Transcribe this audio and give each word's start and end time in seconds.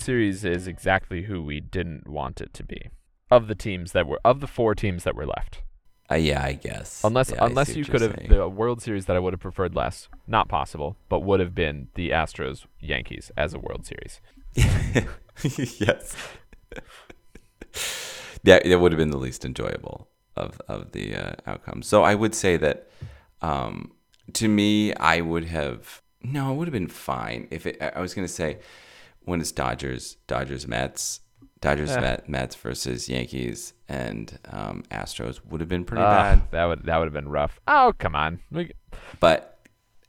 World 0.00 0.06
Series 0.06 0.44
is 0.46 0.66
exactly 0.66 1.24
who 1.24 1.42
we 1.42 1.60
didn't 1.60 2.08
want 2.08 2.40
it 2.40 2.54
to 2.54 2.64
be. 2.64 2.88
Of 3.30 3.48
the 3.48 3.54
teams 3.54 3.92
that 3.92 4.06
were 4.06 4.18
of 4.24 4.40
the 4.40 4.46
four 4.46 4.74
teams 4.74 5.04
that 5.04 5.14
were 5.14 5.26
left. 5.26 5.62
Uh, 6.10 6.14
yeah, 6.14 6.42
I 6.42 6.54
guess. 6.54 7.04
Unless 7.04 7.32
Yeah, 7.32 7.44
unless 7.44 7.76
you 7.76 7.84
could 7.84 8.00
have 8.00 8.14
saying. 8.16 8.30
the 8.30 8.48
World 8.48 8.80
Series 8.80 9.04
that 9.06 9.16
I 9.16 9.18
would 9.18 9.34
have 9.34 9.40
preferred 9.40 9.74
less, 9.76 10.08
not 10.26 10.48
possible, 10.48 10.96
but 11.10 11.20
would 11.20 11.38
have 11.38 11.54
been 11.54 11.88
the 11.96 12.10
Astros 12.10 12.64
Yankees 12.80 13.30
as 13.36 13.52
a 13.52 13.58
World 13.58 13.84
Series. 13.84 14.22
yes. 15.78 16.16
yeah, 18.42 18.58
it 18.64 18.80
would 18.80 18.92
have 18.92 18.98
been 18.98 19.10
the 19.10 19.18
least 19.18 19.44
enjoyable 19.44 20.08
of 20.34 20.62
of 20.66 20.92
the 20.92 21.14
uh, 21.14 21.32
outcomes. 21.46 21.86
So 21.86 22.04
I 22.04 22.14
would 22.14 22.34
say 22.34 22.56
that 22.56 22.88
um, 23.42 23.92
to 24.32 24.48
me, 24.48 24.94
I 24.94 25.20
would 25.20 25.44
have 25.44 26.00
no, 26.22 26.52
it 26.52 26.56
would 26.56 26.68
have 26.68 26.72
been 26.72 26.88
fine 26.88 27.48
if 27.50 27.66
it. 27.66 27.76
I 27.82 28.00
was 28.00 28.14
going 28.14 28.26
to 28.26 28.32
say 28.32 28.60
when 29.24 29.40
it's 29.40 29.52
Dodgers, 29.52 30.16
Dodgers, 30.26 30.66
Mets, 30.66 31.20
Dodgers, 31.60 31.90
Eh. 31.90 32.00
Met, 32.00 32.28
Mets 32.28 32.54
versus 32.56 33.08
Yankees 33.08 33.74
and 33.88 34.38
um, 34.50 34.82
Astros 34.90 35.40
would 35.46 35.60
have 35.60 35.68
been 35.68 35.84
pretty 35.84 36.02
Ah, 36.02 36.10
bad. 36.36 36.50
That 36.52 36.64
would 36.66 36.84
that 36.84 36.96
would 36.98 37.04
have 37.06 37.12
been 37.12 37.28
rough. 37.28 37.60
Oh 37.68 37.92
come 37.98 38.14
on. 38.14 38.40
We- 38.50 38.72
But. 39.20 39.46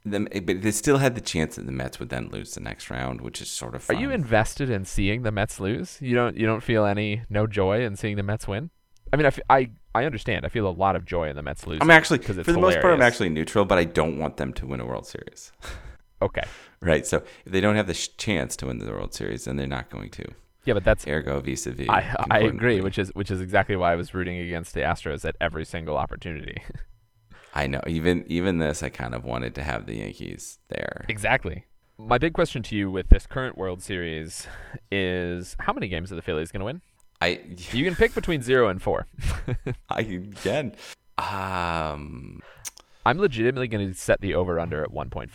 The, 0.03 0.22
but 0.44 0.64
they 0.64 0.72
still 0.72 0.98
had 0.98 1.14
the 1.14 1.22
chance 1.22 1.58
that 1.58 1.68
the 1.68 1.72
Mets 1.72 2.00
would 2.00 2.09
then 2.09 2.30
lose 2.30 2.56
the 2.56 2.59
next 2.59 2.90
round, 2.90 3.22
which 3.22 3.40
is 3.40 3.52
sort 3.52 3.76
of 3.76 3.88
Are 3.88 3.94
you 3.94 4.09
invested 4.09 4.68
in 4.68 4.84
seeing 4.84 5.22
the 5.22 5.31
Mets 5.31 5.59
lose? 5.59 6.00
You 6.02 6.16
don't 6.16 6.36
you 6.36 6.48
don't 6.48 6.64
feel 6.64 6.86
any 6.86 7.22
no 7.30 7.46
joy 7.46 7.86
in 7.86 7.96
seeing 7.96 8.16
the 8.16 8.23
Mets 8.23 8.48
win? 8.48 8.72
I 9.14 9.18
mean, 9.18 9.25
I, 9.25 9.28
f- 9.28 9.40
I, 9.48 9.70
I 9.94 10.06
understand. 10.06 10.44
I 10.44 10.50
feel 10.50 10.68
a 10.68 10.72
lot 10.72 10.96
of 10.96 11.06
joy 11.06 11.30
in 11.30 11.36
the 11.36 11.44
Mets 11.44 11.68
losing. 11.68 11.84
I'm 11.84 11.92
actually, 11.92 12.18
for 12.20 12.34
the 12.34 12.58
most 12.58 12.80
part, 12.81 12.94
I'm 12.96 13.02
actually 13.03 13.30
neutral, 13.30 13.64
but 13.64 13.78
I 13.78 13.84
don't 13.84 14.18
want 14.18 14.38
them 14.38 14.53
to 14.53 14.66
win 14.66 14.80
a 14.80 14.86
World 14.88 15.06
Series. 15.06 15.52
okay. 16.23 16.44
Right. 16.82 17.06
So 17.06 17.24
if 17.46 17.52
they 17.52 17.62
don't 17.62 17.76
have 17.76 17.88
the 17.88 17.94
sh- 17.94 18.10
chance 18.18 18.56
to 18.58 18.68
win 18.68 18.80
the 18.80 18.92
World 18.92 19.14
Series, 19.14 19.46
then 19.46 19.56
they're 19.56 19.68
not 19.68 19.90
going 19.90 20.10
to. 20.12 20.26
Yeah, 20.66 20.76
but 20.76 20.84
that's 20.84 21.08
Ergo 21.08 21.40
vis-a-vis. 21.40 21.90
I, 21.90 22.16
I 22.30 22.40
agree, 22.40 22.82
which 22.82 23.00
is 23.00 23.10
which 23.16 23.32
is 23.32 23.42
exactly 23.42 23.76
why 23.76 23.94
I 23.94 23.96
was 23.96 24.14
rooting 24.14 24.38
against 24.38 24.74
the 24.74 24.82
Astros 24.82 25.26
at 25.26 25.36
every 25.42 25.66
single 25.66 25.98
opportunity. 25.98 26.62
I 27.56 27.68
know. 27.68 27.82
Even 27.88 28.26
even 28.28 28.59
this, 28.59 28.84
I 28.84 28.90
kind 28.90 29.16
of 29.16 29.24
wanted 29.26 29.56
to 29.56 29.64
have 29.64 29.86
the 29.86 29.96
Yankees 29.96 30.59
there. 30.70 31.06
exactly. 31.09 31.66
My 31.98 32.18
big 32.18 32.34
question 32.34 32.64
to 32.64 32.76
you 32.76 32.90
with 32.90 33.09
this 33.09 33.28
current 33.28 33.58
World 33.58 33.84
Series 33.84 34.48
is 34.92 35.56
how 35.59 35.72
many 35.74 35.88
games 35.88 36.12
are 36.12 36.16
the 36.16 36.22
Phillies 36.24 36.52
going 36.52 36.62
to 36.62 36.66
win? 36.66 36.82
I 37.22 37.42
You 37.72 37.84
can 37.84 37.96
pick 37.96 38.16
between 38.16 38.42
0 38.42 38.70
and 38.70 38.82
4. 38.82 39.06
I 39.90 40.00
again. 40.00 40.76
Um, 41.20 42.40
I'm 43.06 43.20
legitimately 43.20 43.68
going 43.68 43.88
to 43.88 43.94
set 43.94 44.22
the 44.22 44.34
over 44.34 44.59
under 44.59 44.84
at 44.84 44.91
1.5. 44.91 45.30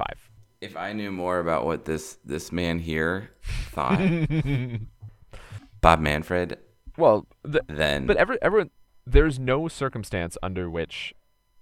if 0.66 0.76
I 0.76 0.92
knew 0.92 1.10
more 1.10 1.38
about 1.38 1.64
what 1.64 1.84
this 1.84 2.18
this 2.24 2.52
man 2.52 2.78
here 2.78 3.30
thought, 3.70 4.00
Bob 5.80 6.00
Manfred, 6.00 6.58
Well, 6.96 7.26
the, 7.42 7.62
then 7.68 8.06
but 8.06 8.16
every, 8.16 8.38
everyone 8.42 8.70
there's 9.06 9.38
no 9.38 9.68
circumstance 9.68 10.36
under 10.42 10.68
which 10.68 11.14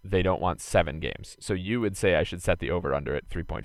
they 0.03 0.22
don't 0.22 0.41
want 0.41 0.60
7 0.60 0.98
games. 0.98 1.37
So 1.41 1.54
you 1.54 1.81
would 1.81 1.97
say 1.97 2.14
I 2.14 2.22
should 2.25 2.43
set 2.43 2.59
the 2.59 2.70
over 2.70 2.94
under 2.94 3.14
at 3.14 3.28
3.5 3.28 3.64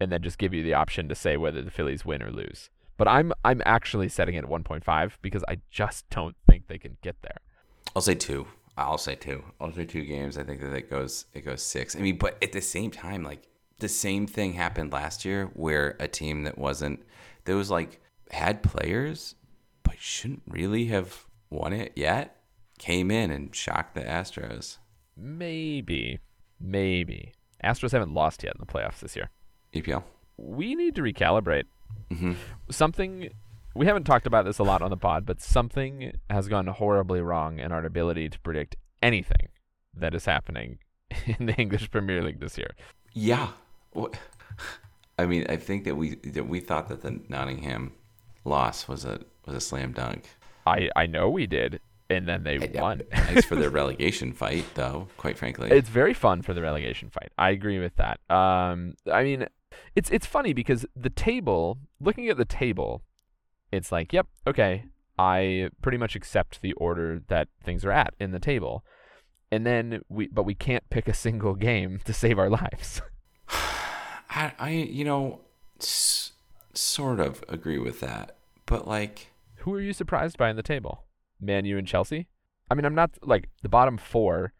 and 0.00 0.10
then 0.10 0.22
just 0.22 0.38
give 0.38 0.54
you 0.54 0.62
the 0.62 0.74
option 0.74 1.08
to 1.08 1.14
say 1.14 1.36
whether 1.36 1.62
the 1.62 1.70
Phillies 1.70 2.04
win 2.04 2.22
or 2.22 2.30
lose. 2.30 2.70
But 2.96 3.08
I'm 3.08 3.32
I'm 3.44 3.62
actually 3.64 4.08
setting 4.08 4.34
it 4.34 4.44
at 4.44 4.50
1.5 4.50 5.12
because 5.22 5.44
I 5.48 5.58
just 5.70 6.08
don't 6.10 6.36
think 6.48 6.68
they 6.68 6.78
can 6.78 6.96
get 7.02 7.16
there. 7.22 7.38
I'll 7.94 8.02
say 8.02 8.14
two. 8.14 8.46
I'll 8.76 8.98
say 8.98 9.14
two. 9.14 9.42
I'll 9.60 9.72
say 9.72 9.84
two 9.84 10.04
games. 10.04 10.38
I 10.38 10.44
think 10.44 10.60
that 10.60 10.72
it 10.72 10.88
goes 10.88 11.26
it 11.34 11.44
goes 11.44 11.62
six. 11.62 11.96
I 11.96 12.00
mean, 12.00 12.18
but 12.18 12.36
at 12.42 12.52
the 12.52 12.60
same 12.60 12.90
time, 12.90 13.22
like 13.24 13.42
the 13.80 13.88
same 13.88 14.26
thing 14.26 14.54
happened 14.54 14.92
last 14.92 15.24
year 15.24 15.50
where 15.54 15.96
a 15.98 16.08
team 16.08 16.44
that 16.44 16.58
wasn't 16.58 17.02
that 17.44 17.54
was 17.54 17.70
like 17.70 18.00
had 18.30 18.62
players 18.62 19.34
but 19.82 19.98
shouldn't 19.98 20.42
really 20.46 20.86
have 20.86 21.26
won 21.50 21.72
it 21.72 21.92
yet 21.96 22.36
came 22.78 23.10
in 23.10 23.30
and 23.30 23.54
shocked 23.54 23.94
the 23.94 24.00
Astros. 24.00 24.78
Maybe, 25.16 26.18
maybe. 26.58 27.32
Astros 27.62 27.92
haven't 27.92 28.14
lost 28.14 28.42
yet 28.42 28.54
in 28.54 28.64
the 28.64 28.72
playoffs 28.72 29.00
this 29.00 29.14
year. 29.14 29.28
EPL. 29.74 30.02
We 30.38 30.74
need 30.74 30.94
to 30.94 31.02
recalibrate. 31.02 31.64
Mm-hmm. 32.10 32.32
Something 32.70 33.30
we 33.74 33.86
haven't 33.86 34.04
talked 34.04 34.26
about 34.26 34.44
this 34.44 34.58
a 34.58 34.62
lot 34.62 34.82
on 34.82 34.90
the 34.90 34.96
pod, 34.96 35.26
but 35.26 35.40
something 35.40 36.12
has 36.28 36.48
gone 36.48 36.66
horribly 36.66 37.20
wrong 37.20 37.58
in 37.58 37.70
our 37.70 37.84
ability 37.84 38.28
to 38.30 38.38
predict 38.40 38.76
anything 39.02 39.48
that 39.94 40.14
is 40.14 40.24
happening 40.24 40.78
in 41.26 41.46
the 41.46 41.54
English 41.54 41.90
Premier 41.90 42.22
League 42.22 42.40
this 42.40 42.58
year. 42.58 42.74
Yeah. 43.12 43.48
What- 43.92 44.16
I 45.18 45.26
mean, 45.26 45.44
I 45.50 45.56
think 45.56 45.84
that 45.84 45.96
we 45.96 46.14
that 46.14 46.48
we 46.48 46.60
thought 46.60 46.88
that 46.88 47.02
the 47.02 47.20
Nottingham 47.28 47.92
loss 48.44 48.88
was 48.88 49.04
a 49.04 49.20
was 49.46 49.54
a 49.54 49.60
slam 49.60 49.92
dunk. 49.92 50.24
I 50.66 50.88
I 50.96 51.06
know 51.06 51.28
we 51.28 51.46
did, 51.46 51.80
and 52.08 52.26
then 52.26 52.42
they 52.42 52.58
won. 52.58 53.02
Nice 53.12 53.44
for 53.44 53.54
their 53.56 53.68
relegation 53.82 54.32
fight, 54.32 54.64
though. 54.74 55.08
Quite 55.18 55.36
frankly, 55.36 55.70
It's 55.70 55.90
very 55.90 56.14
fun 56.14 56.40
for 56.42 56.54
the 56.54 56.62
relegation 56.62 57.10
fight. 57.10 57.32
I 57.36 57.50
agree 57.50 57.78
with 57.78 57.96
that. 57.96 58.18
Um, 58.34 58.94
I 59.12 59.22
mean, 59.22 59.46
it's 59.94 60.10
it's 60.10 60.24
funny 60.26 60.54
because 60.54 60.86
the 60.96 61.10
table, 61.10 61.78
looking 62.00 62.28
at 62.30 62.38
the 62.38 62.46
table, 62.46 63.02
it's 63.70 63.92
like, 63.92 64.14
yep, 64.14 64.26
okay, 64.46 64.84
I 65.18 65.68
pretty 65.82 65.98
much 65.98 66.16
accept 66.16 66.62
the 66.62 66.72
order 66.74 67.20
that 67.28 67.48
things 67.62 67.84
are 67.84 67.92
at 67.92 68.14
in 68.18 68.30
the 68.30 68.40
table, 68.40 68.84
and 69.52 69.66
then 69.66 70.00
we, 70.08 70.28
but 70.28 70.44
we 70.44 70.54
can't 70.54 70.88
pick 70.88 71.08
a 71.08 71.14
single 71.14 71.54
game 71.68 72.00
to 72.06 72.14
save 72.14 72.38
our 72.38 72.48
lives. 72.48 73.02
I, 74.30 74.52
I 74.58 74.70
you 74.70 75.04
know, 75.04 75.40
s- 75.80 76.32
sort 76.72 77.20
of 77.20 77.44
agree 77.48 77.78
with 77.78 78.00
that, 78.00 78.36
but 78.66 78.86
like, 78.86 79.32
Who 79.56 79.74
are 79.74 79.80
you 79.80 79.92
surprised 79.92 80.38
by 80.38 80.50
in 80.50 80.56
the 80.56 80.62
table? 80.62 81.04
Man 81.40 81.64
U 81.64 81.78
and 81.78 81.86
Chelsea. 81.86 82.28
I 82.70 82.74
mean, 82.74 82.84
I'm 82.84 82.94
not 82.94 83.10
like 83.22 83.48
the 83.62 83.68
bottom 83.68 83.98
four: 83.98 84.52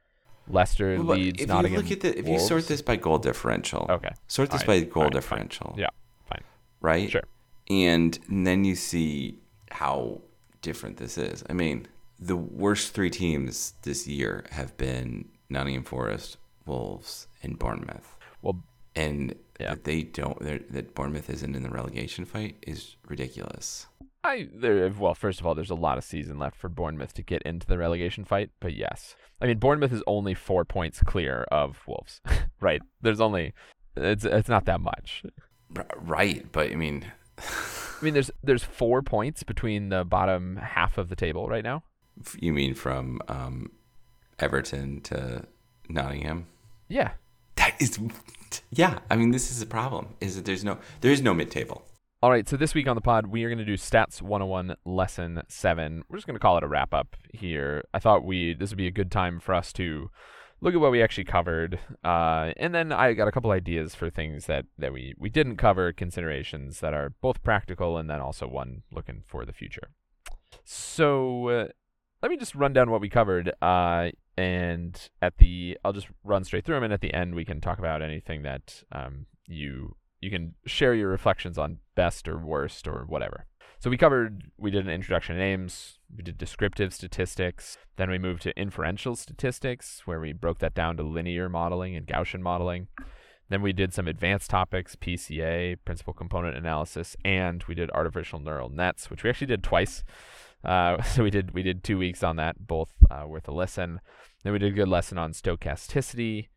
Leicester, 0.49 0.97
well, 1.03 1.17
Leeds, 1.17 1.43
if 1.43 1.49
Nottingham. 1.49 1.73
you 1.73 1.83
look 1.83 1.93
at 1.93 2.01
the, 2.01 2.19
if 2.19 2.27
you 2.27 2.39
sort 2.39 2.67
this 2.67 2.83
by 2.83 2.97
goal 2.97 3.19
differential, 3.19 3.87
okay, 3.89 4.11
sort 4.27 4.51
this 4.51 4.63
Alright, 4.63 4.89
by 4.89 4.93
goal 4.93 5.05
fine. 5.05 5.13
differential, 5.13 5.75
yeah, 5.79 5.89
fine, 6.29 6.43
right? 6.81 7.09
sure. 7.11 7.23
And, 7.69 8.19
and 8.29 8.47
then 8.47 8.65
you 8.65 8.75
see 8.75 9.39
how 9.71 10.23
different 10.63 10.97
this 10.97 11.17
is. 11.17 11.45
I 11.49 11.53
mean, 11.53 11.87
the 12.19 12.35
worst 12.37 12.95
three 12.95 13.11
teams 13.11 13.75
this 13.83 14.09
year 14.09 14.45
have 14.51 14.77
been 14.77 15.29
Nottingham 15.49 15.85
Forest, 15.85 16.37
Wolves, 16.67 17.29
and 17.45 17.57
Bournemouth. 17.59 18.17
Well, 18.43 18.65
And 18.97 19.37
Yeah. 19.61 19.71
that 19.71 19.85
they 19.85 20.03
don't, 20.03 20.39
that 20.73 20.95
Bournemouth 20.95 21.29
isn't 21.31 21.55
in 21.55 21.63
the 21.63 21.71
relegation 21.71 22.25
fight 22.25 22.57
is 22.67 22.97
ridiculous. 23.07 23.87
I 24.23 24.49
there 24.53 24.91
well, 24.91 25.15
first 25.15 25.41
of 25.41 25.47
all, 25.47 25.55
there's 25.55 25.71
a 25.71 25.75
lot 25.75 25.99
of 25.99 26.05
season 26.05 26.39
left 26.39 26.57
for 26.57 26.69
Bournemouth 26.69 27.15
to 27.15 27.23
get 27.23 27.43
into 27.43 27.67
the 27.67 27.79
relegation 27.79 28.25
fight, 28.25 28.51
but 28.61 28.75
yes. 28.75 29.17
I 29.41 29.47
mean, 29.47 29.59
Bournemouth 29.59 29.93
is 29.93 30.03
only 30.07 30.35
4 30.35 30.65
points 30.67 31.03
clear 31.03 31.45
of 31.51 31.79
Wolves. 31.87 32.21
right. 32.61 32.83
There's 33.01 33.21
only 33.21 33.55
it's 33.97 34.25
it's 34.25 34.49
not 34.49 34.67
that 34.67 34.81
much. 34.81 35.25
Right, 35.97 36.45
but 36.53 36.71
I 36.71 36.75
mean, 36.75 37.11
I 37.39 38.05
mean, 38.05 38.15
there's 38.15 38.31
there's 38.43 38.65
4 38.65 39.03
points 39.03 39.43
between 39.43 39.89
the 39.89 40.05
bottom 40.05 40.57
half 40.57 40.99
of 40.99 41.09
the 41.09 41.17
table 41.17 41.49
right 41.49 41.65
now. 41.65 41.83
you 42.39 42.53
mean 42.53 42.75
from 42.75 43.21
um, 43.29 43.71
Everton 44.39 45.01
to 45.03 45.47
Nottingham? 45.89 46.47
Yeah. 46.89 47.13
That 47.61 47.77
is, 47.79 47.99
yeah. 48.71 49.01
I 49.11 49.17
mean, 49.17 49.33
this 49.33 49.51
is 49.51 49.61
a 49.61 49.67
problem. 49.67 50.15
Is 50.23 50.35
that 50.37 50.47
there's 50.47 50.65
no 50.65 50.79
there 51.03 51.13
is 51.13 51.21
no 51.21 51.35
mid 51.35 51.51
table. 51.51 51.85
All 52.23 52.31
right, 52.31 52.49
so 52.49 52.57
this 52.57 52.75
week 52.75 52.89
on 52.89 52.97
the 52.97 53.03
pod, 53.03 53.27
we 53.27 53.45
are 53.45 53.49
going 53.49 53.59
to 53.59 53.67
do 53.67 53.77
Stats 53.77 54.23
101 54.23 54.77
Lesson 54.87 55.43
7. 55.47 56.03
We're 56.09 56.17
just 56.17 56.27
going 56.27 56.37
to 56.37 56.41
call 56.41 56.57
it 56.57 56.65
a 56.65 56.69
wrap 56.69 56.95
up 56.95 57.17
here. 57.35 57.85
I 57.93 57.99
thought 57.99 58.25
we 58.25 58.55
this 58.55 58.71
would 58.71 58.79
be 58.79 58.87
a 58.87 58.91
good 58.91 59.11
time 59.11 59.41
for 59.41 59.55
us 59.55 59.75
to 59.75 60.11
look 60.63 60.73
at 60.73 60.81
what 60.81 60.91
we 60.91 61.03
actually 61.03 61.25
covered. 61.25 61.79
Uh, 62.03 62.53
and 62.57 62.75
then 62.75 62.93
I 62.93 63.13
got 63.13 63.29
a 63.29 63.33
couple 63.33 63.51
ideas 63.51 63.95
for 63.95 64.09
things 64.09 64.47
that, 64.47 64.65
that 64.79 64.95
we, 64.95 65.15
we 65.19 65.29
didn't 65.29 65.57
cover, 65.57 65.93
considerations 65.93 66.81
that 66.81 66.95
are 66.95 67.13
both 67.21 67.43
practical 67.43 67.99
and 67.99 68.09
then 68.09 68.21
also 68.21 68.47
one 68.47 68.85
looking 68.91 69.23
for 69.27 69.45
the 69.45 69.53
future. 69.53 69.91
So 70.65 71.49
uh, 71.49 71.69
let 72.23 72.31
me 72.31 72.37
just 72.37 72.55
run 72.55 72.73
down 72.73 72.91
what 72.91 73.01
we 73.01 73.09
covered. 73.09 73.53
Uh, 73.63 74.11
and 74.41 75.11
at 75.21 75.37
the, 75.37 75.77
I'll 75.85 75.93
just 75.93 76.09
run 76.25 76.45
straight 76.45 76.65
through 76.65 76.77
them, 76.77 76.85
and 76.85 76.93
at 76.95 77.03
the 77.03 77.13
end 77.13 77.35
we 77.35 77.45
can 77.45 77.61
talk 77.61 77.79
about 77.79 78.01
anything 78.01 78.43
that 78.43 78.83
um, 78.91 79.27
you 79.47 79.97
you 80.21 80.31
can 80.31 80.55
share 80.67 80.95
your 80.95 81.09
reflections 81.09 81.59
on 81.59 81.79
best 81.95 82.29
or 82.29 82.39
worst 82.39 82.87
or 82.87 83.05
whatever. 83.07 83.47
So 83.79 83.89
we 83.89 83.97
covered, 83.97 84.51
we 84.59 84.71
did 84.71 84.85
an 84.85 84.93
introduction 84.93 85.37
to 85.37 85.41
names, 85.41 85.99
we 86.15 86.23
did 86.23 86.37
descriptive 86.37 86.93
statistics, 86.93 87.79
then 87.97 88.11
we 88.11 88.19
moved 88.19 88.43
to 88.43 88.59
inferential 88.61 89.17
statistics, 89.17 90.03
where 90.05 90.21
we 90.21 90.35
broke 90.35 90.59
that 90.59 90.75
down 90.75 90.99
to 90.99 91.03
linear 91.03 91.49
modeling 91.49 91.97
and 91.97 92.07
Gaussian 92.07 92.41
modeling. 92.41 92.89
Then 93.49 93.63
we 93.63 93.73
did 93.73 93.95
some 93.95 94.07
advanced 94.07 94.51
topics, 94.51 94.97
PCA, 94.97 95.77
principal 95.87 96.13
component 96.13 96.57
analysis, 96.57 97.17
and 97.25 97.65
we 97.65 97.75
did 97.75 97.91
artificial 97.93 98.39
neural 98.39 98.69
nets, 98.69 99.09
which 99.09 99.25
we 99.25 99.31
actually 99.31 99.47
did 99.47 99.63
twice. 99.63 100.05
Uh, 100.63 101.03
so 101.15 101.23
we 101.23 101.31
did 101.31 101.53
we 101.53 101.63
did 101.63 101.83
two 101.83 101.99
weeks 101.99 102.23
on 102.23 102.37
that, 102.37 102.67
both 102.67 102.91
uh, 103.11 103.25
worth 103.27 103.49
a 103.49 103.53
listen. 103.53 104.01
Then 104.43 104.53
we 104.53 104.59
did 104.59 104.73
a 104.73 104.77
good 104.77 104.89
lesson 104.89 105.19
on 105.19 105.33
stochasticity, 105.33 106.49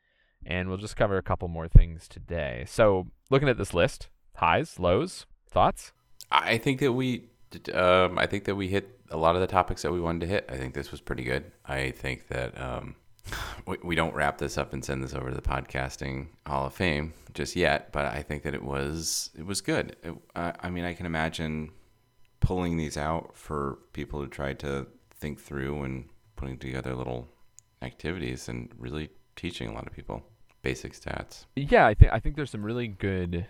and 0.46 0.70
we'll 0.70 0.78
just 0.78 0.96
cover 0.96 1.18
a 1.18 1.24
couple 1.24 1.48
more 1.48 1.68
things 1.68 2.08
today. 2.08 2.66
So 2.68 3.08
looking 3.30 3.50
at 3.50 3.58
this 3.58 3.74
list, 3.74 4.10
highs, 4.36 4.80
lows, 4.80 5.26
thoughts? 5.50 5.92
I 6.32 6.58
think 6.58 6.80
that 6.80 6.94
we, 6.94 7.30
um, 7.74 8.18
I 8.18 8.26
think 8.26 8.46
that 8.46 8.56
we 8.56 8.68
hit 8.68 9.00
a 9.10 9.18
lot 9.18 9.36
of 9.36 9.42
the 9.42 9.48
topics 9.48 9.82
that 9.84 9.92
we 9.92 10.02
wanted 10.02 10.22
to 10.22 10.28
hit. 10.28 10.46
I 10.50 10.58
think 10.58 10.74
this 10.74 10.92
was 10.92 11.02
pretty 11.02 11.24
good. 11.24 11.52
I 11.66 11.92
think 11.92 12.28
that 12.30 12.60
um, 12.60 12.96
we, 13.68 13.78
we 13.84 13.96
don't 13.96 14.16
wrap 14.16 14.38
this 14.38 14.58
up 14.58 14.74
and 14.74 14.84
send 14.84 15.04
this 15.04 15.14
over 15.14 15.30
to 15.30 15.36
the 15.36 15.42
podcasting 15.42 16.28
Hall 16.48 16.66
of 16.66 16.74
Fame 16.74 17.14
just 17.34 17.56
yet, 17.56 17.92
but 17.92 18.06
I 18.06 18.22
think 18.22 18.44
that 18.44 18.54
it 18.54 18.64
was 18.64 19.30
it 19.38 19.46
was 19.46 19.62
good. 19.62 19.96
It, 20.04 20.14
uh, 20.36 20.54
I 20.60 20.70
mean, 20.70 20.86
I 20.86 20.94
can 20.94 21.06
imagine 21.06 21.72
pulling 22.40 22.78
these 22.78 22.98
out 22.98 23.36
for 23.36 23.80
people 23.94 24.20
who 24.20 24.28
tried 24.28 24.60
to 24.60 24.88
think 25.16 25.40
through 25.40 25.84
and 25.84 26.06
putting 26.36 26.58
together 26.58 26.96
little 26.96 27.30
activities 27.84 28.50
and 28.50 28.70
really 28.78 29.10
teaching 29.36 29.70
a 29.70 29.74
lot 29.74 29.88
of 29.88 29.94
people 29.94 30.24
basic 30.62 30.94
stats. 30.94 31.46
Yeah, 31.56 31.86
I 31.86 31.94
think 31.94 32.12
I 32.12 32.20
think 32.20 32.36
there's 32.36 32.50
some 32.50 32.64
really 32.64 32.88
good. 32.88 33.46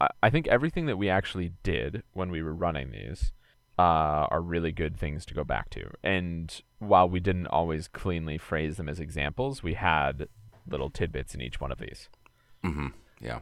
I, 0.00 0.08
I 0.22 0.30
think 0.30 0.48
everything 0.48 0.86
that 0.86 0.96
we 0.96 1.08
actually 1.08 1.52
did 1.62 2.02
when 2.14 2.30
we 2.30 2.42
were 2.42 2.54
running 2.54 2.90
these 2.90 3.32
uh, 3.78 4.26
are 4.30 4.40
really 4.40 4.72
good 4.72 4.96
things 4.96 5.24
to 5.26 5.34
go 5.34 5.44
back 5.44 5.70
to. 5.70 5.88
And 6.02 6.60
while 6.80 7.08
we 7.08 7.20
didn't 7.20 7.46
always 7.46 7.86
cleanly 7.86 8.38
phrase 8.38 8.76
them 8.76 8.88
as 8.88 8.98
examples, 8.98 9.62
we 9.62 9.74
had 9.74 10.28
little 10.68 10.90
tidbits 10.90 11.34
in 11.34 11.40
each 11.40 11.60
one 11.60 11.70
of 11.70 11.78
these. 11.78 12.08
Mm-hmm. 12.64 12.88
Yeah. 13.20 13.40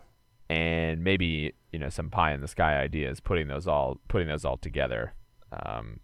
And 0.48 1.02
maybe 1.02 1.54
you 1.72 1.78
know 1.78 1.88
some 1.88 2.10
pie 2.10 2.34
in 2.34 2.40
the 2.40 2.48
sky 2.48 2.78
ideas, 2.78 3.20
putting 3.20 3.48
those 3.48 3.66
all 3.66 3.98
putting 4.08 4.28
those 4.28 4.44
all 4.44 4.58
together. 4.58 5.14
Um, 5.52 6.00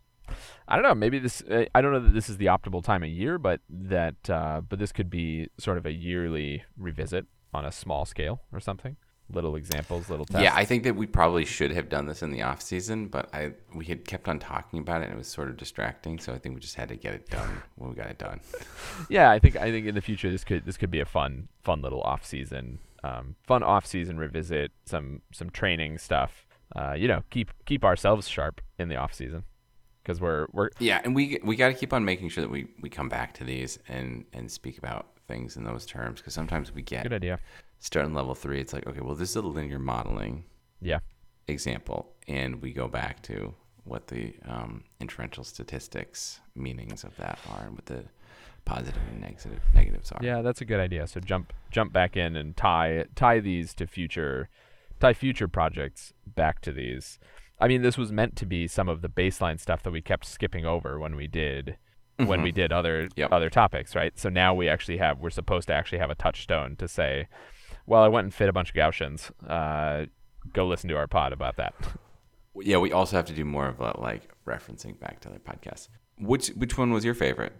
I 0.68 0.76
don't 0.76 0.84
know. 0.84 0.94
Maybe 0.94 1.18
this. 1.18 1.42
Uh, 1.42 1.64
I 1.74 1.80
don't 1.80 1.92
know 1.92 2.00
that 2.00 2.14
this 2.14 2.28
is 2.28 2.36
the 2.36 2.46
optimal 2.46 2.82
time 2.82 3.02
of 3.02 3.08
year, 3.08 3.38
but 3.38 3.60
that. 3.68 4.28
Uh, 4.28 4.60
but 4.66 4.78
this 4.78 4.92
could 4.92 5.10
be 5.10 5.48
sort 5.58 5.78
of 5.78 5.86
a 5.86 5.92
yearly 5.92 6.64
revisit 6.76 7.26
on 7.52 7.64
a 7.64 7.72
small 7.72 8.04
scale 8.04 8.42
or 8.52 8.60
something. 8.60 8.96
Little 9.30 9.56
examples, 9.56 10.10
little 10.10 10.26
tests. 10.26 10.42
Yeah, 10.42 10.54
I 10.54 10.64
think 10.64 10.82
that 10.84 10.94
we 10.94 11.06
probably 11.06 11.44
should 11.44 11.70
have 11.70 11.88
done 11.88 12.06
this 12.06 12.22
in 12.22 12.32
the 12.32 12.42
off 12.42 12.60
season, 12.60 13.08
but 13.08 13.32
I 13.34 13.52
we 13.74 13.84
had 13.86 14.04
kept 14.04 14.28
on 14.28 14.38
talking 14.38 14.78
about 14.78 15.00
it 15.00 15.04
and 15.06 15.14
it 15.14 15.16
was 15.16 15.28
sort 15.28 15.48
of 15.48 15.56
distracting. 15.56 16.18
So 16.18 16.34
I 16.34 16.38
think 16.38 16.54
we 16.54 16.60
just 16.60 16.74
had 16.74 16.88
to 16.88 16.96
get 16.96 17.14
it 17.14 17.30
done 17.30 17.62
when 17.76 17.90
we 17.90 17.96
got 17.96 18.08
it 18.08 18.18
done. 18.18 18.40
yeah, 19.08 19.30
I 19.30 19.38
think 19.38 19.56
I 19.56 19.70
think 19.70 19.86
in 19.86 19.94
the 19.94 20.02
future 20.02 20.30
this 20.30 20.44
could 20.44 20.66
this 20.66 20.76
could 20.76 20.90
be 20.90 21.00
a 21.00 21.06
fun 21.06 21.48
fun 21.62 21.80
little 21.80 22.02
off 22.02 22.26
season, 22.26 22.78
um, 23.04 23.36
fun 23.42 23.62
off 23.62 23.86
season 23.86 24.18
revisit 24.18 24.72
some 24.84 25.22
some 25.32 25.50
training 25.50 25.98
stuff. 25.98 26.46
Uh, 26.74 26.92
you 26.92 27.08
know, 27.08 27.22
keep 27.30 27.52
keep 27.64 27.84
ourselves 27.84 28.28
sharp 28.28 28.60
in 28.78 28.88
the 28.88 28.96
off 28.96 29.14
season 29.14 29.44
because 30.02 30.20
we're 30.20 30.46
we're 30.52 30.70
yeah, 30.78 31.00
and 31.04 31.14
we 31.14 31.38
we 31.44 31.56
got 31.56 31.68
to 31.68 31.74
keep 31.74 31.92
on 31.92 32.04
making 32.04 32.28
sure 32.28 32.42
that 32.42 32.50
we 32.50 32.66
we 32.80 32.88
come 32.88 33.08
back 33.08 33.34
to 33.34 33.44
these 33.44 33.78
and 33.88 34.24
and 34.32 34.50
speak 34.50 34.78
about 34.78 35.06
things 35.28 35.56
in 35.56 35.64
those 35.64 35.86
terms 35.86 36.20
because 36.20 36.34
sometimes 36.34 36.72
we 36.72 36.82
get 36.82 37.04
good 37.04 37.12
idea. 37.12 37.38
Starting 37.78 38.14
level 38.14 38.34
three, 38.34 38.60
it's 38.60 38.72
like 38.72 38.86
okay, 38.86 39.00
well, 39.00 39.14
this 39.14 39.30
is 39.30 39.36
a 39.36 39.42
linear 39.42 39.78
modeling 39.78 40.44
Yeah, 40.80 41.00
example, 41.48 42.12
and 42.28 42.60
we 42.62 42.72
go 42.72 42.88
back 42.88 43.22
to 43.22 43.54
what 43.84 44.06
the 44.06 44.34
um, 44.46 44.84
inferential 45.00 45.42
statistics 45.42 46.40
meanings 46.54 47.02
of 47.02 47.16
that 47.16 47.38
are 47.50 47.66
and 47.66 47.74
what 47.74 47.86
the 47.86 48.04
positive 48.64 49.02
and 49.10 49.20
negative 49.20 49.60
negatives 49.74 50.12
are. 50.12 50.20
yeah, 50.22 50.40
that's 50.42 50.60
a 50.60 50.64
good 50.64 50.78
idea. 50.78 51.06
So 51.06 51.20
jump 51.20 51.52
jump 51.70 51.92
back 51.92 52.16
in 52.16 52.36
and 52.36 52.56
tie 52.56 53.06
tie 53.14 53.40
these 53.40 53.74
to 53.74 53.86
future 53.86 54.48
tie 55.00 55.14
future 55.14 55.48
projects 55.48 56.12
back 56.26 56.60
to 56.62 56.72
these. 56.72 57.18
I 57.62 57.68
mean, 57.68 57.80
this 57.82 57.96
was 57.96 58.10
meant 58.12 58.36
to 58.36 58.46
be 58.46 58.66
some 58.66 58.88
of 58.88 59.00
the 59.00 59.08
baseline 59.08 59.58
stuff 59.60 59.82
that 59.84 59.92
we 59.92 60.02
kept 60.02 60.26
skipping 60.26 60.66
over 60.66 60.98
when 60.98 61.14
we 61.16 61.26
did 61.28 61.76
when 62.18 62.42
we 62.42 62.52
Mhm. 62.52 62.54
did 62.54 62.72
other 62.72 63.08
Yep. 63.16 63.32
other 63.32 63.48
topics, 63.50 63.96
right? 63.96 64.16
So 64.18 64.28
now 64.28 64.52
we 64.54 64.68
actually 64.68 64.98
have 64.98 65.18
we're 65.18 65.30
supposed 65.30 65.66
to 65.68 65.74
actually 65.74 65.98
have 65.98 66.10
a 66.10 66.14
touchstone 66.14 66.76
to 66.76 66.86
say, 66.86 67.26
well, 67.86 68.02
I 68.02 68.08
went 68.08 68.26
and 68.26 68.34
fit 68.34 68.48
a 68.48 68.52
bunch 68.52 68.68
of 68.70 68.76
Gaussians. 68.76 69.30
Uh, 69.48 70.06
go 70.52 70.66
listen 70.66 70.88
to 70.90 70.96
our 70.96 71.06
pod 71.08 71.32
about 71.32 71.56
that. 71.56 71.74
Yeah, 72.54 72.76
we 72.76 72.92
also 72.92 73.16
have 73.16 73.24
to 73.26 73.32
do 73.32 73.44
more 73.46 73.66
of 73.68 73.80
a, 73.80 73.98
like 73.98 74.28
referencing 74.46 75.00
back 75.00 75.20
to 75.20 75.30
other 75.30 75.38
podcasts. 75.38 75.88
Which 76.18 76.48
which 76.48 76.76
one 76.76 76.92
was 76.92 77.04
your 77.04 77.14
favorite? 77.14 77.54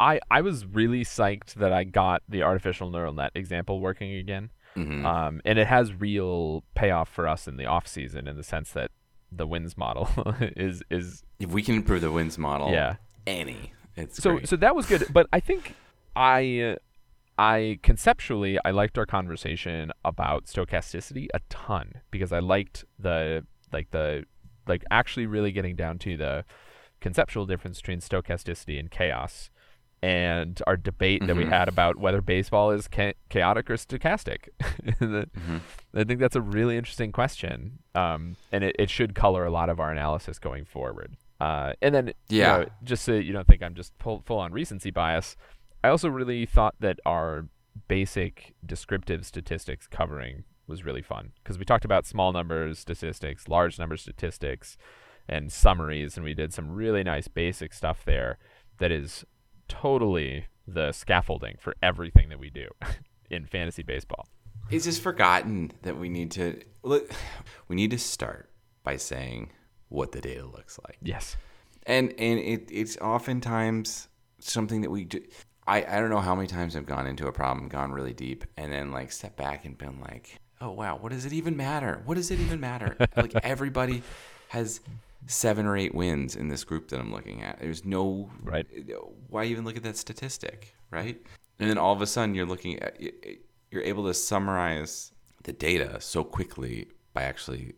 I 0.00 0.20
I 0.30 0.40
was 0.40 0.64
really 0.64 1.04
psyched 1.04 1.54
that 1.54 1.72
I 1.72 1.84
got 1.84 2.22
the 2.28 2.42
artificial 2.42 2.90
neural 2.90 3.12
net 3.12 3.32
example 3.34 3.80
working 3.80 4.12
again. 4.14 4.50
hmm 4.74 5.04
Um, 5.04 5.40
and 5.44 5.58
it 5.58 5.66
has 5.66 5.92
real 5.92 6.62
payoff 6.74 7.08
for 7.08 7.26
us 7.26 7.48
in 7.48 7.56
the 7.56 7.66
off 7.66 7.86
season 7.88 8.28
in 8.28 8.36
the 8.36 8.42
sense 8.44 8.70
that 8.72 8.90
the 9.30 9.46
wins 9.46 9.76
model 9.76 10.08
is 10.40 10.82
is 10.90 11.22
if 11.38 11.50
we 11.50 11.62
can 11.62 11.74
improve 11.76 12.00
the 12.00 12.10
wins 12.10 12.38
model, 12.38 12.70
yeah. 12.70 12.96
any, 13.26 13.72
it's 13.96 14.22
So 14.22 14.32
great. 14.36 14.48
so 14.48 14.56
that 14.56 14.74
was 14.74 14.86
good, 14.86 15.04
but 15.12 15.26
I 15.32 15.40
think 15.40 15.74
I 16.16 16.76
I 17.36 17.78
conceptually 17.82 18.58
I 18.64 18.70
liked 18.70 18.98
our 18.98 19.06
conversation 19.06 19.92
about 20.04 20.46
stochasticity 20.46 21.28
a 21.32 21.40
ton 21.48 21.92
because 22.10 22.32
I 22.32 22.40
liked 22.40 22.84
the 22.98 23.46
like 23.72 23.90
the 23.90 24.24
like 24.66 24.84
actually 24.90 25.26
really 25.26 25.52
getting 25.52 25.76
down 25.76 25.98
to 26.00 26.16
the 26.16 26.44
conceptual 27.00 27.46
difference 27.46 27.80
between 27.80 28.00
stochasticity 28.00 28.78
and 28.78 28.90
chaos 28.90 29.50
and 30.02 30.60
our 30.66 30.76
debate 30.76 31.26
that 31.26 31.34
we 31.36 31.44
Mhm. 31.44 31.48
had 31.48 31.68
about 31.68 31.96
whether 31.96 32.20
baseball 32.20 32.70
is 32.70 32.88
cha- 32.90 33.12
chaotic 33.28 33.68
or 33.70 33.74
stochastic. 33.74 34.48
The- 35.00 35.28
Mhm. 35.36 35.60
I 35.94 36.04
think 36.04 36.20
that's 36.20 36.36
a 36.36 36.40
really 36.40 36.76
interesting 36.76 37.10
question, 37.12 37.80
um, 37.94 38.36
and 38.52 38.62
it, 38.64 38.76
it 38.78 38.90
should 38.90 39.14
color 39.14 39.44
a 39.44 39.50
lot 39.50 39.68
of 39.68 39.80
our 39.80 39.90
analysis 39.90 40.38
going 40.38 40.64
forward. 40.64 41.16
Uh, 41.40 41.72
and 41.82 41.94
then, 41.94 42.06
you 42.28 42.38
Yeah. 42.40 42.56
know, 42.58 42.66
just 42.84 43.04
so 43.04 43.14
you 43.14 43.32
don't 43.32 43.46
think 43.46 43.62
I'm 43.62 43.74
just 43.74 43.92
full, 43.98 44.22
full 44.26 44.38
on 44.38 44.52
recency 44.52 44.90
bias, 44.90 45.36
I 45.82 45.88
also 45.88 46.08
really 46.08 46.46
thought 46.46 46.74
that 46.80 46.98
our 47.06 47.46
basic 47.86 48.54
descriptive 48.66 49.24
statistics 49.24 49.86
covering 49.86 50.44
was 50.66 50.84
really 50.84 51.02
fun 51.02 51.32
because 51.42 51.58
we 51.58 51.64
talked 51.64 51.84
about 51.84 52.06
small 52.06 52.32
numbers 52.32 52.78
statistics, 52.78 53.48
large 53.48 53.78
number 53.78 53.96
statistics, 53.96 54.76
and 55.28 55.52
summaries, 55.52 56.16
and 56.16 56.24
we 56.24 56.34
did 56.34 56.52
some 56.52 56.70
really 56.70 57.02
nice 57.04 57.28
basic 57.28 57.72
stuff 57.72 58.04
there 58.04 58.38
that 58.78 58.90
is 58.90 59.24
totally 59.68 60.46
the 60.66 60.92
scaffolding 60.92 61.56
for 61.60 61.74
everything 61.82 62.28
that 62.28 62.38
we 62.38 62.50
do 62.50 62.68
in 63.30 63.46
fantasy 63.46 63.82
baseball. 63.82 64.26
It's 64.70 64.84
just 64.84 65.02
forgotten 65.02 65.72
that 65.82 65.96
we 65.96 66.08
need 66.08 66.30
to 66.32 66.60
look. 66.82 67.10
We 67.68 67.76
need 67.76 67.90
to 67.92 67.98
start 67.98 68.50
by 68.82 68.96
saying 68.96 69.50
what 69.88 70.12
the 70.12 70.20
data 70.20 70.44
looks 70.44 70.78
like, 70.86 70.98
Yes. 71.02 71.36
and 71.86 72.12
and 72.18 72.38
it, 72.38 72.68
it's 72.70 72.96
oftentimes 72.98 74.08
something 74.40 74.82
that 74.82 74.90
we 74.90 75.04
do. 75.04 75.22
I, 75.66 75.84
I 75.84 76.00
don't 76.00 76.10
know 76.10 76.20
how 76.20 76.34
many 76.34 76.48
times 76.48 76.76
I've 76.76 76.86
gone 76.86 77.06
into 77.06 77.26
a 77.26 77.32
problem, 77.32 77.68
gone 77.68 77.92
really 77.92 78.12
deep, 78.14 78.44
and 78.56 78.72
then 78.72 78.90
like 78.92 79.12
step 79.12 79.36
back 79.36 79.64
and 79.64 79.76
been 79.76 80.00
like, 80.00 80.38
oh 80.60 80.70
wow, 80.72 80.96
what 80.98 81.12
does 81.12 81.24
it 81.24 81.32
even 81.32 81.56
matter? 81.56 82.02
What 82.04 82.16
does 82.16 82.30
it 82.30 82.38
even 82.40 82.60
matter? 82.60 82.96
like 83.16 83.34
everybody 83.42 84.02
has 84.48 84.80
seven 85.26 85.66
or 85.66 85.76
eight 85.76 85.94
wins 85.94 86.36
in 86.36 86.48
this 86.48 86.64
group 86.64 86.88
that 86.88 87.00
I'm 87.00 87.12
looking 87.12 87.42
at. 87.42 87.58
There's 87.60 87.84
no 87.84 88.30
Right. 88.42 88.66
Why 89.28 89.44
even 89.44 89.64
look 89.64 89.76
at 89.76 89.82
that 89.82 89.96
statistic, 89.96 90.74
right? 90.90 91.18
And 91.58 91.68
then 91.68 91.76
all 91.78 91.92
of 91.92 92.00
a 92.00 92.06
sudden 92.06 92.34
you're 92.34 92.46
looking 92.46 92.78
at 92.80 93.00
you're 93.70 93.82
able 93.82 94.06
to 94.06 94.14
summarize 94.14 95.12
the 95.44 95.52
data 95.52 96.00
so 96.00 96.24
quickly 96.24 96.88
by 97.12 97.22
actually 97.22 97.74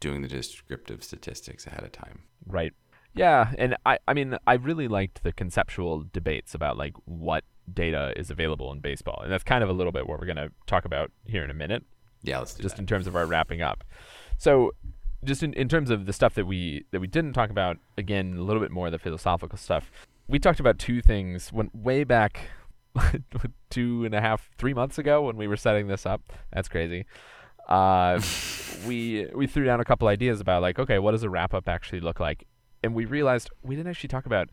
doing 0.00 0.22
the 0.22 0.28
descriptive 0.28 1.02
statistics 1.02 1.66
ahead 1.66 1.82
of 1.82 1.92
time. 1.92 2.22
Right. 2.46 2.72
Yeah, 3.14 3.52
and 3.58 3.76
I 3.84 3.98
I 4.06 4.14
mean 4.14 4.36
I 4.46 4.54
really 4.54 4.88
liked 4.88 5.22
the 5.22 5.32
conceptual 5.32 6.04
debates 6.12 6.54
about 6.54 6.76
like 6.78 6.94
what 7.04 7.44
data 7.72 8.12
is 8.16 8.30
available 8.30 8.72
in 8.72 8.80
baseball. 8.80 9.20
And 9.22 9.32
that's 9.32 9.44
kind 9.44 9.62
of 9.62 9.70
a 9.70 9.72
little 9.72 9.92
bit 9.92 10.06
what 10.06 10.18
we're 10.18 10.26
going 10.26 10.36
to 10.36 10.50
talk 10.66 10.84
about 10.84 11.10
here 11.24 11.44
in 11.44 11.50
a 11.50 11.54
minute, 11.54 11.84
Yeah, 12.22 12.38
let's 12.40 12.54
do 12.54 12.62
just 12.62 12.76
that. 12.76 12.82
in 12.82 12.86
terms 12.86 13.06
of 13.06 13.14
our 13.14 13.24
wrapping 13.24 13.62
up. 13.62 13.84
So, 14.36 14.72
just 15.24 15.42
in, 15.42 15.52
in 15.54 15.68
terms 15.68 15.90
of 15.90 16.06
the 16.06 16.12
stuff 16.12 16.34
that 16.34 16.46
we 16.46 16.84
that 16.90 17.00
we 17.00 17.06
didn't 17.06 17.32
talk 17.32 17.50
about, 17.50 17.78
again, 17.96 18.36
a 18.38 18.42
little 18.42 18.62
bit 18.62 18.70
more 18.70 18.86
of 18.86 18.92
the 18.92 18.98
philosophical 18.98 19.58
stuff. 19.58 19.90
We 20.28 20.38
talked 20.38 20.60
about 20.60 20.78
two 20.78 21.02
things 21.02 21.52
when 21.52 21.70
way 21.74 22.04
back 22.04 22.48
two 23.70 24.04
and 24.04 24.14
a 24.14 24.20
half, 24.20 24.50
three 24.58 24.74
months 24.74 24.98
ago 24.98 25.22
when 25.22 25.36
we 25.36 25.46
were 25.46 25.56
setting 25.56 25.88
this 25.88 26.06
up. 26.06 26.32
That's 26.52 26.68
crazy. 26.68 27.06
Uh, 27.68 28.20
we 28.86 29.28
we 29.34 29.46
threw 29.46 29.64
down 29.64 29.80
a 29.80 29.84
couple 29.84 30.08
ideas 30.08 30.40
about 30.40 30.62
like, 30.62 30.78
okay, 30.78 30.98
what 30.98 31.12
does 31.12 31.22
a 31.22 31.30
wrap 31.30 31.54
up 31.54 31.68
actually 31.68 32.00
look 32.00 32.20
like 32.20 32.46
and 32.82 32.94
we 32.94 33.04
realized 33.04 33.50
we 33.62 33.76
didn't 33.76 33.90
actually 33.90 34.08
talk 34.08 34.26
about 34.26 34.50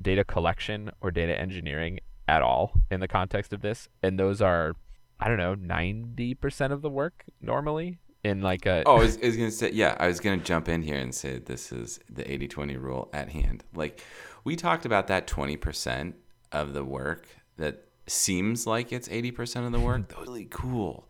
data 0.00 0.24
collection 0.24 0.90
or 1.00 1.10
data 1.10 1.38
engineering 1.38 2.00
at 2.28 2.42
all 2.42 2.72
in 2.90 3.00
the 3.00 3.08
context 3.08 3.52
of 3.52 3.60
this, 3.60 3.88
and 4.02 4.18
those 4.18 4.40
are 4.40 4.74
I 5.20 5.28
don't 5.28 5.38
know 5.38 5.54
ninety 5.54 6.34
percent 6.34 6.72
of 6.72 6.82
the 6.82 6.90
work 6.90 7.24
normally 7.40 7.98
in 8.24 8.40
like 8.40 8.66
a 8.66 8.82
oh 8.86 8.96
I 8.96 9.00
was, 9.00 9.18
I 9.22 9.26
was, 9.26 9.36
gonna 9.36 9.50
say 9.50 9.70
yeah 9.72 9.96
i 9.98 10.06
was 10.06 10.20
gonna 10.20 10.36
jump 10.36 10.68
in 10.68 10.82
here 10.82 10.96
and 10.96 11.14
say 11.14 11.38
this 11.38 11.72
is 11.72 11.98
the 12.08 12.22
80-20 12.22 12.80
rule 12.80 13.08
at 13.12 13.30
hand. 13.30 13.64
Like 13.74 14.02
we 14.44 14.56
talked 14.56 14.84
about 14.84 15.08
that 15.08 15.26
20% 15.26 16.14
of 16.50 16.72
the 16.72 16.84
work 16.84 17.26
that 17.56 17.84
seems 18.06 18.66
like 18.66 18.92
it's 18.92 19.08
80% 19.08 19.66
of 19.66 19.72
the 19.72 19.80
work. 19.80 20.08
Those 20.16 20.26
really 20.26 20.46
cool. 20.50 21.08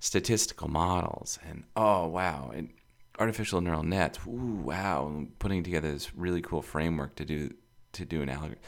Statistical 0.00 0.68
models 0.68 1.38
and 1.46 1.64
oh 1.76 2.06
wow 2.06 2.50
and 2.54 2.70
artificial 3.18 3.60
neural 3.60 3.82
nets. 3.82 4.18
Ooh 4.26 4.60
wow 4.62 5.26
putting 5.38 5.62
together 5.62 5.92
this 5.92 6.14
really 6.14 6.42
cool 6.42 6.62
framework 6.62 7.16
to 7.16 7.24
do 7.24 7.50
to 7.92 8.04
do 8.04 8.22
an 8.22 8.28
algorithm 8.28 8.58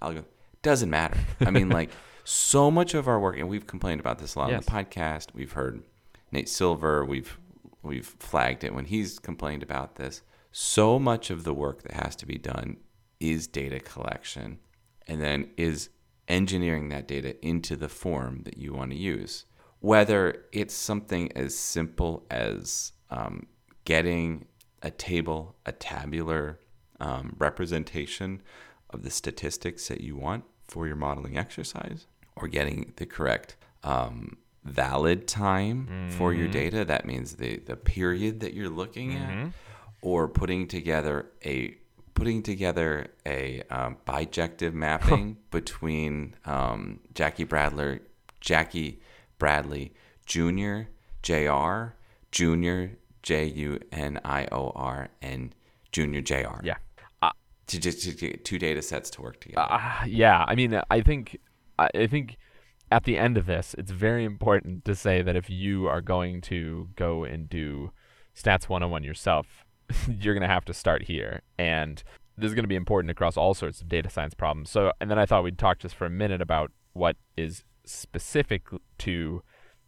algorithm 0.00 0.30
doesn't 0.62 0.90
matter. 0.90 1.18
I 1.40 1.50
mean 1.50 1.68
like 1.80 1.90
so 2.24 2.70
much 2.70 2.94
of 2.94 3.08
our 3.08 3.18
work 3.18 3.38
and 3.38 3.48
we've 3.48 3.66
complained 3.66 4.00
about 4.00 4.18
this 4.18 4.34
a 4.34 4.38
lot 4.38 4.50
yes. 4.50 4.68
on 4.68 4.74
the 4.74 4.84
podcast. 4.84 5.28
We've 5.34 5.52
heard 5.52 5.82
Nate 6.32 6.48
Silver, 6.48 7.04
we've 7.04 7.38
we've 7.82 8.06
flagged 8.06 8.64
it 8.64 8.74
when 8.74 8.84
he's 8.86 9.18
complained 9.18 9.62
about 9.62 9.96
this. 9.96 10.22
So 10.52 10.98
much 10.98 11.30
of 11.30 11.44
the 11.44 11.54
work 11.54 11.82
that 11.82 11.92
has 11.92 12.14
to 12.16 12.26
be 12.26 12.38
done 12.38 12.76
is 13.18 13.46
data 13.46 13.80
collection 13.80 14.58
and 15.06 15.20
then 15.20 15.50
is 15.56 15.90
engineering 16.28 16.88
that 16.88 17.08
data 17.08 17.44
into 17.44 17.76
the 17.76 17.88
form 17.88 18.42
that 18.44 18.58
you 18.58 18.72
want 18.72 18.90
to 18.90 18.96
use. 18.96 19.46
Whether 19.80 20.44
it's 20.52 20.74
something 20.74 21.32
as 21.36 21.56
simple 21.56 22.26
as 22.30 22.92
um, 23.10 23.46
getting 23.84 24.46
a 24.82 24.90
table, 24.90 25.56
a 25.66 25.72
tabular 25.72 26.60
um, 27.00 27.34
representation 27.38 28.42
of 28.90 29.02
the 29.02 29.10
statistics 29.10 29.88
that 29.88 30.00
you 30.00 30.16
want 30.16 30.44
for 30.68 30.86
your 30.86 30.96
modeling 30.96 31.36
exercise, 31.36 32.06
or 32.36 32.46
getting 32.46 32.92
the 32.96 33.06
correct 33.06 33.56
um, 33.82 34.36
valid 34.64 35.26
time 35.26 35.88
mm-hmm. 35.90 36.10
for 36.18 36.32
your 36.32 36.44
mm-hmm. 36.44 36.52
data. 36.52 36.84
That 36.84 37.06
means 37.06 37.36
the 37.36 37.58
the 37.58 37.76
period 37.76 38.40
that 38.40 38.54
you're 38.54 38.68
looking 38.68 39.12
mm-hmm. 39.12 39.46
at, 39.46 39.52
or 40.02 40.28
putting 40.28 40.66
together 40.66 41.26
a 41.44 41.76
putting 42.14 42.42
together 42.42 43.08
a 43.24 43.62
um, 43.70 43.96
bijective 44.06 44.72
mapping 44.74 45.38
between 45.50 46.34
um, 46.44 47.00
Jackie 47.14 47.44
Bradley, 47.44 48.00
Jackie 48.40 49.00
Bradley 49.38 49.92
Jr., 50.26 50.82
Jr., 51.22 51.94
Jr., 52.30 52.84
J 53.22 53.44
U 53.46 53.78
N 53.92 54.20
I 54.24 54.46
O 54.52 54.72
R, 54.74 55.08
and 55.20 55.54
Junior 55.92 56.20
Jr. 56.20 56.62
Yeah. 56.62 56.76
Uh, 57.20 57.30
to 57.66 57.78
just 57.78 58.02
to 58.02 58.12
get 58.12 58.44
two 58.44 58.58
data 58.58 58.80
sets 58.82 59.10
to 59.10 59.22
work 59.22 59.40
together. 59.40 59.66
Uh, 59.70 60.04
yeah, 60.06 60.44
I 60.46 60.54
mean, 60.54 60.80
I 60.90 61.00
think, 61.00 61.38
I 61.78 62.06
think 62.06 62.36
at 62.90 63.04
the 63.04 63.16
end 63.16 63.38
of 63.38 63.46
this, 63.46 63.74
it's 63.78 63.90
very 63.90 64.24
important 64.24 64.84
to 64.84 64.94
say 64.94 65.22
that 65.22 65.36
if 65.36 65.48
you 65.48 65.86
are 65.86 66.00
going 66.00 66.40
to 66.42 66.88
go 66.96 67.24
and 67.24 67.48
do 67.48 67.92
stats 68.34 68.68
101 68.68 69.04
yourself, 69.04 69.64
you're 70.08 70.34
going 70.34 70.42
to 70.42 70.52
have 70.52 70.64
to 70.64 70.74
start 70.74 71.04
here. 71.04 71.42
And 71.58 72.02
this 72.36 72.48
is 72.48 72.54
going 72.54 72.64
to 72.64 72.68
be 72.68 72.76
important 72.76 73.10
across 73.10 73.36
all 73.36 73.54
sorts 73.54 73.80
of 73.80 73.88
data 73.88 74.10
science 74.10 74.34
problems. 74.34 74.70
So, 74.70 74.92
and 75.00 75.10
then 75.10 75.18
I 75.18 75.26
thought 75.26 75.44
we'd 75.44 75.58
talk 75.58 75.78
just 75.78 75.94
for 75.94 76.06
a 76.06 76.10
minute 76.10 76.40
about 76.40 76.72
what 76.92 77.16
is 77.36 77.64
specific 77.84 78.66
to 78.98 79.42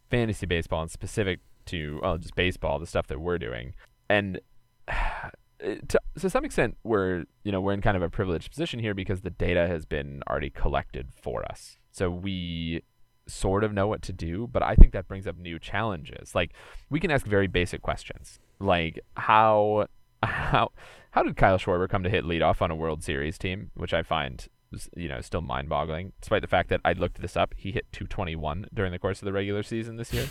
fantasy 0.09 0.45
baseball 0.45 0.81
and 0.81 0.91
specific 0.91 1.39
to 1.65 1.99
well, 2.01 2.17
just 2.17 2.35
baseball, 2.35 2.79
the 2.79 2.87
stuff 2.87 3.07
that 3.07 3.19
we're 3.19 3.37
doing. 3.37 3.73
And 4.09 4.39
to, 5.59 5.99
to 6.19 6.29
some 6.29 6.45
extent, 6.45 6.77
we're 6.83 7.25
you 7.43 7.51
know 7.51 7.61
we're 7.61 7.73
in 7.73 7.81
kind 7.81 7.97
of 7.97 8.03
a 8.03 8.09
privileged 8.09 8.51
position 8.51 8.79
here 8.79 8.93
because 8.93 9.21
the 9.21 9.29
data 9.29 9.67
has 9.67 9.85
been 9.85 10.21
already 10.29 10.49
collected 10.49 11.09
for 11.13 11.43
us. 11.45 11.77
So 11.91 12.09
we 12.09 12.81
sort 13.27 13.63
of 13.63 13.73
know 13.73 13.87
what 13.87 14.01
to 14.03 14.13
do, 14.13 14.47
but 14.51 14.63
I 14.63 14.75
think 14.75 14.93
that 14.93 15.07
brings 15.07 15.27
up 15.27 15.37
new 15.37 15.59
challenges. 15.59 16.35
Like 16.35 16.51
we 16.89 16.99
can 16.99 17.11
ask 17.11 17.25
very 17.25 17.47
basic 17.47 17.81
questions, 17.81 18.39
like 18.59 18.99
how 19.15 19.87
how 20.23 20.71
how 21.11 21.23
did 21.23 21.35
Kyle 21.35 21.57
Schwarber 21.57 21.89
come 21.89 22.03
to 22.03 22.09
hit 22.09 22.25
leadoff 22.25 22.61
on 22.61 22.71
a 22.71 22.75
World 22.75 23.03
Series 23.03 23.37
team, 23.37 23.71
which 23.75 23.93
I 23.93 24.03
find 24.03 24.47
you 24.95 25.07
know 25.07 25.21
still 25.21 25.41
mind-boggling, 25.41 26.13
despite 26.19 26.41
the 26.41 26.47
fact 26.47 26.69
that 26.69 26.81
I 26.83 26.93
looked 26.93 27.21
this 27.21 27.37
up. 27.37 27.53
He 27.57 27.71
hit 27.71 27.85
221 27.91 28.67
during 28.73 28.91
the 28.91 28.99
course 28.99 29.21
of 29.21 29.25
the 29.25 29.33
regular 29.33 29.63
season 29.63 29.97
this 29.97 30.13
year. 30.13 30.27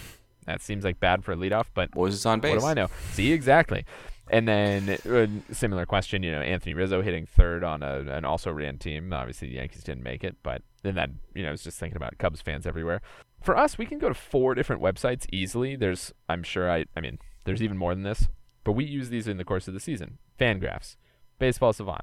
That 0.46 0.60
seems 0.60 0.84
like 0.84 0.98
bad 0.98 1.24
for 1.24 1.32
a 1.32 1.36
leadoff, 1.36 1.66
but 1.72 1.94
was 1.94 2.26
on 2.26 2.40
base? 2.40 2.54
What 2.54 2.60
do 2.60 2.66
I 2.66 2.74
know? 2.74 2.88
See 3.12 3.32
exactly. 3.32 3.84
And 4.28 4.48
then 4.48 4.98
a 5.04 5.24
uh, 5.24 5.26
similar 5.52 5.84
question, 5.84 6.22
you 6.22 6.30
know, 6.30 6.40
Anthony 6.40 6.74
Rizzo 6.74 7.02
hitting 7.02 7.26
third 7.26 7.62
on 7.62 7.82
a, 7.82 8.00
an 8.00 8.24
also 8.24 8.50
ran 8.50 8.78
team. 8.78 9.12
Obviously, 9.12 9.48
the 9.48 9.56
Yankees 9.56 9.84
didn't 9.84 10.02
make 10.02 10.24
it, 10.24 10.36
but 10.42 10.62
then 10.82 10.94
that, 10.96 11.10
you 11.34 11.42
know, 11.42 11.48
I 11.48 11.52
was 11.52 11.62
just 11.62 11.78
thinking 11.78 11.96
about 11.96 12.18
Cubs 12.18 12.40
fans 12.40 12.66
everywhere. 12.66 13.00
For 13.40 13.56
us, 13.56 13.78
we 13.78 13.86
can 13.86 13.98
go 13.98 14.08
to 14.08 14.14
four 14.14 14.54
different 14.54 14.82
websites 14.82 15.26
easily. 15.32 15.76
There's, 15.76 16.12
I'm 16.28 16.42
sure, 16.42 16.70
I, 16.70 16.86
I 16.96 17.00
mean, 17.00 17.18
there's 17.44 17.62
even 17.62 17.76
more 17.76 17.94
than 17.94 18.04
this, 18.04 18.28
but 18.64 18.72
we 18.72 18.84
use 18.84 19.08
these 19.08 19.26
in 19.26 19.36
the 19.36 19.44
course 19.44 19.68
of 19.68 19.74
the 19.74 19.80
season. 19.80 20.18
Fangraphs, 20.38 20.96
Baseball 21.38 21.72
Savant, 21.72 22.02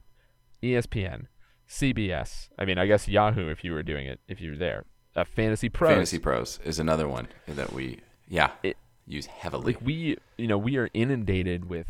ESPN, 0.62 1.28
CBS. 1.68 2.50
I 2.58 2.66
mean, 2.66 2.78
I 2.78 2.86
guess 2.86 3.08
Yahoo 3.08 3.50
if 3.50 3.64
you 3.64 3.74
were 3.74 3.84
doing 3.84 4.08
it, 4.08 4.20
if 4.28 4.42
you 4.42 4.52
were 4.52 4.58
there. 4.58 4.86
Uh, 5.16 5.24
Fantasy 5.24 5.70
Pros. 5.70 5.92
Fantasy 5.92 6.20
Pros 6.20 6.60
is 6.64 6.80
another 6.80 7.08
one 7.08 7.28
that 7.48 7.74
we, 7.74 8.00
yeah, 8.28 8.52
it, 8.64 8.78
use 9.06 9.26
heavily. 9.26 9.74
Like 9.74 9.82
we, 9.82 10.18
you 10.38 10.48
know, 10.48 10.58
we 10.58 10.78
are 10.78 10.90
inundated 10.94 11.70
with 11.70 11.88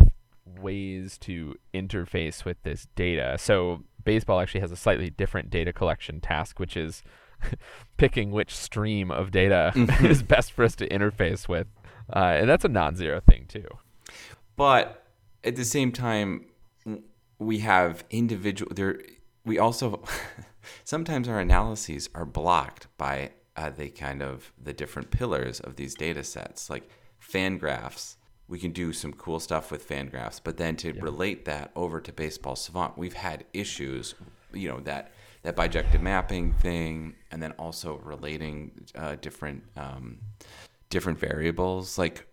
ways 0.59 1.17
to 1.19 1.55
interface 1.73 2.45
with 2.45 2.61
this 2.63 2.87
data. 2.95 3.37
So 3.37 3.83
baseball 4.03 4.39
actually 4.39 4.61
has 4.61 4.71
a 4.71 4.75
slightly 4.75 5.09
different 5.09 5.49
data 5.49 5.73
collection 5.73 6.19
task, 6.21 6.59
which 6.59 6.75
is 6.77 7.03
picking 7.97 8.31
which 8.31 8.55
stream 8.55 9.11
of 9.11 9.31
data 9.31 9.71
mm-hmm. 9.75 10.05
is 10.05 10.23
best 10.23 10.51
for 10.51 10.63
us 10.63 10.75
to 10.77 10.87
interface 10.89 11.47
with, 11.47 11.67
uh, 12.13 12.35
and 12.37 12.49
that's 12.49 12.65
a 12.65 12.69
non-zero 12.69 13.19
thing 13.19 13.45
too. 13.47 13.67
But 14.55 15.05
at 15.43 15.55
the 15.55 15.65
same 15.65 15.91
time, 15.91 16.45
we 17.37 17.59
have 17.59 18.03
individual 18.09 18.71
there. 18.73 18.99
We 19.45 19.57
also 19.57 20.03
sometimes 20.83 21.27
our 21.27 21.39
analyses 21.39 22.09
are 22.13 22.25
blocked 22.25 22.87
by 22.97 23.31
uh, 23.55 23.69
the 23.69 23.89
kind 23.89 24.21
of 24.21 24.51
the 24.61 24.73
different 24.73 25.11
pillars 25.11 25.59
of 25.59 25.75
these 25.75 25.95
data 25.95 26.23
sets, 26.23 26.69
like 26.69 26.89
Fangraphs 27.21 28.15
we 28.49 28.57
can 28.57 28.71
do 28.71 28.91
some 28.91 29.13
cool 29.13 29.39
stuff 29.39 29.71
with 29.71 29.87
Fangraphs. 29.87 30.41
But 30.43 30.57
then 30.57 30.75
to 30.77 30.93
yeah. 30.93 31.01
relate 31.01 31.45
that 31.45 31.71
over 31.75 32.01
to 32.01 32.11
Baseball 32.11 32.55
Savant, 32.55 32.97
we've 32.97 33.13
had 33.13 33.45
issues, 33.53 34.15
you 34.51 34.67
know, 34.67 34.79
that 34.81 35.11
that 35.43 35.55
bijective 35.55 36.01
mapping 36.01 36.51
thing, 36.53 37.15
and 37.31 37.41
then 37.41 37.51
also 37.53 37.97
relating 38.03 38.71
uh, 38.95 39.15
different 39.21 39.63
um, 39.77 40.17
different 40.89 41.19
variables 41.19 41.97
like 41.97 42.25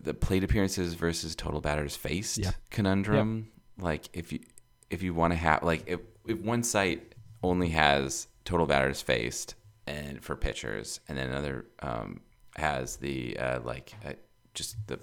the 0.00 0.14
plate 0.14 0.44
appearances 0.44 0.94
versus 0.94 1.34
total 1.34 1.60
batters 1.60 1.96
faced 1.96 2.38
yeah. 2.38 2.52
conundrum. 2.70 3.48
Yeah. 3.76 3.84
Like 3.84 4.08
if 4.12 4.32
you 4.32 4.40
if 4.88 5.02
you 5.02 5.12
want 5.12 5.32
to 5.32 5.36
have 5.36 5.62
like 5.62 5.82
if 5.86 6.00
if 6.26 6.38
one 6.38 6.62
site 6.62 7.14
only 7.42 7.70
has 7.70 8.28
total 8.44 8.66
batters 8.66 9.02
faced 9.02 9.56
and 9.86 10.22
for 10.22 10.36
pitchers, 10.36 11.00
and 11.08 11.18
then 11.18 11.28
another 11.28 11.66
um, 11.80 12.20
has 12.56 12.96
the 12.96 13.36
uh, 13.38 13.60
like 13.60 13.92
uh, 14.06 14.12
just 14.54 14.76
the 14.86 14.98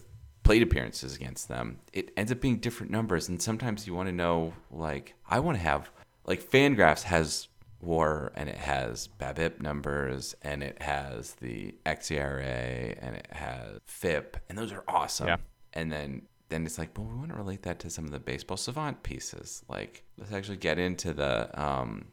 plate 0.46 0.62
appearances 0.62 1.16
against 1.16 1.50
them, 1.50 1.80
it 1.92 2.12
ends 2.16 2.32
up 2.32 2.40
being 2.40 2.58
different 2.58 2.92
numbers. 2.92 3.28
And 3.28 3.42
sometimes 3.42 3.86
you 3.86 3.94
want 3.94 4.08
to 4.08 4.14
know, 4.14 4.54
like, 4.72 5.16
I 5.28 5.40
want 5.40 5.58
to 5.58 5.64
have, 5.64 5.90
like, 6.26 6.42
Fangraphs 6.42 7.04
has 7.04 7.50
WAR 7.82 8.32
and 8.36 8.48
it 8.48 8.56
has 8.56 9.10
BABIP 9.20 9.60
numbers 9.60 10.36
and 10.42 10.64
it 10.64 10.82
has 10.82 11.34
the 11.36 11.76
xERA 11.86 12.98
and 13.02 13.16
it 13.16 13.28
has 13.32 13.80
FIP, 13.86 14.38
and 14.48 14.58
those 14.58 14.72
are 14.72 14.84
awesome. 14.88 15.28
Yeah. 15.28 15.38
And 15.74 15.92
then 15.92 16.22
then 16.50 16.64
it's 16.66 16.78
like, 16.78 16.96
well, 16.96 17.08
we 17.08 17.16
want 17.16 17.32
to 17.32 17.36
relate 17.36 17.64
that 17.64 17.80
to 17.80 17.90
some 17.90 18.06
of 18.06 18.12
the 18.12 18.20
baseball 18.20 18.56
savant 18.56 19.02
pieces. 19.02 19.64
Like, 19.68 20.04
let's 20.16 20.32
actually 20.32 20.58
get 20.58 20.78
into 20.78 21.12
the 21.12 21.50
um, 21.60 22.06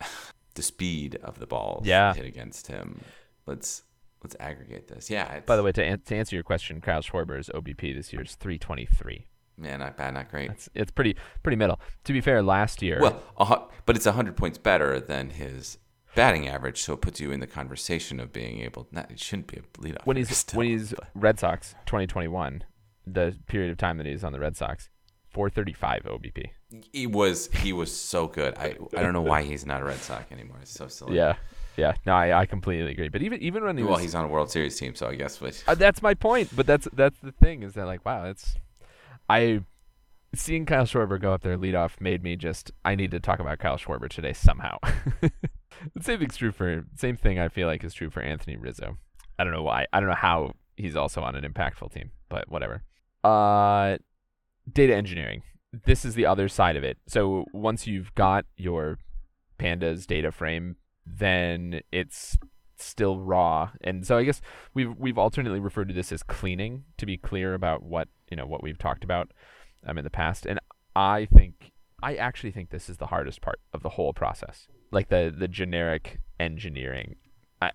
the 0.54 0.62
speed 0.62 1.18
of 1.22 1.38
the 1.38 1.46
balls 1.46 1.86
yeah. 1.86 2.12
hit 2.12 2.26
against 2.26 2.66
him. 2.66 3.00
Let's 3.46 3.82
let's 4.22 4.36
aggregate 4.40 4.88
this. 4.88 5.10
Yeah. 5.10 5.40
By 5.40 5.56
the 5.56 5.62
way, 5.62 5.72
to, 5.72 5.84
an- 5.84 6.02
to 6.06 6.16
answer 6.16 6.36
your 6.36 6.42
question, 6.42 6.80
Kyle 6.80 7.02
Schwarber's 7.02 7.48
OBP 7.54 7.94
this 7.94 8.12
year 8.12 8.22
is 8.22 8.34
323. 8.34 9.26
Man, 9.56 9.80
not 9.80 9.96
bad, 9.96 10.14
not 10.14 10.30
great. 10.30 10.50
It's, 10.50 10.68
it's 10.74 10.90
pretty 10.90 11.16
pretty 11.42 11.56
middle. 11.56 11.78
To 12.04 12.12
be 12.12 12.20
fair, 12.22 12.42
last 12.42 12.80
year. 12.82 12.98
Well, 13.00 13.22
uh, 13.36 13.64
but 13.84 13.94
it's 13.94 14.06
100 14.06 14.34
points 14.36 14.56
better 14.56 14.98
than 14.98 15.30
his 15.30 15.76
batting 16.14 16.48
average, 16.48 16.80
so 16.80 16.94
it 16.94 17.02
puts 17.02 17.20
you 17.20 17.30
in 17.30 17.40
the 17.40 17.46
conversation 17.46 18.20
of 18.20 18.32
being 18.32 18.60
able. 18.60 18.88
Not, 18.90 19.10
it 19.10 19.20
shouldn't 19.20 19.48
be 19.48 19.58
a 19.58 19.78
leadoff. 19.80 20.06
When 20.06 20.16
he's 20.16 20.34
still, 20.34 20.58
when 20.58 20.68
he's 20.68 20.94
but. 20.94 21.08
Red 21.14 21.38
Sox 21.38 21.74
2021, 21.86 22.64
the 23.06 23.36
period 23.48 23.70
of 23.70 23.76
time 23.76 23.98
that 23.98 24.06
he's 24.06 24.24
on 24.24 24.32
the 24.32 24.40
Red 24.40 24.56
Sox, 24.56 24.88
435 25.28 26.04
OBP. 26.04 26.44
He 26.92 27.06
was 27.06 27.48
he 27.52 27.72
was 27.72 27.94
so 27.94 28.28
good. 28.28 28.54
I 28.56 28.76
I 28.96 29.02
don't 29.02 29.12
know 29.12 29.20
why 29.20 29.42
he's 29.42 29.66
not 29.66 29.82
a 29.82 29.84
Red 29.84 29.98
Sox 29.98 30.30
anymore. 30.32 30.58
It's 30.62 30.70
so 30.72 30.88
silly. 30.88 31.16
Yeah, 31.16 31.34
yeah, 31.80 31.94
no, 32.04 32.12
I, 32.12 32.40
I 32.40 32.46
completely 32.46 32.92
agree. 32.92 33.08
But 33.08 33.22
even 33.22 33.40
even 33.40 33.64
when 33.64 33.76
he 33.76 33.82
well, 33.82 33.94
was, 33.94 34.02
he's 34.02 34.14
on 34.14 34.24
a 34.24 34.28
World 34.28 34.50
Series 34.50 34.78
team, 34.78 34.94
so 34.94 35.08
I 35.08 35.14
guess. 35.14 35.38
But 35.38 35.62
uh, 35.66 35.74
that's 35.74 36.02
my 36.02 36.14
point. 36.14 36.50
But 36.54 36.66
that's 36.66 36.86
that's 36.92 37.18
the 37.20 37.32
thing 37.32 37.62
is 37.62 37.74
that 37.74 37.86
like 37.86 38.04
wow, 38.04 38.24
it's 38.26 38.56
I 39.28 39.62
seeing 40.34 40.66
Kyle 40.66 40.84
Schwarber 40.84 41.20
go 41.20 41.32
up 41.32 41.42
there 41.42 41.56
lead 41.56 41.74
off 41.74 42.00
made 42.00 42.22
me 42.22 42.36
just 42.36 42.70
I 42.84 42.94
need 42.94 43.10
to 43.12 43.20
talk 43.20 43.40
about 43.40 43.58
Kyle 43.58 43.78
Schwarber 43.78 44.08
today 44.08 44.32
somehow. 44.32 44.78
the 45.20 46.02
same 46.02 46.18
thing's 46.18 46.36
true 46.36 46.52
for 46.52 46.84
same 46.96 47.16
thing 47.16 47.38
I 47.38 47.48
feel 47.48 47.66
like 47.66 47.82
is 47.82 47.94
true 47.94 48.10
for 48.10 48.22
Anthony 48.22 48.56
Rizzo. 48.56 48.98
I 49.38 49.44
don't 49.44 49.52
know 49.52 49.62
why. 49.62 49.86
I 49.92 50.00
don't 50.00 50.08
know 50.08 50.14
how 50.14 50.52
he's 50.76 50.96
also 50.96 51.22
on 51.22 51.34
an 51.34 51.50
impactful 51.50 51.92
team, 51.92 52.10
but 52.28 52.50
whatever. 52.50 52.82
Uh 53.24 53.96
data 54.70 54.94
engineering. 54.94 55.42
This 55.84 56.04
is 56.04 56.14
the 56.14 56.26
other 56.26 56.48
side 56.48 56.76
of 56.76 56.84
it. 56.84 56.98
So 57.06 57.44
once 57.52 57.86
you've 57.86 58.14
got 58.14 58.44
your 58.56 58.98
pandas 59.58 60.06
data 60.06 60.32
frame, 60.32 60.76
then 61.06 61.80
it's 61.92 62.36
still 62.76 63.18
raw. 63.18 63.70
And 63.82 64.06
so 64.06 64.16
I 64.16 64.24
guess 64.24 64.40
we've 64.74 64.96
we've 64.96 65.18
alternately 65.18 65.60
referred 65.60 65.88
to 65.88 65.94
this 65.94 66.12
as 66.12 66.22
cleaning 66.22 66.84
to 66.98 67.06
be 67.06 67.16
clear 67.16 67.54
about 67.54 67.82
what, 67.82 68.08
you 68.30 68.36
know, 68.36 68.46
what 68.46 68.62
we've 68.62 68.78
talked 68.78 69.04
about 69.04 69.32
um, 69.86 69.98
in 69.98 70.04
the 70.04 70.10
past. 70.10 70.46
And 70.46 70.60
I 70.96 71.26
think 71.26 71.72
I 72.02 72.16
actually 72.16 72.50
think 72.50 72.70
this 72.70 72.88
is 72.88 72.96
the 72.96 73.06
hardest 73.06 73.40
part 73.40 73.60
of 73.72 73.82
the 73.82 73.90
whole 73.90 74.12
process. 74.12 74.66
Like 74.90 75.08
the 75.08 75.34
the 75.36 75.48
generic 75.48 76.20
engineering. 76.38 77.16
I 77.60 77.72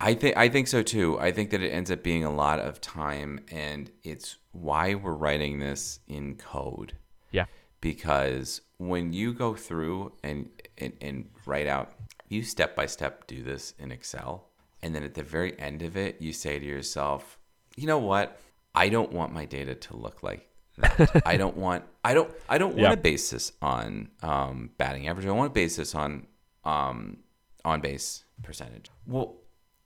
I 0.00 0.14
think 0.14 0.36
I 0.36 0.48
think 0.48 0.68
so 0.68 0.82
too. 0.82 1.18
I 1.18 1.32
think 1.32 1.50
that 1.50 1.62
it 1.62 1.70
ends 1.70 1.90
up 1.90 2.02
being 2.02 2.24
a 2.24 2.32
lot 2.32 2.60
of 2.60 2.80
time, 2.80 3.40
and 3.50 3.90
it's 4.02 4.36
why 4.52 4.94
we're 4.94 5.14
writing 5.14 5.58
this 5.58 6.00
in 6.06 6.36
code. 6.36 6.94
Yeah. 7.30 7.46
Because 7.80 8.62
when 8.78 9.12
you 9.12 9.32
go 9.32 9.54
through 9.54 10.12
and 10.22 10.50
and, 10.78 10.92
and 11.00 11.30
write 11.46 11.66
out, 11.66 11.92
you 12.28 12.42
step 12.42 12.74
by 12.76 12.86
step 12.86 13.26
do 13.26 13.42
this 13.42 13.74
in 13.78 13.92
Excel, 13.92 14.48
and 14.82 14.94
then 14.94 15.02
at 15.02 15.14
the 15.14 15.22
very 15.22 15.58
end 15.58 15.82
of 15.82 15.96
it, 15.96 16.20
you 16.20 16.32
say 16.32 16.58
to 16.58 16.64
yourself, 16.64 17.38
you 17.76 17.86
know 17.86 17.98
what? 17.98 18.38
I 18.74 18.88
don't 18.88 19.12
want 19.12 19.32
my 19.32 19.44
data 19.46 19.74
to 19.74 19.96
look 19.96 20.22
like 20.22 20.48
that. 20.78 21.22
I 21.26 21.36
don't 21.36 21.56
want 21.66 21.84
I 22.04 22.14
don't 22.14 22.30
I 22.48 22.58
don't 22.58 22.70
want 22.70 22.80
Yeah. 22.82 22.90
to 22.90 22.96
base 22.96 23.30
this 23.30 23.52
on 23.62 24.10
um, 24.22 24.70
batting 24.78 25.08
average. 25.08 25.26
I 25.26 25.30
want 25.30 25.50
to 25.52 25.58
base 25.58 25.76
this 25.76 25.94
on 25.94 26.26
um, 26.64 27.18
on 27.64 27.80
base 27.80 28.24
percentage. 28.42 28.90
Well, 29.06 29.36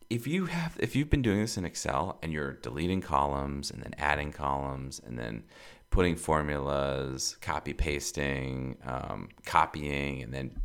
if 0.08 0.26
you 0.26 0.46
have 0.46 0.76
if 0.80 0.96
you've 0.96 1.10
been 1.10 1.22
doing 1.22 1.40
this 1.40 1.56
in 1.56 1.64
Excel 1.64 2.18
and 2.22 2.32
you're 2.32 2.54
deleting 2.54 3.00
columns 3.00 3.70
and 3.70 3.82
then 3.82 3.94
adding 3.98 4.32
columns 4.32 5.00
and 5.04 5.16
then 5.18 5.44
putting 5.90 6.16
formulas, 6.16 7.36
copy 7.40 7.72
pasting, 7.72 8.76
um, 8.84 9.28
copying, 9.44 10.22
and 10.22 10.32
then 10.32 10.56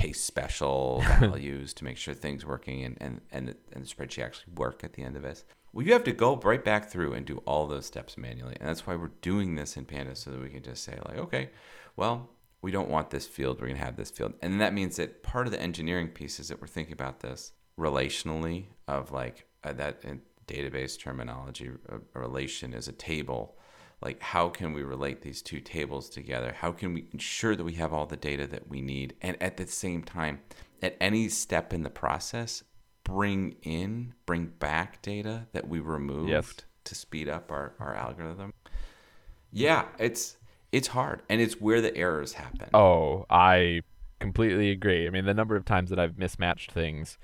paste 0.00 0.24
special 0.24 1.04
values 1.20 1.74
to 1.74 1.84
make 1.84 1.98
sure 1.98 2.14
things 2.14 2.46
working 2.46 2.84
and 2.84 2.96
and 3.00 3.20
and 3.30 3.54
and 3.72 3.84
the 3.84 3.88
spreadsheet 3.88 4.24
actually 4.24 4.52
work 4.54 4.82
at 4.82 4.94
the 4.94 5.02
end 5.02 5.14
of 5.14 5.22
this. 5.22 5.44
Well, 5.72 5.86
you 5.86 5.92
have 5.92 6.04
to 6.04 6.12
go 6.12 6.36
right 6.36 6.64
back 6.64 6.88
through 6.88 7.12
and 7.12 7.26
do 7.26 7.42
all 7.44 7.66
those 7.66 7.86
steps 7.86 8.16
manually, 8.16 8.56
and 8.58 8.68
that's 8.68 8.86
why 8.86 8.96
we're 8.96 9.12
doing 9.20 9.54
this 9.54 9.76
in 9.76 9.84
Pandas 9.84 10.16
so 10.16 10.30
that 10.30 10.40
we 10.40 10.48
can 10.48 10.62
just 10.62 10.82
say 10.82 10.98
like, 11.06 11.18
okay, 11.18 11.50
well, 11.96 12.30
we 12.62 12.70
don't 12.70 12.88
want 12.88 13.10
this 13.10 13.26
field, 13.26 13.60
we're 13.60 13.68
gonna 13.68 13.78
have 13.78 13.96
this 13.96 14.10
field, 14.10 14.32
and 14.42 14.60
that 14.60 14.74
means 14.74 14.96
that 14.96 15.22
part 15.22 15.46
of 15.46 15.52
the 15.52 15.60
engineering 15.60 16.08
piece 16.08 16.40
is 16.40 16.48
that 16.48 16.60
we're 16.60 16.66
thinking 16.66 16.94
about 16.94 17.20
this 17.20 17.52
relationally 17.78 18.66
of 18.88 19.12
like 19.12 19.46
uh, 19.62 19.72
that 19.74 20.02
database 20.48 20.98
terminology. 20.98 21.70
A, 21.88 21.96
a 22.18 22.20
relation 22.20 22.72
is 22.72 22.88
a 22.88 22.92
table. 22.92 23.56
Like, 24.02 24.22
how 24.22 24.48
can 24.48 24.72
we 24.72 24.82
relate 24.82 25.20
these 25.20 25.42
two 25.42 25.60
tables 25.60 26.08
together? 26.08 26.54
How 26.58 26.72
can 26.72 26.94
we 26.94 27.06
ensure 27.12 27.54
that 27.54 27.64
we 27.64 27.74
have 27.74 27.92
all 27.92 28.06
the 28.06 28.16
data 28.16 28.46
that 28.46 28.68
we 28.68 28.80
need, 28.80 29.14
and 29.20 29.40
at 29.42 29.56
the 29.58 29.66
same 29.66 30.02
time, 30.02 30.40
at 30.82 30.96
any 31.00 31.28
step 31.28 31.72
in 31.74 31.82
the 31.82 31.90
process, 31.90 32.64
bring 33.04 33.56
in, 33.62 34.14
bring 34.24 34.46
back 34.46 35.02
data 35.02 35.46
that 35.52 35.68
we 35.68 35.80
removed 35.80 36.30
Yes. 36.30 36.54
to 36.84 36.94
speed 36.94 37.28
up 37.28 37.52
our, 37.52 37.74
our 37.78 37.94
algorithm. 37.94 38.54
Yeah, 39.52 39.86
it's 39.98 40.36
it's 40.72 40.88
hard, 40.88 41.22
and 41.28 41.40
it's 41.40 41.60
where 41.60 41.80
the 41.80 41.94
errors 41.96 42.34
happen. 42.34 42.70
Oh, 42.72 43.26
I 43.28 43.82
completely 44.20 44.70
agree. 44.70 45.06
I 45.06 45.10
mean, 45.10 45.24
the 45.24 45.34
number 45.34 45.56
of 45.56 45.64
times 45.64 45.90
that 45.90 45.98
I've 45.98 46.16
mismatched 46.16 46.70
things 46.70 47.18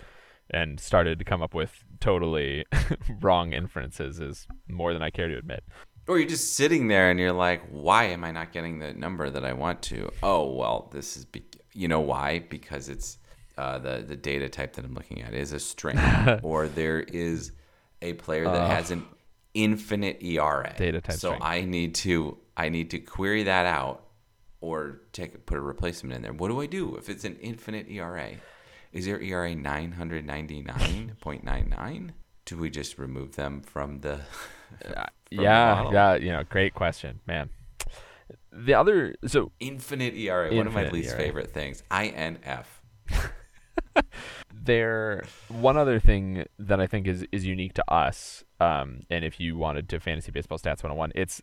and 0.50 0.80
started 0.80 1.18
to 1.20 1.24
come 1.24 1.40
up 1.42 1.54
with 1.54 1.84
totally 2.00 2.64
wrong 3.20 3.52
inferences 3.52 4.18
is 4.20 4.46
more 4.68 4.92
than 4.92 5.02
I 5.02 5.10
care 5.10 5.28
to 5.28 5.36
admit. 5.38 5.62
Or 6.08 6.18
you're 6.18 6.28
just 6.28 6.54
sitting 6.54 6.88
there 6.88 7.10
and 7.10 7.18
you're 7.18 7.32
like, 7.32 7.62
why 7.70 8.04
am 8.04 8.22
I 8.24 8.30
not 8.30 8.52
getting 8.52 8.78
the 8.78 8.92
number 8.94 9.28
that 9.28 9.44
I 9.44 9.52
want 9.54 9.82
to? 9.82 10.10
Oh, 10.22 10.52
well, 10.52 10.88
this 10.92 11.16
is, 11.16 11.24
be- 11.24 11.44
you 11.72 11.88
know 11.88 11.98
why? 12.00 12.38
Because 12.38 12.88
it's 12.88 13.18
uh, 13.58 13.78
the, 13.78 14.04
the 14.06 14.16
data 14.16 14.48
type 14.48 14.74
that 14.74 14.84
I'm 14.84 14.94
looking 14.94 15.22
at 15.22 15.34
is 15.34 15.52
a 15.52 15.58
string, 15.58 15.98
or 16.42 16.68
there 16.68 17.00
is 17.00 17.52
a 18.02 18.12
player 18.14 18.44
that 18.44 18.70
has 18.70 18.90
an 18.90 19.04
infinite 19.54 20.22
ERA. 20.22 20.74
Data 20.76 21.00
type 21.00 21.16
So 21.16 21.30
string. 21.30 21.40
I 21.42 21.62
need 21.62 21.94
to, 21.96 22.38
I 22.56 22.68
need 22.68 22.90
to 22.90 22.98
query 23.00 23.42
that 23.44 23.66
out 23.66 24.02
or 24.60 25.00
take 25.12 25.46
put 25.46 25.58
a 25.58 25.60
replacement 25.60 26.14
in 26.14 26.22
there. 26.22 26.32
What 26.32 26.48
do 26.48 26.60
I 26.60 26.66
do 26.66 26.96
if 26.96 27.08
it's 27.08 27.24
an 27.24 27.36
infinite 27.40 27.88
ERA? 27.88 28.30
Is 28.92 29.06
their 29.06 29.20
ERA 29.20 29.54
999.99? 29.54 32.10
Do 32.44 32.56
we 32.56 32.70
just 32.70 32.98
remove 32.98 33.34
them 33.36 33.60
from 33.60 34.00
the 34.00 34.20
yeah, 35.30 35.90
yeah, 35.92 36.14
you 36.16 36.32
know, 36.32 36.42
great 36.44 36.74
question, 36.74 37.20
man. 37.26 37.50
The 38.52 38.74
other, 38.74 39.14
so 39.26 39.52
Infinite 39.60 40.14
ERA, 40.14 40.54
one 40.54 40.66
of 40.66 40.72
my 40.72 40.88
least 40.88 41.10
ERA. 41.10 41.18
favorite 41.18 41.52
things. 41.52 41.82
INF. 41.90 42.82
there 44.52 45.24
one 45.48 45.76
other 45.76 46.00
thing 46.00 46.44
that 46.58 46.80
I 46.80 46.86
think 46.86 47.06
is 47.06 47.24
is 47.32 47.46
unique 47.46 47.74
to 47.74 47.92
us, 47.92 48.44
um, 48.60 49.00
and 49.10 49.24
if 49.24 49.38
you 49.40 49.56
wanted 49.56 49.88
to 49.90 50.00
fantasy 50.00 50.30
baseball 50.32 50.58
stats 50.58 50.82
101, 50.82 51.12
it's 51.14 51.42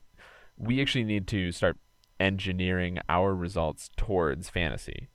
we 0.58 0.82
actually 0.82 1.04
need 1.04 1.28
to 1.28 1.52
start 1.52 1.78
engineering 2.20 3.00
our 3.10 3.34
results 3.34 3.90
towards 3.98 4.50
fantasy, 4.50 5.08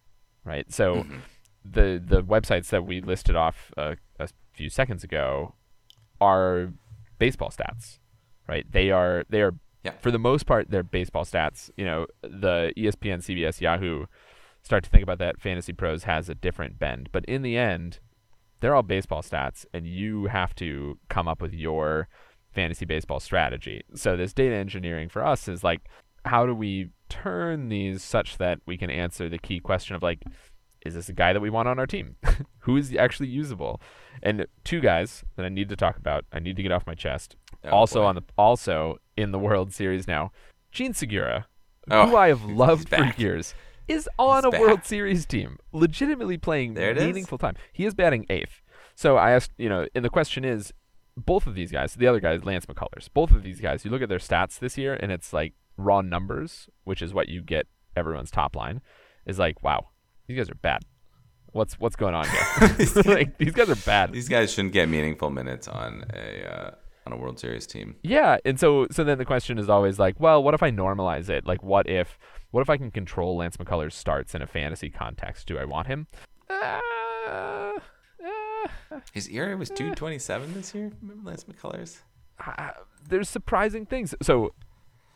right? 0.44 0.72
So 0.72 0.96
Mm-hmm. 0.96 1.18
the 1.64 2.02
the 2.04 2.22
websites 2.22 2.68
that 2.68 2.86
we 2.86 3.00
listed 3.00 3.36
off 3.36 3.72
uh, 3.76 3.94
a 4.18 4.28
few 4.52 4.68
seconds 4.70 5.04
ago 5.04 5.54
are 6.20 6.72
baseball 7.18 7.50
stats, 7.50 7.98
right? 8.48 8.70
They 8.70 8.90
are 8.90 9.24
they 9.28 9.40
are 9.42 9.54
Yeah. 9.84 9.92
for 10.00 10.10
the 10.10 10.18
most 10.18 10.46
part 10.46 10.70
they're 10.70 10.82
baseball 10.82 11.24
stats. 11.24 11.70
You 11.76 11.84
know, 11.84 12.06
the 12.22 12.72
ESPN, 12.76 13.18
CBS, 13.22 13.60
Yahoo 13.60 14.06
start 14.62 14.84
to 14.84 14.90
think 14.90 15.02
about 15.02 15.18
that 15.18 15.40
fantasy 15.40 15.72
pros 15.72 16.04
has 16.04 16.28
a 16.28 16.34
different 16.34 16.78
bend, 16.78 17.08
but 17.12 17.24
in 17.26 17.42
the 17.42 17.56
end 17.56 18.00
they're 18.60 18.74
all 18.74 18.82
baseball 18.82 19.22
stats 19.22 19.64
and 19.72 19.86
you 19.86 20.26
have 20.26 20.52
to 20.56 20.98
come 21.08 21.28
up 21.28 21.40
with 21.40 21.54
your 21.54 22.08
fantasy 22.50 22.84
baseball 22.84 23.20
strategy. 23.20 23.82
So 23.94 24.16
this 24.16 24.32
data 24.32 24.56
engineering 24.56 25.08
for 25.08 25.24
us 25.24 25.46
is 25.48 25.62
like 25.62 25.82
how 26.24 26.44
do 26.44 26.54
we 26.54 26.88
turn 27.08 27.68
these 27.68 28.02
such 28.02 28.36
that 28.38 28.58
we 28.66 28.76
can 28.76 28.90
answer 28.90 29.28
the 29.28 29.38
key 29.38 29.60
question 29.60 29.94
of 29.96 30.02
like 30.02 30.22
is 30.84 30.94
this 30.94 31.08
a 31.08 31.12
guy 31.12 31.32
that 31.32 31.40
we 31.40 31.50
want 31.50 31.68
on 31.68 31.78
our 31.78 31.86
team? 31.86 32.16
Who 32.60 32.76
is 32.76 32.94
actually 32.94 33.28
usable? 33.28 33.80
And 34.22 34.46
two 34.64 34.80
guys 34.80 35.24
that 35.36 35.44
I 35.44 35.48
need 35.48 35.68
to 35.68 35.76
talk 35.76 35.96
about, 35.96 36.24
I 36.32 36.38
need 36.38 36.56
to 36.56 36.62
get 36.62 36.72
off 36.72 36.86
my 36.86 36.94
chest. 36.94 37.36
Oh, 37.64 37.70
also 37.70 38.00
boy. 38.00 38.06
on 38.06 38.14
the 38.16 38.22
also 38.36 38.98
in 39.16 39.32
the 39.32 39.38
World 39.38 39.72
Series 39.72 40.06
now, 40.06 40.32
Jean 40.72 40.94
Segura, 40.94 41.46
Oh, 41.90 42.06
who 42.08 42.16
I 42.16 42.28
have 42.28 42.44
loved 42.44 42.88
for 42.90 43.12
years, 43.16 43.54
is 43.88 44.08
on 44.18 44.44
He's 44.44 44.54
a 44.54 44.60
World. 44.60 44.84
Series 44.84 45.24
team, 45.26 45.58
legitimately 45.72 46.36
playing 46.38 46.76
it 46.76 46.98
is. 46.98 47.04
meaningful 47.04 47.38
time. 47.38 47.54
He 47.72 47.86
is 47.86 47.94
batting 47.94 48.26
eighth. 48.28 48.60
So 48.94 49.16
I 49.16 49.30
asked, 49.30 49.52
you 49.56 49.68
know, 49.68 49.86
and 49.94 50.04
the 50.04 50.10
question 50.10 50.44
is, 50.44 50.72
both 51.16 51.46
of 51.46 51.54
these 51.54 51.72
guys, 51.72 51.94
the 51.94 52.06
other 52.06 52.20
guy 52.20 52.32
is 52.34 52.44
Lance 52.44 52.66
McCullers. 52.66 53.08
Both 53.12 53.30
of 53.32 53.42
these 53.42 53.60
guys, 53.60 53.84
you 53.84 53.90
look 53.90 54.02
at 54.02 54.08
their 54.08 54.18
stats 54.18 54.58
this 54.58 54.76
year, 54.78 54.94
and 54.94 55.10
it's 55.10 55.32
like 55.32 55.54
raw 55.76 56.00
numbers, 56.02 56.68
which 56.84 57.00
is 57.02 57.14
what 57.14 57.28
you 57.28 57.42
get 57.42 57.66
everyone's 57.96 58.30
top 58.30 58.54
line, 58.54 58.82
is 59.26 59.38
like, 59.38 59.62
wow, 59.62 59.88
these 60.26 60.36
guys 60.36 60.50
are 60.50 60.54
bad. 60.56 60.82
What's 61.58 61.74
what's 61.80 61.96
going 61.96 62.14
on 62.14 62.24
here? 62.28 62.76
like 63.04 63.36
these 63.36 63.52
guys 63.52 63.68
are 63.68 63.74
bad. 63.76 64.12
These 64.12 64.28
guys 64.28 64.52
shouldn't 64.52 64.72
get 64.72 64.88
meaningful 64.88 65.30
minutes 65.30 65.66
on 65.66 66.04
a 66.14 66.44
uh, 66.48 66.70
on 67.04 67.12
a 67.12 67.16
World 67.16 67.40
Series 67.40 67.66
team. 67.66 67.96
Yeah, 68.02 68.38
and 68.44 68.60
so 68.60 68.86
so 68.92 69.02
then 69.02 69.18
the 69.18 69.24
question 69.24 69.58
is 69.58 69.68
always 69.68 69.98
like, 69.98 70.20
well, 70.20 70.40
what 70.42 70.54
if 70.54 70.62
I 70.62 70.70
normalize 70.70 71.28
it? 71.28 71.46
Like, 71.46 71.62
what 71.64 71.88
if 71.90 72.16
what 72.52 72.60
if 72.60 72.70
I 72.70 72.76
can 72.76 72.92
control 72.92 73.36
Lance 73.36 73.56
McCullers' 73.56 73.92
starts 73.92 74.36
in 74.36 74.40
a 74.42 74.46
fantasy 74.46 74.88
context? 74.88 75.48
Do 75.48 75.58
I 75.58 75.64
want 75.64 75.88
him? 75.88 76.06
Uh, 76.48 76.80
uh, 77.28 77.72
His 79.12 79.28
ERA 79.28 79.56
was 79.56 79.68
227 79.70 80.54
this 80.54 80.74
year. 80.74 80.92
Remember 81.02 81.28
Lance 81.30 81.44
McCullers? 81.44 81.98
uh, 82.46 82.70
there's 83.08 83.28
surprising 83.28 83.84
things. 83.84 84.14
So 84.22 84.54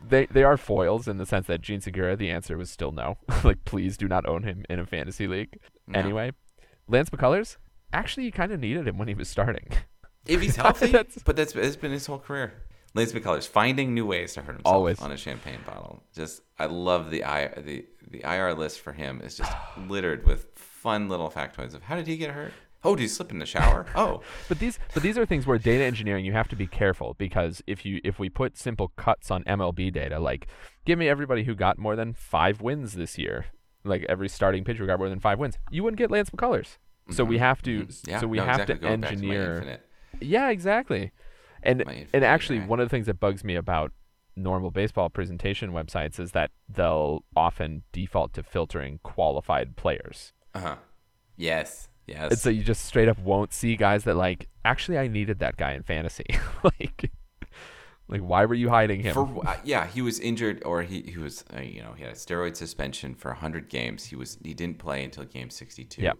they 0.09 0.27
they 0.27 0.43
are 0.45 0.57
foils 0.57 1.09
in 1.09 1.19
the 1.19 1.27
sense 1.27 1.47
that 1.47 1.61
Jean 1.61 1.81
Segura, 1.81 2.17
the 2.17 2.31
answer 2.31 2.57
was 2.57 2.71
still 2.71 2.93
no. 2.93 3.19
like, 3.45 3.65
please 3.65 3.97
do 3.97 4.09
not 4.09 4.27
own 4.29 4.43
him 4.43 4.65
in 4.69 4.79
a 4.79 4.87
fantasy 4.87 5.27
league. 5.27 5.59
No. 5.87 5.99
Anyway, 5.99 6.33
Lance 6.89 7.11
McCullers 7.11 7.57
actually 7.93 8.25
you 8.25 8.33
kind 8.33 8.53
of 8.53 8.61
needed 8.61 8.89
him 8.89 8.97
when 8.99 9.09
he 9.09 9.15
was 9.15 9.29
starting. 9.29 9.69
If 10.25 10.41
he's 10.41 10.55
healthy, 10.65 10.87
That's- 10.93 11.19
but 11.25 11.35
that's 11.35 11.57
it's 11.57 11.75
been 11.75 11.91
his 11.91 12.07
whole 12.07 12.21
career. 12.21 12.53
Lance 12.95 13.11
McCullers 13.13 13.49
finding 13.49 13.93
new 13.93 14.07
ways 14.07 14.35
to 14.35 14.41
hurt 14.43 14.53
himself 14.57 14.73
Always. 14.73 15.01
on 15.01 15.11
a 15.11 15.17
champagne 15.17 15.59
bottle. 15.67 16.01
Just 16.15 16.43
I 16.61 16.67
love 16.67 17.11
the 17.11 17.25
I 17.25 17.49
the 17.61 17.87
the 18.09 18.23
IR 18.23 18.55
list 18.55 18.79
for 18.81 18.93
him 18.93 19.21
is 19.21 19.37
just 19.37 19.51
littered 19.89 20.25
with 20.25 20.47
fun 20.55 21.09
little 21.09 21.29
factoids 21.29 21.75
of 21.75 21.83
how 21.83 21.97
did 21.97 22.07
he 22.07 22.17
get 22.17 22.31
hurt? 22.31 22.53
Oh, 22.85 22.97
do 22.97 23.03
you 23.03 23.09
slip 23.09 23.31
in 23.31 23.39
the 23.39 23.47
shower? 23.47 23.87
Oh, 23.95 24.23
But 24.49 24.59
these 24.59 24.79
but 24.95 25.03
these 25.03 25.17
are 25.17 25.25
things 25.27 25.47
where 25.47 25.59
data 25.59 25.85
engineering 25.85 26.25
you 26.25 26.33
have 26.33 26.49
to 26.49 26.57
be 26.57 26.67
careful 26.67 27.15
because 27.19 27.63
if 27.67 27.85
you 27.85 28.01
if 28.05 28.19
we 28.19 28.29
put 28.29 28.57
simple 28.59 28.89
cuts 28.97 29.31
on 29.31 29.45
MLB 29.45 29.93
data, 29.93 30.19
like 30.19 30.47
give 30.85 30.99
me 30.99 31.09
everybody 31.09 31.45
who 31.45 31.55
got 31.55 31.79
more 31.79 31.95
than 31.97 32.13
five 32.13 32.61
wins 32.61 32.95
this 32.95 33.19
year, 33.19 33.47
like 33.85 34.05
every 34.09 34.29
starting 34.29 34.65
pitcher 34.65 34.81
who 34.81 34.87
got 34.87 34.99
more 34.99 35.09
than 35.09 35.21
five 35.21 35.39
wins, 35.39 35.59
you 35.71 35.83
wouldn't 35.85 35.99
get 35.99 36.11
Lance 36.11 36.31
McCullers. 36.31 36.79
So 37.11 37.25
we 37.25 37.39
have 37.39 37.63
to 37.63 37.83
Mhm. 37.85 38.09
yeah. 38.09 38.21
so 38.21 38.27
we 38.27 38.39
no, 38.39 38.45
have 38.45 38.61
exactly. 38.61 38.75
to 38.77 38.81
Going 38.81 39.01
back 39.01 39.11
to 39.11 39.17
my 39.17 39.23
engineer 39.35 39.53
infinite- 39.55 39.87
Yeah, 40.21 40.51
exactly. 40.51 41.13
And 41.63 41.85
and 42.13 42.25
actually 42.25 42.59
ERA. 42.59 42.67
one 42.67 42.81
of 42.81 42.87
the 42.87 42.91
things 42.91 43.07
that 43.07 43.21
bugs 43.21 43.45
me 43.45 43.55
about 43.57 43.93
normal 44.35 44.71
baseball 44.71 45.09
presentation 45.11 45.73
websites 45.73 46.19
is 46.19 46.33
that 46.33 46.51
they'll 46.69 47.23
often 47.37 47.83
default 47.93 48.33
to 48.35 48.43
filtering 48.43 48.99
qualified 49.03 49.77
players. 49.77 50.33
Uh-huh. 50.55 50.77
Yes. 51.37 51.89
Yes. 52.07 52.31
And 52.33 52.39
so 52.39 52.51
you 52.51 52.63
just 52.63 52.85
straight 52.85 53.09
up 53.09 53.19
won't 53.19 53.53
see 53.53 53.77
guys 53.77 54.05
that 54.05 54.17
like 54.17 54.49
actually 54.65 54.99
I 54.99 55.09
needed 55.09 55.39
that 55.41 55.57
guy 55.57 55.73
in 55.73 55.83
fantasy. 55.83 56.27
like 56.65 57.11
like 58.09 58.21
why 58.21 58.45
were 58.45 58.55
you 58.55 58.69
hiding 58.69 59.01
him? 59.01 59.15
For 59.15 59.43
uh, 59.47 59.57
yeah, 59.65 59.87
he 59.87 60.03
was 60.03 60.19
injured, 60.19 60.63
or 60.65 60.83
he 60.83 61.03
he 61.03 61.19
was 61.19 61.45
uh, 61.57 61.61
you 61.61 61.83
know 61.83 61.93
he 61.97 62.03
had 62.03 62.13
a 62.13 62.17
steroid 62.17 62.57
suspension 62.57 63.15
for 63.15 63.31
100 63.31 63.69
games. 63.69 64.05
He 64.05 64.17
was 64.17 64.39
he 64.43 64.55
didn't 64.55 64.79
play 64.79 65.05
until 65.05 65.25
game 65.25 65.51
62. 65.51 66.03
Yep. 66.03 66.19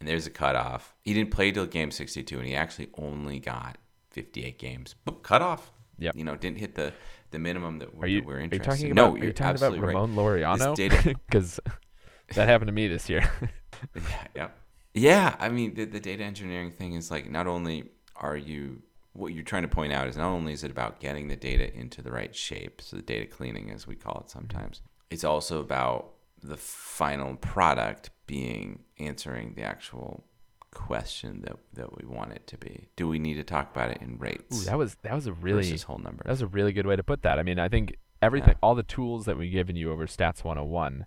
And 0.00 0.08
there's 0.08 0.26
a 0.26 0.30
cutoff. 0.30 0.94
He 1.02 1.14
didn't 1.14 1.30
play 1.30 1.52
till 1.52 1.66
game 1.66 1.90
62, 1.90 2.38
and 2.38 2.46
he 2.46 2.54
actually 2.54 2.88
only 2.98 3.38
got 3.38 3.78
58 4.10 4.58
games. 4.58 4.94
Boop, 5.06 5.22
cutoff. 5.22 5.72
Yep. 5.98 6.16
You 6.16 6.24
know, 6.24 6.36
didn't 6.36 6.58
hit 6.58 6.74
the 6.74 6.92
the 7.30 7.38
minimum 7.38 7.78
that 7.80 7.94
we're, 7.94 8.04
are 8.04 8.06
you, 8.06 8.20
that 8.20 8.26
we're 8.26 8.34
are 8.34 8.38
you 8.38 8.44
interested. 8.44 8.70
talking 8.70 8.86
in. 8.86 8.92
about 8.92 9.14
no, 9.14 9.20
are 9.20 9.24
you're 9.24 9.32
talking 9.32 9.56
about 9.56 9.72
right. 9.72 9.94
Ramon 9.94 10.14
Laureano? 10.14 11.16
Because 11.26 11.60
that 12.34 12.48
happened 12.48 12.68
to 12.68 12.72
me 12.72 12.88
this 12.88 13.08
year. 13.08 13.30
Yeah, 13.94 14.26
yeah, 14.34 14.48
yeah. 14.94 15.36
I 15.38 15.48
mean, 15.48 15.74
the, 15.74 15.84
the 15.84 16.00
data 16.00 16.24
engineering 16.24 16.70
thing 16.72 16.94
is 16.94 17.10
like 17.10 17.30
not 17.30 17.46
only 17.46 17.90
are 18.16 18.36
you 18.36 18.82
what 19.12 19.32
you're 19.32 19.44
trying 19.44 19.62
to 19.62 19.68
point 19.68 19.92
out 19.92 20.08
is 20.08 20.16
not 20.16 20.28
only 20.30 20.52
is 20.52 20.64
it 20.64 20.70
about 20.70 20.98
getting 21.00 21.28
the 21.28 21.36
data 21.36 21.72
into 21.76 22.02
the 22.02 22.10
right 22.10 22.34
shape, 22.34 22.80
so 22.80 22.96
the 22.96 23.02
data 23.02 23.26
cleaning, 23.26 23.70
as 23.70 23.86
we 23.86 23.94
call 23.94 24.22
it 24.24 24.30
sometimes. 24.30 24.82
It's 25.10 25.22
also 25.24 25.60
about 25.60 26.14
the 26.42 26.56
final 26.56 27.36
product 27.36 28.10
being 28.26 28.84
answering 28.98 29.54
the 29.54 29.62
actual 29.62 30.24
question 30.72 31.42
that 31.42 31.56
that 31.72 31.96
we 31.96 32.04
want 32.06 32.32
it 32.32 32.46
to 32.48 32.58
be. 32.58 32.88
Do 32.96 33.06
we 33.08 33.18
need 33.20 33.34
to 33.34 33.44
talk 33.44 33.70
about 33.74 33.90
it 33.92 33.98
in 34.02 34.18
rates 34.18 34.62
Ooh, 34.62 34.64
that 34.64 34.76
was 34.76 34.96
that 35.02 35.14
was 35.14 35.26
a 35.26 35.32
really 35.32 35.76
whole 35.78 35.98
numbers? 35.98 36.24
That 36.24 36.32
was 36.32 36.42
a 36.42 36.48
really 36.48 36.72
good 36.72 36.86
way 36.86 36.96
to 36.96 37.02
put 37.04 37.22
that. 37.22 37.38
I 37.38 37.44
mean, 37.44 37.58
I 37.60 37.68
think 37.68 37.96
everything, 38.20 38.50
Yeah. 38.50 38.58
all 38.62 38.74
the 38.74 38.82
tools 38.82 39.24
that 39.26 39.38
we've 39.38 39.52
given 39.52 39.76
you 39.76 39.92
over 39.92 40.06
Stats 40.06 40.42
101 40.42 41.06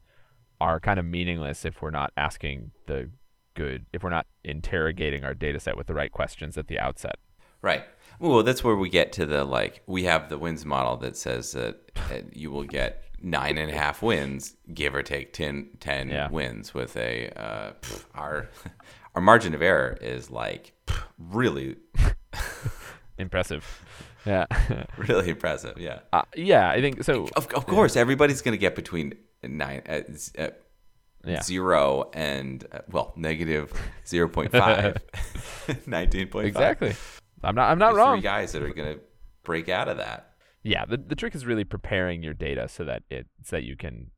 are 0.62 0.80
kind 0.80 0.98
of 1.00 1.06
meaningless 1.06 1.66
if 1.66 1.82
we're 1.82 1.92
not 1.92 2.14
asking 2.16 2.72
the 2.86 3.10
good, 3.58 3.86
if 3.92 4.04
we're 4.04 4.10
not 4.10 4.26
interrogating 4.46 5.26
our 5.26 5.34
data 5.34 5.60
set 5.60 5.76
with 5.76 5.88
the 5.88 5.94
right 5.94 6.12
questions 6.12 6.58
at 6.58 6.68
the 6.68 6.80
outset. 6.80 7.18
Right. 7.62 7.84
Well, 8.20 8.44
that's 8.44 8.64
where 8.64 8.76
we 8.76 8.90
get 8.90 9.12
to 9.14 9.26
the 9.26 9.44
like 9.44 9.82
we 9.88 10.04
have 10.06 10.30
the 10.30 10.38
wins 10.38 10.64
model 10.66 10.96
that 10.98 11.18
says 11.18 11.52
that 11.52 11.76
uh, 12.12 12.20
you 12.32 12.50
will 12.52 12.64
get 12.64 13.04
nine 13.22 13.58
and 13.58 13.70
a 13.72 13.74
half 13.76 14.02
wins, 14.02 14.56
give 14.74 14.96
or 14.96 15.04
take 15.04 15.34
10, 15.34 15.70
10 15.80 16.10
Yeah. 16.10 16.30
wins 16.30 16.74
with 16.74 16.96
a 16.96 17.30
uh, 17.36 17.74
pff, 17.82 18.06
our 18.16 18.48
our 19.16 19.22
margin 19.22 19.54
of 19.56 19.62
error 19.62 19.98
is 20.02 20.30
like 20.32 20.74
pff, 20.88 21.04
really 21.18 21.76
Impressive. 23.18 23.84
Yeah. 24.26 24.46
really 24.98 25.30
impressive. 25.30 25.78
Yeah. 25.80 26.00
uh, 26.14 26.22
yeah, 26.36 26.70
I 26.70 26.82
think 26.82 27.04
so. 27.04 27.28
Of, 27.36 27.48
of 27.54 27.66
course, 27.66 27.96
everybody's 27.96 28.42
going 28.42 28.54
to 28.54 28.58
get 28.60 28.76
between 28.76 29.14
nine 29.42 29.82
uh, 29.90 30.02
uh, 30.38 30.50
Yeah. 31.26 31.42
zero 31.42 32.10
and 32.14 32.66
uh, 32.72 32.80
well 32.90 33.14
negative 33.18 33.74
0.5, 34.06 34.52
19.5. 35.68 36.44
Exactly. 36.46 36.96
I'm 37.44 37.56
not, 37.56 37.70
I'm 37.70 37.78
not 37.78 37.88
There's 37.90 37.98
wrong. 37.98 38.18
Three 38.18 38.24
guys 38.24 38.52
that 38.54 38.62
are 38.62 38.74
going 38.74 38.96
to 38.96 39.02
break 39.44 39.70
out 39.70 39.88
of 39.88 39.98
that. 39.98 40.34
Yeah, 40.64 40.86
the, 40.86 40.98
the 40.98 41.16
trick 41.16 41.36
is 41.36 41.46
really 41.46 41.64
preparing 41.64 42.24
your 42.24 42.34
data 42.34 42.68
so 42.68 42.84
that 42.84 43.04
it 43.10 43.28
so 43.44 43.58
that 43.58 43.64
you 43.64 43.76
can 43.78 44.12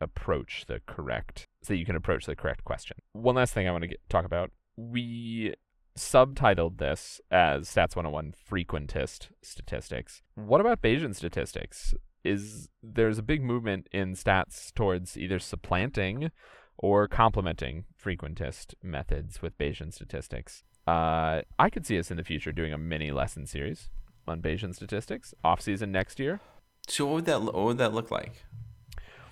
approach 0.00 0.64
the 0.66 0.80
correct 0.86 1.46
so 1.62 1.72
that 1.72 1.78
you 1.78 1.86
can 1.86 1.96
approach 1.96 2.26
the 2.26 2.36
correct 2.36 2.64
question. 2.64 2.96
One 3.12 3.36
last 3.36 3.54
thing 3.54 3.66
I 3.68 3.70
want 3.72 3.82
to 3.82 3.88
get, 3.88 4.00
talk 4.08 4.24
about. 4.24 4.50
We 4.76 5.54
subtitled 5.96 6.78
this 6.78 7.20
as 7.30 7.68
Stats 7.68 7.96
101 7.96 8.34
frequentist 8.50 9.28
statistics. 9.42 10.22
What 10.34 10.60
about 10.60 10.82
Bayesian 10.82 11.14
statistics? 11.14 11.94
Is 12.24 12.68
there's 12.82 13.18
a 13.18 13.22
big 13.22 13.42
movement 13.42 13.88
in 13.92 14.14
stats 14.14 14.72
towards 14.72 15.16
either 15.16 15.38
supplanting 15.38 16.30
or 16.78 17.06
complementing 17.06 17.84
frequentist 18.02 18.74
methods 18.82 19.42
with 19.42 19.56
Bayesian 19.58 19.92
statistics. 19.92 20.64
Uh, 20.86 21.42
I 21.58 21.70
could 21.70 21.86
see 21.86 21.98
us 21.98 22.10
in 22.10 22.16
the 22.16 22.24
future 22.24 22.52
doing 22.52 22.72
a 22.72 22.78
mini 22.78 23.10
lesson 23.10 23.46
series 23.46 23.90
on 24.26 24.42
Bayesian 24.42 24.74
statistics 24.74 25.34
off 25.44 25.60
season 25.60 25.92
next 25.92 26.18
year. 26.18 26.40
So 26.88 27.06
what 27.06 27.14
would 27.14 27.24
that 27.26 27.42
what 27.42 27.54
would 27.54 27.78
that 27.78 27.94
look 27.94 28.10
like? 28.10 28.44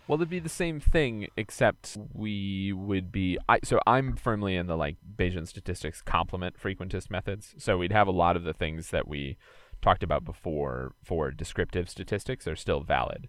Well, 0.08 0.16
it'd 0.18 0.30
be 0.30 0.40
the 0.40 0.48
same 0.48 0.80
thing, 0.80 1.28
except 1.36 1.96
we 2.12 2.72
would 2.72 3.12
be. 3.12 3.38
I, 3.48 3.60
so 3.62 3.78
I'm 3.86 4.16
firmly 4.16 4.56
in 4.56 4.66
the 4.66 4.76
like 4.76 4.96
Bayesian 5.16 5.46
statistics 5.46 6.02
complement 6.02 6.60
frequentist 6.60 7.08
methods. 7.08 7.54
So 7.58 7.78
we'd 7.78 7.92
have 7.92 8.08
a 8.08 8.12
lot 8.12 8.36
of 8.36 8.44
the 8.44 8.52
things 8.52 8.90
that 8.90 9.06
we 9.06 9.36
talked 9.82 10.02
about 10.02 10.24
before 10.24 10.94
for 11.02 11.30
descriptive 11.30 11.90
statistics 11.90 12.46
are 12.46 12.56
still 12.56 12.80
valid, 12.80 13.28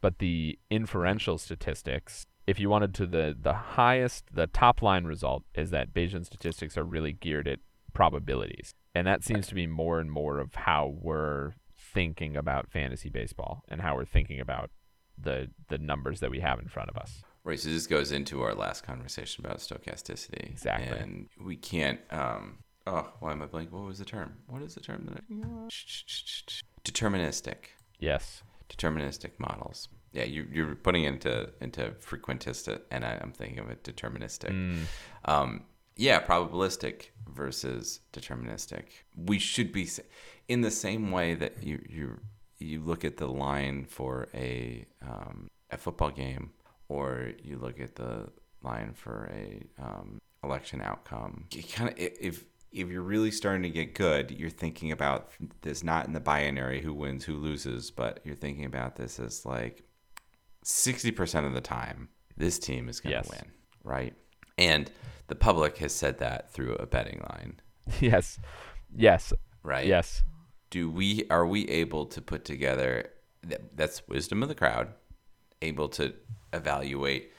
but 0.00 0.18
the 0.18 0.58
inferential 0.70 1.38
statistics, 1.38 2.26
if 2.46 2.60
you 2.60 2.68
wanted 2.68 2.92
to 2.94 3.06
the 3.06 3.34
the 3.40 3.54
highest, 3.54 4.24
the 4.34 4.46
top 4.46 4.82
line 4.82 5.04
result 5.04 5.44
is 5.54 5.70
that 5.70 5.94
Bayesian 5.94 6.26
statistics 6.26 6.76
are 6.76 6.84
really 6.84 7.12
geared 7.12 7.48
at 7.48 7.60
probabilities, 7.94 8.74
and 8.94 9.06
that 9.06 9.24
seems 9.24 9.46
to 9.46 9.54
be 9.54 9.66
more 9.66 10.00
and 10.00 10.10
more 10.10 10.40
of 10.40 10.54
how 10.54 10.94
we're 11.00 11.52
thinking 11.78 12.36
about 12.36 12.70
fantasy 12.70 13.08
baseball 13.08 13.62
and 13.68 13.80
how 13.80 13.94
we're 13.94 14.04
thinking 14.04 14.40
about 14.40 14.70
the 15.16 15.50
the 15.68 15.78
numbers 15.78 16.20
that 16.20 16.30
we 16.30 16.40
have 16.40 16.58
in 16.58 16.68
front 16.68 16.90
of 16.90 16.96
us. 16.96 17.22
Right. 17.44 17.60
So 17.60 17.68
this 17.68 17.86
goes 17.86 18.10
into 18.10 18.42
our 18.42 18.54
last 18.54 18.84
conversation 18.84 19.44
about 19.44 19.58
stochasticity. 19.58 20.48
Exactly. 20.50 20.98
And 20.98 21.28
we 21.38 21.56
can't. 21.56 22.00
Um, 22.10 22.63
oh, 22.86 23.12
why 23.20 23.32
am 23.32 23.42
I 23.42 23.46
blank? 23.46 23.72
What 23.72 23.84
was 23.84 23.98
the 23.98 24.04
term? 24.04 24.34
What 24.46 24.62
is 24.62 24.74
the 24.74 24.80
term 24.80 25.06
that 25.06 25.18
I? 25.18 25.22
Deterministic. 26.84 27.56
Yes. 27.98 28.42
Deterministic 28.68 29.32
models. 29.38 29.88
Yeah, 30.12 30.24
you, 30.24 30.46
you're 30.52 30.74
putting 30.76 31.04
it 31.04 31.08
into 31.08 31.50
into 31.60 31.90
frequentist, 32.00 32.80
and 32.90 33.04
I, 33.04 33.18
I'm 33.20 33.32
thinking 33.32 33.58
of 33.58 33.68
it 33.70 33.82
deterministic. 33.82 34.50
Mm, 34.50 34.78
Um, 35.24 35.64
yeah, 35.96 36.20
probabilistic 36.20 37.06
versus 37.28 38.00
deterministic. 38.12 38.84
We 39.16 39.38
should 39.38 39.72
be 39.72 39.88
in 40.48 40.60
the 40.60 40.70
same 40.70 41.10
way 41.10 41.34
that 41.34 41.62
you 41.62 41.84
you 41.88 42.20
you 42.58 42.80
look 42.80 43.04
at 43.04 43.16
the 43.16 43.26
line 43.26 43.86
for 43.86 44.28
a 44.34 44.86
um, 45.02 45.48
a 45.70 45.76
football 45.78 46.10
game, 46.10 46.50
or 46.88 47.32
you 47.42 47.58
look 47.58 47.80
at 47.80 47.96
the 47.96 48.28
line 48.62 48.92
for 48.94 49.30
a 49.32 49.62
um, 49.82 50.20
election 50.42 50.80
outcome. 50.80 51.46
You 51.52 51.62
kind 51.62 51.90
of 51.90 51.94
if 51.98 52.44
if 52.74 52.88
you're 52.88 53.02
really 53.02 53.30
starting 53.30 53.62
to 53.62 53.70
get 53.70 53.94
good, 53.94 54.30
you're 54.30 54.50
thinking 54.50 54.90
about 54.92 55.30
this 55.62 55.82
not 55.84 56.06
in 56.06 56.12
the 56.12 56.20
binary 56.20 56.82
who 56.82 56.92
wins 56.92 57.24
who 57.24 57.36
loses, 57.36 57.90
but 57.90 58.20
you're 58.24 58.34
thinking 58.34 58.64
about 58.64 58.96
this 58.96 59.18
as 59.18 59.46
like 59.46 59.84
sixty 60.62 61.10
percent 61.10 61.46
of 61.46 61.54
the 61.54 61.60
time 61.60 62.08
this 62.36 62.58
team 62.58 62.88
is 62.88 63.00
going 63.00 63.12
to 63.12 63.18
Yes. 63.18 63.30
win, 63.30 63.52
right? 63.84 64.14
And 64.58 64.90
the 65.28 65.34
public 65.34 65.78
has 65.78 65.94
said 65.94 66.18
that 66.18 66.50
through 66.52 66.74
a 66.76 66.86
betting 66.86 67.20
line, 67.30 67.60
yes. 68.00 68.38
Yes. 68.94 69.32
right? 69.62 69.86
Yes. 69.86 70.22
Do 70.70 70.90
we 70.90 71.26
are 71.30 71.46
we 71.46 71.68
able 71.68 72.06
to 72.06 72.20
put 72.20 72.44
together 72.44 73.10
that, 73.42 73.76
that's 73.76 74.02
wisdom 74.08 74.42
of 74.42 74.48
the 74.48 74.54
crowd, 74.54 74.88
able 75.62 75.88
to 75.90 76.14
evaluate 76.52 77.30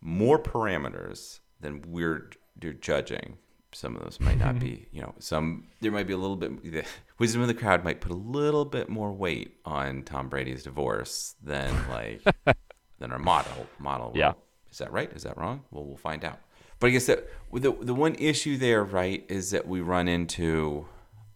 more 0.00 0.38
parameters 0.38 1.40
than 1.60 1.80
we're 1.86 2.30
d- 2.58 2.72
judging. 2.80 3.38
Some 3.74 3.96
of 3.96 4.02
those 4.02 4.20
might 4.20 4.38
not 4.38 4.58
be, 4.58 4.86
you 4.92 5.02
know, 5.02 5.14
some 5.18 5.68
there 5.80 5.92
might 5.92 6.06
be 6.06 6.12
a 6.12 6.18
little 6.18 6.36
bit. 6.36 6.62
The 6.62 6.84
wisdom 7.18 7.42
of 7.42 7.48
the 7.48 7.54
crowd 7.54 7.84
might 7.84 8.00
put 8.00 8.12
a 8.12 8.16
little 8.16 8.64
bit 8.64 8.88
more 8.88 9.12
weight 9.12 9.56
on 9.64 10.02
Tom 10.02 10.28
Brady's 10.28 10.62
divorce 10.62 11.34
than 11.42 11.74
like 11.88 12.22
than 12.98 13.12
our 13.12 13.18
model 13.18 13.66
model. 13.78 14.10
will. 14.12 14.18
Yeah. 14.18 14.32
is 14.70 14.78
that 14.78 14.92
right? 14.92 15.10
Is 15.12 15.22
that 15.24 15.36
wrong? 15.36 15.64
Well, 15.70 15.84
we'll 15.84 15.96
find 15.96 16.24
out. 16.24 16.38
But 16.78 16.88
I 16.88 16.90
guess 16.90 17.06
that 17.06 17.28
the 17.52 17.72
the 17.72 17.94
one 17.94 18.14
issue 18.16 18.56
there, 18.56 18.84
right, 18.84 19.24
is 19.28 19.50
that 19.50 19.66
we 19.66 19.80
run 19.80 20.08
into 20.08 20.86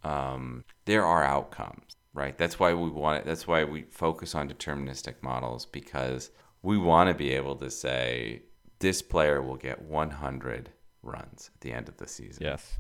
um, 0.03 0.64
there 0.85 1.05
are 1.05 1.25
outcomes, 1.25 1.96
right? 2.14 2.37
That's 2.37 2.59
why 2.59 2.75
we 2.75 2.90
want 2.90 3.18
it. 3.18 3.27
That's 3.27 3.46
why 3.46 3.64
we 3.64 3.83
focus 3.83 4.35
on 4.35 4.49
deterministic 4.49 5.22
models 5.22 5.66
because 5.66 6.31
we 6.62 6.79
want 6.79 7.09
to 7.11 7.14
be 7.14 7.31
able 7.33 7.57
to 7.57 7.70
say 7.70 8.42
this 8.79 9.03
player 9.03 9.40
will 9.40 9.57
get 9.57 9.83
100 9.83 10.70
runs 11.06 11.50
at 11.54 11.60
the 11.60 11.72
end 11.72 11.88
of 11.88 11.96
the 11.96 12.06
season 12.06 12.42
Yes. 12.44 12.78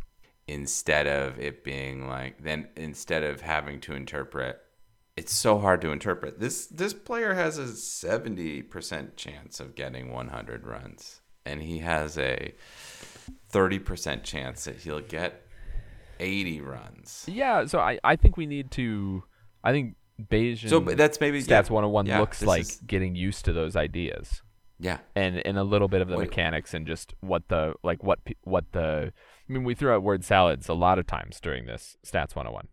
instead 0.48 1.06
of 1.06 1.38
it 1.38 1.64
being 1.64 2.08
like 2.08 2.42
then 2.42 2.68
instead 2.76 3.22
of 3.22 3.40
having 3.40 3.80
to 3.82 3.94
interpret 3.94 4.58
it's 5.16 5.32
so 5.32 5.58
hard 5.58 5.80
to 5.80 5.90
interpret 5.90 6.38
this 6.40 6.66
this 6.66 6.92
player 6.92 7.34
has 7.34 7.56
a 7.58 7.64
70% 7.64 9.16
chance 9.16 9.60
of 9.60 9.74
getting 9.74 10.12
100 10.12 10.66
runs 10.66 11.20
and 11.44 11.62
he 11.62 11.78
has 11.78 12.18
a 12.18 12.52
thirty 13.48 13.78
percent 13.78 14.24
chance 14.24 14.64
that 14.64 14.76
he'll 14.76 15.00
get 15.00 15.42
eighty 16.18 16.60
runs. 16.60 17.24
Yeah, 17.28 17.66
so 17.66 17.78
I, 17.78 17.98
I 18.02 18.16
think 18.16 18.36
we 18.36 18.46
need 18.46 18.70
to. 18.72 19.22
I 19.62 19.70
think 19.72 19.94
Bayesian 20.20 20.68
So 20.70 20.80
that's 20.80 21.20
maybe 21.20 21.40
Stats 21.42 21.68
yeah, 21.68 21.74
101 21.74 22.06
yeah, 22.06 22.18
looks 22.20 22.42
like 22.42 22.62
is- 22.62 22.80
getting 22.86 23.14
used 23.14 23.44
to 23.44 23.52
those 23.52 23.76
ideas 23.76 24.42
yeah. 24.78 24.98
and 25.14 25.44
and 25.46 25.58
a 25.58 25.64
little 25.64 25.88
bit 25.88 26.00
of 26.00 26.08
the 26.08 26.16
Wait. 26.16 26.28
mechanics 26.28 26.74
and 26.74 26.86
just 26.86 27.14
what 27.20 27.48
the 27.48 27.74
like 27.82 28.02
what 28.02 28.20
what 28.42 28.72
the. 28.72 29.12
I 29.48 29.52
mean, 29.52 29.64
we 29.64 29.74
threw 29.74 29.92
out 29.92 30.02
word 30.02 30.24
salads 30.24 30.68
a 30.68 30.74
lot 30.74 30.98
of 30.98 31.06
times 31.06 31.40
during 31.40 31.66
this 31.66 31.96
Stats 32.04 32.34
101, 32.34 32.66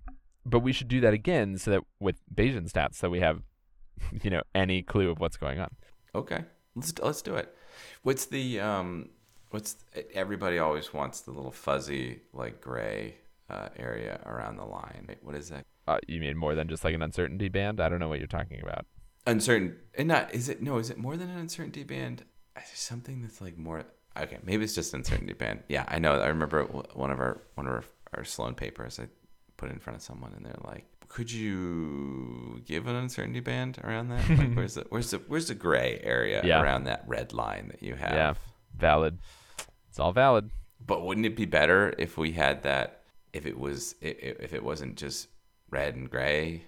but 0.45 0.59
we 0.59 0.73
should 0.73 0.87
do 0.87 0.99
that 1.01 1.13
again 1.13 1.57
so 1.57 1.71
that 1.71 1.81
with 1.99 2.15
Bayesian 2.33 2.71
stats, 2.71 2.95
so 2.95 3.09
we 3.09 3.19
have, 3.19 3.41
you 4.23 4.29
know, 4.29 4.41
any 4.55 4.81
clue 4.81 5.09
of 5.09 5.19
what's 5.19 5.37
going 5.37 5.59
on. 5.59 5.69
Okay, 6.15 6.43
let's 6.75 6.93
let's 6.99 7.21
do 7.21 7.35
it. 7.35 7.55
What's 8.01 8.25
the 8.25 8.59
um? 8.59 9.09
What's 9.49 9.77
everybody 10.13 10.57
always 10.57 10.93
wants 10.93 11.21
the 11.21 11.31
little 11.31 11.51
fuzzy 11.51 12.21
like 12.33 12.59
gray 12.59 13.17
uh, 13.49 13.69
area 13.77 14.19
around 14.25 14.57
the 14.57 14.65
line? 14.65 15.15
What 15.21 15.35
is 15.35 15.49
that? 15.49 15.65
Uh, 15.87 15.99
you 16.07 16.19
mean 16.19 16.37
more 16.37 16.55
than 16.55 16.67
just 16.67 16.83
like 16.83 16.95
an 16.95 17.01
uncertainty 17.01 17.49
band? 17.49 17.79
I 17.79 17.89
don't 17.89 17.99
know 17.99 18.09
what 18.09 18.19
you're 18.19 18.27
talking 18.27 18.61
about. 18.61 18.85
Uncertain 19.25 19.77
and 19.95 20.07
not 20.09 20.33
is 20.33 20.49
it 20.49 20.62
no? 20.62 20.77
Is 20.77 20.89
it 20.89 20.97
more 20.97 21.15
than 21.17 21.29
an 21.29 21.38
uncertainty 21.38 21.83
band? 21.83 22.21
Is 22.57 22.63
there 22.67 22.75
something 22.75 23.21
that's 23.21 23.39
like 23.41 23.57
more? 23.57 23.86
Okay, 24.17 24.38
maybe 24.43 24.63
it's 24.63 24.75
just 24.75 24.93
uncertainty 24.93 25.33
band. 25.33 25.63
Yeah, 25.69 25.86
I 25.88 25.97
know. 25.99 26.19
I 26.19 26.27
remember 26.27 26.63
one 26.65 27.09
of 27.09 27.19
our 27.19 27.41
one 27.55 27.65
of 27.67 27.73
our, 27.73 27.83
our 28.15 28.23
Sloan 28.25 28.53
papers. 28.53 28.99
I 28.99 29.07
put 29.57 29.71
in 29.71 29.79
front 29.79 29.97
of 29.97 30.03
someone, 30.03 30.33
and 30.36 30.45
they're 30.45 30.55
like, 30.65 30.86
"Could 31.07 31.31
you 31.31 32.62
give 32.65 32.86
an 32.88 32.95
uncertainty 32.95 33.39
band 33.39 33.79
around 33.83 34.09
that? 34.09 34.29
Like, 34.29 34.53
where's 34.55 34.75
the 34.75 34.86
where's 34.89 35.12
the 35.12 35.17
where's 35.27 35.47
the 35.47 35.55
gray 35.55 35.99
area 36.03 36.41
Yeah. 36.43 36.62
around 36.62 36.83
that 36.86 37.05
red 37.07 37.33
line 37.33 37.69
that 37.69 37.81
you 37.81 37.95
have?" 37.95 38.12
Yeah, 38.13 38.33
valid. 38.75 39.17
It's 39.89 39.99
all 39.99 40.12
valid. 40.12 40.49
But 40.86 41.05
wouldn't 41.05 41.25
it 41.25 41.36
be 41.38 41.45
better 41.45 41.93
if 41.97 42.17
we 42.17 42.33
had 42.33 42.63
that? 42.63 43.03
If 43.31 43.45
it 43.45 43.57
was, 43.57 43.95
if 44.01 44.53
it 44.53 44.63
wasn't 44.63 44.95
just 44.97 45.27
red 45.71 45.95
and 45.95 46.09
gray 46.09 46.65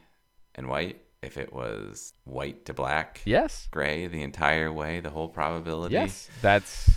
and 0.55 0.67
white. 0.67 1.01
If 1.25 1.37
it 1.37 1.51
was 1.51 2.13
white 2.23 2.65
to 2.65 2.73
black, 2.73 3.21
Yes. 3.25 3.67
gray 3.71 4.07
the 4.07 4.21
entire 4.21 4.71
way, 4.71 4.99
the 4.99 5.09
whole 5.09 5.27
probability. 5.29 5.93
Yes, 5.93 6.29
that's 6.41 6.89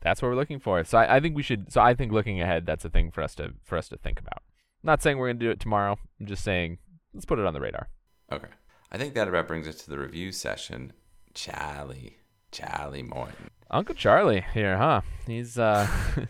that's 0.00 0.22
what 0.22 0.28
we're 0.28 0.36
looking 0.36 0.58
for. 0.60 0.82
So 0.84 0.96
I, 0.98 1.16
I 1.16 1.20
think 1.20 1.36
we 1.36 1.42
should. 1.42 1.70
So 1.72 1.80
I 1.80 1.94
think 1.94 2.10
looking 2.12 2.40
ahead, 2.40 2.64
that's 2.66 2.84
a 2.84 2.90
thing 2.90 3.10
for 3.10 3.22
us 3.22 3.34
to 3.36 3.52
for 3.64 3.76
us 3.76 3.88
to 3.90 3.96
think 3.98 4.18
about. 4.18 4.42
not 4.82 5.02
saying 5.02 5.18
we're 5.18 5.28
gonna 5.28 5.38
do 5.38 5.50
it 5.50 5.60
tomorrow. 5.60 5.98
I'm 6.18 6.26
just 6.26 6.42
saying 6.42 6.78
let's 7.14 7.26
put 7.26 7.38
it 7.38 7.44
on 7.46 7.52
the 7.54 7.60
radar. 7.60 7.88
Okay. 8.32 8.48
I 8.92 8.98
think 8.98 9.14
that 9.14 9.28
about 9.28 9.46
brings 9.46 9.68
us 9.68 9.76
to 9.84 9.90
the 9.90 9.98
review 9.98 10.32
session. 10.32 10.92
Charlie, 11.34 12.18
Charlie 12.50 13.02
Morton. 13.04 13.50
Uncle 13.70 13.94
Charlie 13.94 14.44
here, 14.52 14.76
huh? 14.78 15.02
He's 15.26 15.58
uh, 15.58 15.86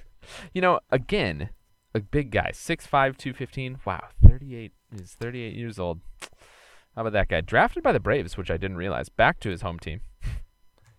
you 0.52 0.60
know, 0.60 0.80
again, 0.90 1.50
a 1.94 2.00
big 2.00 2.30
guy, 2.30 2.50
6'5", 2.52 3.16
215. 3.16 3.78
Wow, 3.86 4.08
thirty 4.26 4.56
eight. 4.56 4.72
He's 4.94 5.12
thirty 5.12 5.42
eight 5.42 5.54
years 5.54 5.78
old. 5.78 6.00
How 7.00 7.06
about 7.06 7.14
that 7.14 7.28
guy? 7.28 7.40
Drafted 7.40 7.82
by 7.82 7.92
the 7.92 7.98
Braves, 7.98 8.36
which 8.36 8.50
I 8.50 8.58
didn't 8.58 8.76
realize. 8.76 9.08
Back 9.08 9.40
to 9.40 9.48
his 9.48 9.62
home 9.62 9.78
team. 9.78 10.02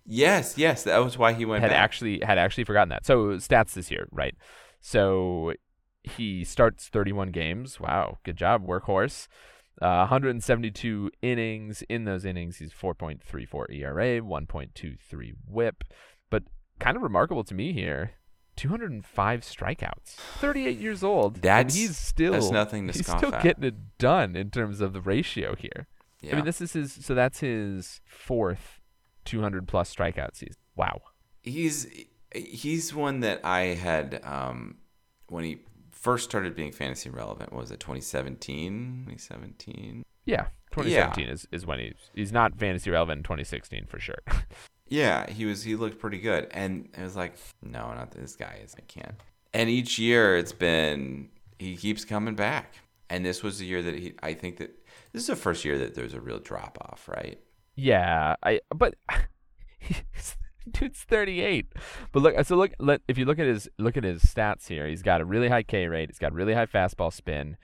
Yes, 0.04 0.58
yes, 0.58 0.84
that 0.86 0.98
was 0.98 1.16
why 1.16 1.34
he 1.34 1.46
went 1.46 1.62
had 1.62 1.70
back. 1.70 1.78
actually 1.78 2.22
had 2.26 2.40
actually 2.40 2.64
forgotten 2.64 2.90
that. 2.90 3.06
So 3.06 3.28
stats 3.34 3.74
this 3.74 3.92
year, 3.92 4.08
right? 4.12 4.34
So 4.80 5.54
he 6.02 6.44
starts 6.44 6.88
31 6.88 7.30
games. 7.30 7.80
Wow, 7.80 8.18
good 8.24 8.36
job, 8.36 8.66
workhorse. 8.66 9.28
Uh, 9.80 10.10
172 10.10 11.12
innings. 11.22 11.84
In 11.88 12.06
those 12.06 12.26
innings, 12.26 12.58
he's 12.58 12.74
4.34 12.74 13.72
ERA, 13.72 14.22
1.23 14.22 15.34
WHIP. 15.46 15.84
But 16.32 16.44
kind 16.80 16.98
of 16.98 17.04
remarkable 17.04 17.44
to 17.44 17.54
me 17.54 17.74
here, 17.74 18.14
205 18.62 19.42
strikeouts. 19.42 20.16
38 20.40 20.78
years 20.78 21.04
old. 21.04 21.36
and 21.36 21.42
That's- 21.44 21.74
he's 21.76 21.98
still 21.98 22.34
that's 22.34 22.52
nothing 22.52 22.88
to 22.88 22.94
he's 22.94 23.06
scoff 23.06 23.18
still 23.20 23.34
at. 23.34 23.42
getting 23.44 23.64
it 23.64 23.98
done 23.98 24.36
in 24.36 24.52
terms 24.52 24.82
of 24.82 24.94
the 24.94 25.02
ratio 25.02 25.56
here. 25.56 25.88
yeah. 26.22 26.34
I 26.34 26.36
mean, 26.36 26.46
this 26.46 26.62
is 26.62 26.74
his. 26.74 26.94
So 26.94 27.16
that's 27.16 27.40
his 27.40 28.02
fourth 28.06 28.80
200 29.26 29.68
plus 29.68 29.94
strikeout 29.94 30.36
season. 30.36 30.56
Wow. 30.76 31.02
he's 31.42 31.88
he's 32.36 32.94
one 32.94 33.20
that 33.22 33.42
I 33.44 33.62
had 33.74 34.22
um, 34.24 34.78
when 35.28 35.44
he 35.44 35.60
first 35.92 36.30
started 36.30 36.56
being 36.56 36.72
fantasy 36.72 37.10
relevant. 37.10 37.52
Was 37.54 37.72
it 37.72 37.80
2017? 37.80 39.06
2017. 39.08 40.04
Yeah, 40.26 40.48
2017 40.72 41.30
is, 41.30 41.48
is 41.52 41.66
when 41.66 41.80
he's 41.80 42.10
he's 42.14 42.32
not 42.32 42.58
fantasy 42.58 42.90
relevant 42.90 43.20
in 43.20 43.24
2016 43.24 43.86
for 43.88 44.00
sure. 44.00 44.22
Yeah, 44.92 45.30
he 45.30 45.46
was. 45.46 45.64
He 45.64 45.78
looked 45.78 46.00
pretty 46.00 46.20
good, 46.20 46.50
and 46.52 46.90
it 46.98 47.02
was 47.02 47.16
like, 47.16 47.38
no, 47.62 47.94
not 47.94 48.12
this 48.12 48.36
guy. 48.36 48.60
Is 48.62 48.76
I 48.78 48.82
can't. 48.82 49.16
And 49.54 49.70
each 49.70 49.98
year, 49.98 50.36
it's 50.36 50.52
been 50.52 51.30
he 51.58 51.78
keeps 51.78 52.04
coming 52.04 52.36
back, 52.36 52.76
and 53.10 53.26
this 53.26 53.42
was 53.42 53.60
the 53.60 53.66
year 53.66 53.82
that 53.82 53.96
he. 53.96 54.16
I 54.22 54.34
think 54.34 54.58
that 54.58 54.78
this 55.14 55.22
is 55.22 55.28
the 55.28 55.38
first 55.38 55.64
year 55.64 55.78
that 55.78 55.96
there's 55.96 56.14
a 56.14 56.20
real 56.20 56.40
drop 56.40 56.78
off, 56.82 57.08
right? 57.08 57.40
yeah, 57.76 58.36
I 58.44 58.60
but 58.76 58.96
dude's 60.72 61.04
38. 61.04 61.68
But 62.12 62.22
look, 62.22 62.46
so 62.46 62.56
look, 62.56 62.74
let, 62.80 63.02
if 63.08 63.18
you 63.18 63.26
look 63.26 63.40
at 63.40 63.48
his 63.48 63.70
look 63.78 63.98
at 63.98 64.04
his 64.04 64.24
stats 64.24 64.68
here, 64.68 64.88
he's 64.88 65.02
got 65.02 65.22
a 65.22 65.26
really 65.26 65.48
high 65.48 65.64
K 65.64 65.88
rate. 65.88 66.10
He's 66.10 66.20
got 66.20 66.34
really 66.34 66.54
high 66.54 66.66
fastball 66.66 67.14
spin. 67.14 67.58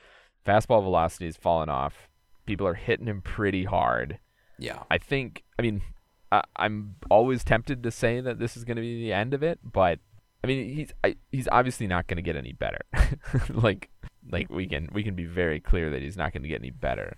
Fastball 0.46 0.82
velocity 0.82 1.26
has 1.26 1.36
fallen 1.36 1.70
off. 1.70 2.10
People 2.47 2.65
are 2.65 2.73
hitting 2.73 3.05
him 3.05 3.21
pretty 3.21 3.65
hard. 3.65 4.17
Yeah. 4.57 4.79
I 4.89 4.97
think. 4.97 5.43
I 5.60 5.62
mean, 5.62 5.83
I, 6.31 6.41
I'm 6.55 6.95
always 7.12 7.43
tempted 7.43 7.83
to 7.83 7.91
say 7.91 8.19
that 8.21 8.39
this 8.39 8.57
is 8.57 8.63
going 8.63 8.77
to 8.77 8.81
be 8.81 9.01
the 9.01 9.13
end 9.13 9.33
of 9.33 9.43
it, 9.43 9.60
but 9.63 9.99
I 10.43 10.47
mean, 10.47 10.73
he's 10.73 10.91
I, 11.03 11.15
he's 11.31 11.47
obviously 11.51 11.88
not 11.88 12.07
going 12.07 12.17
to 12.17 12.23
get 12.23 12.36
any 12.36 12.53
better. 12.53 12.81
like 13.49 13.89
like 14.29 14.49
we 14.49 14.67
can 14.67 14.89
we 14.93 15.03
can 15.03 15.15
be 15.15 15.25
very 15.25 15.60
clear 15.60 15.89
that 15.91 16.01
he's 16.01 16.17
not 16.17 16.33
going 16.33 16.43
to 16.43 16.49
get 16.49 16.62
any 16.62 16.71
better. 16.71 17.17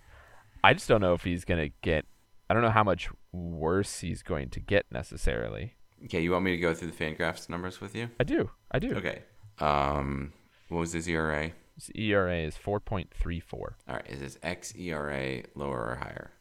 I 0.62 0.74
just 0.74 0.88
don't 0.88 1.00
know 1.00 1.14
if 1.14 1.24
he's 1.24 1.44
going 1.44 1.60
to 1.60 1.74
get. 1.82 2.06
I 2.48 2.54
don't 2.54 2.62
know 2.62 2.70
how 2.70 2.84
much 2.84 3.08
worse 3.32 4.00
he's 4.00 4.22
going 4.22 4.50
to 4.50 4.60
get 4.60 4.86
necessarily. 4.90 5.76
Okay, 6.04 6.20
you 6.20 6.32
want 6.32 6.44
me 6.44 6.52
to 6.52 6.56
go 6.56 6.74
through 6.74 6.90
the 6.90 6.96
Fangraphs 6.96 7.48
numbers 7.48 7.80
with 7.80 7.94
you? 7.94 8.10
I 8.18 8.24
do. 8.24 8.50
I 8.72 8.78
do. 8.78 8.94
Okay. 8.94 9.22
Um, 9.58 10.32
what 10.68 10.80
was 10.80 10.92
his 10.92 11.06
ERA? 11.06 11.52
His 11.80 11.90
ERA 11.94 12.36
is 12.36 12.56
4.34 12.56 13.52
All 13.52 13.72
right, 13.88 14.06
is 14.06 14.20
his 14.20 14.36
xERA 14.38 15.46
lower 15.54 15.78
or 15.92 15.96
higher? 15.96 16.32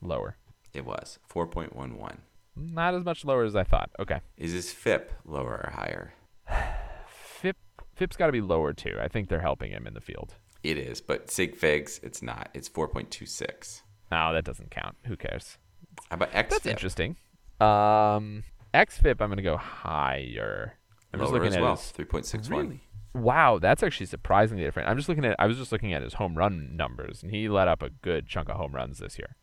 lower. 0.00 0.36
It 0.72 0.84
was 0.84 1.18
4.11. 1.28 2.18
Not 2.54 2.94
as 2.94 3.04
much 3.04 3.24
lower 3.24 3.42
as 3.44 3.56
I 3.56 3.64
thought. 3.64 3.90
Okay. 3.98 4.20
Is 4.36 4.52
his 4.52 4.72
FIP 4.72 5.12
lower 5.24 5.54
or 5.64 5.72
higher? 5.74 6.14
FIP 7.08 7.56
FIP's 7.96 8.16
got 8.16 8.26
to 8.26 8.32
be 8.32 8.40
lower 8.40 8.72
too. 8.72 8.96
I 9.00 9.08
think 9.08 9.28
they're 9.28 9.40
helping 9.40 9.72
him 9.72 9.86
in 9.88 9.94
the 9.94 10.00
field. 10.00 10.34
It 10.62 10.78
is, 10.78 11.00
but 11.00 11.30
Sig 11.32 11.56
Figs, 11.56 11.98
it's 12.04 12.22
not. 12.22 12.50
It's 12.54 12.68
4.26. 12.68 13.82
No, 14.12 14.32
that 14.32 14.44
doesn't 14.44 14.70
count. 14.70 14.96
Who 15.06 15.16
cares? 15.16 15.58
How 16.10 16.14
about 16.14 16.30
XFIP? 16.32 16.48
That's 16.50 16.66
interesting. 16.66 17.16
Um, 17.60 18.44
XFIP, 18.72 19.20
I'm 19.20 19.30
gonna 19.30 19.42
go 19.42 19.56
higher. 19.56 20.74
I'm 21.12 21.20
just 21.20 21.32
Lower 21.32 21.40
looking 21.40 21.48
as 21.48 21.56
at 21.56 21.62
well, 21.62 21.76
his. 21.76 21.92
3.61. 21.92 22.50
Really? 22.50 22.80
Wow, 23.16 23.58
that's 23.58 23.82
actually 23.82 24.06
surprisingly 24.06 24.62
different. 24.62 24.88
I'm 24.88 24.96
just 24.96 25.08
looking 25.08 25.24
at. 25.24 25.36
I 25.38 25.46
was 25.46 25.56
just 25.56 25.72
looking 25.72 25.94
at 25.94 26.02
his 26.02 26.14
home 26.14 26.36
run 26.36 26.76
numbers, 26.76 27.22
and 27.22 27.32
he 27.32 27.48
let 27.48 27.66
up 27.66 27.82
a 27.82 27.88
good 27.88 28.26
chunk 28.26 28.50
of 28.50 28.56
home 28.56 28.74
runs 28.74 28.98
this 28.98 29.18
year. 29.18 29.36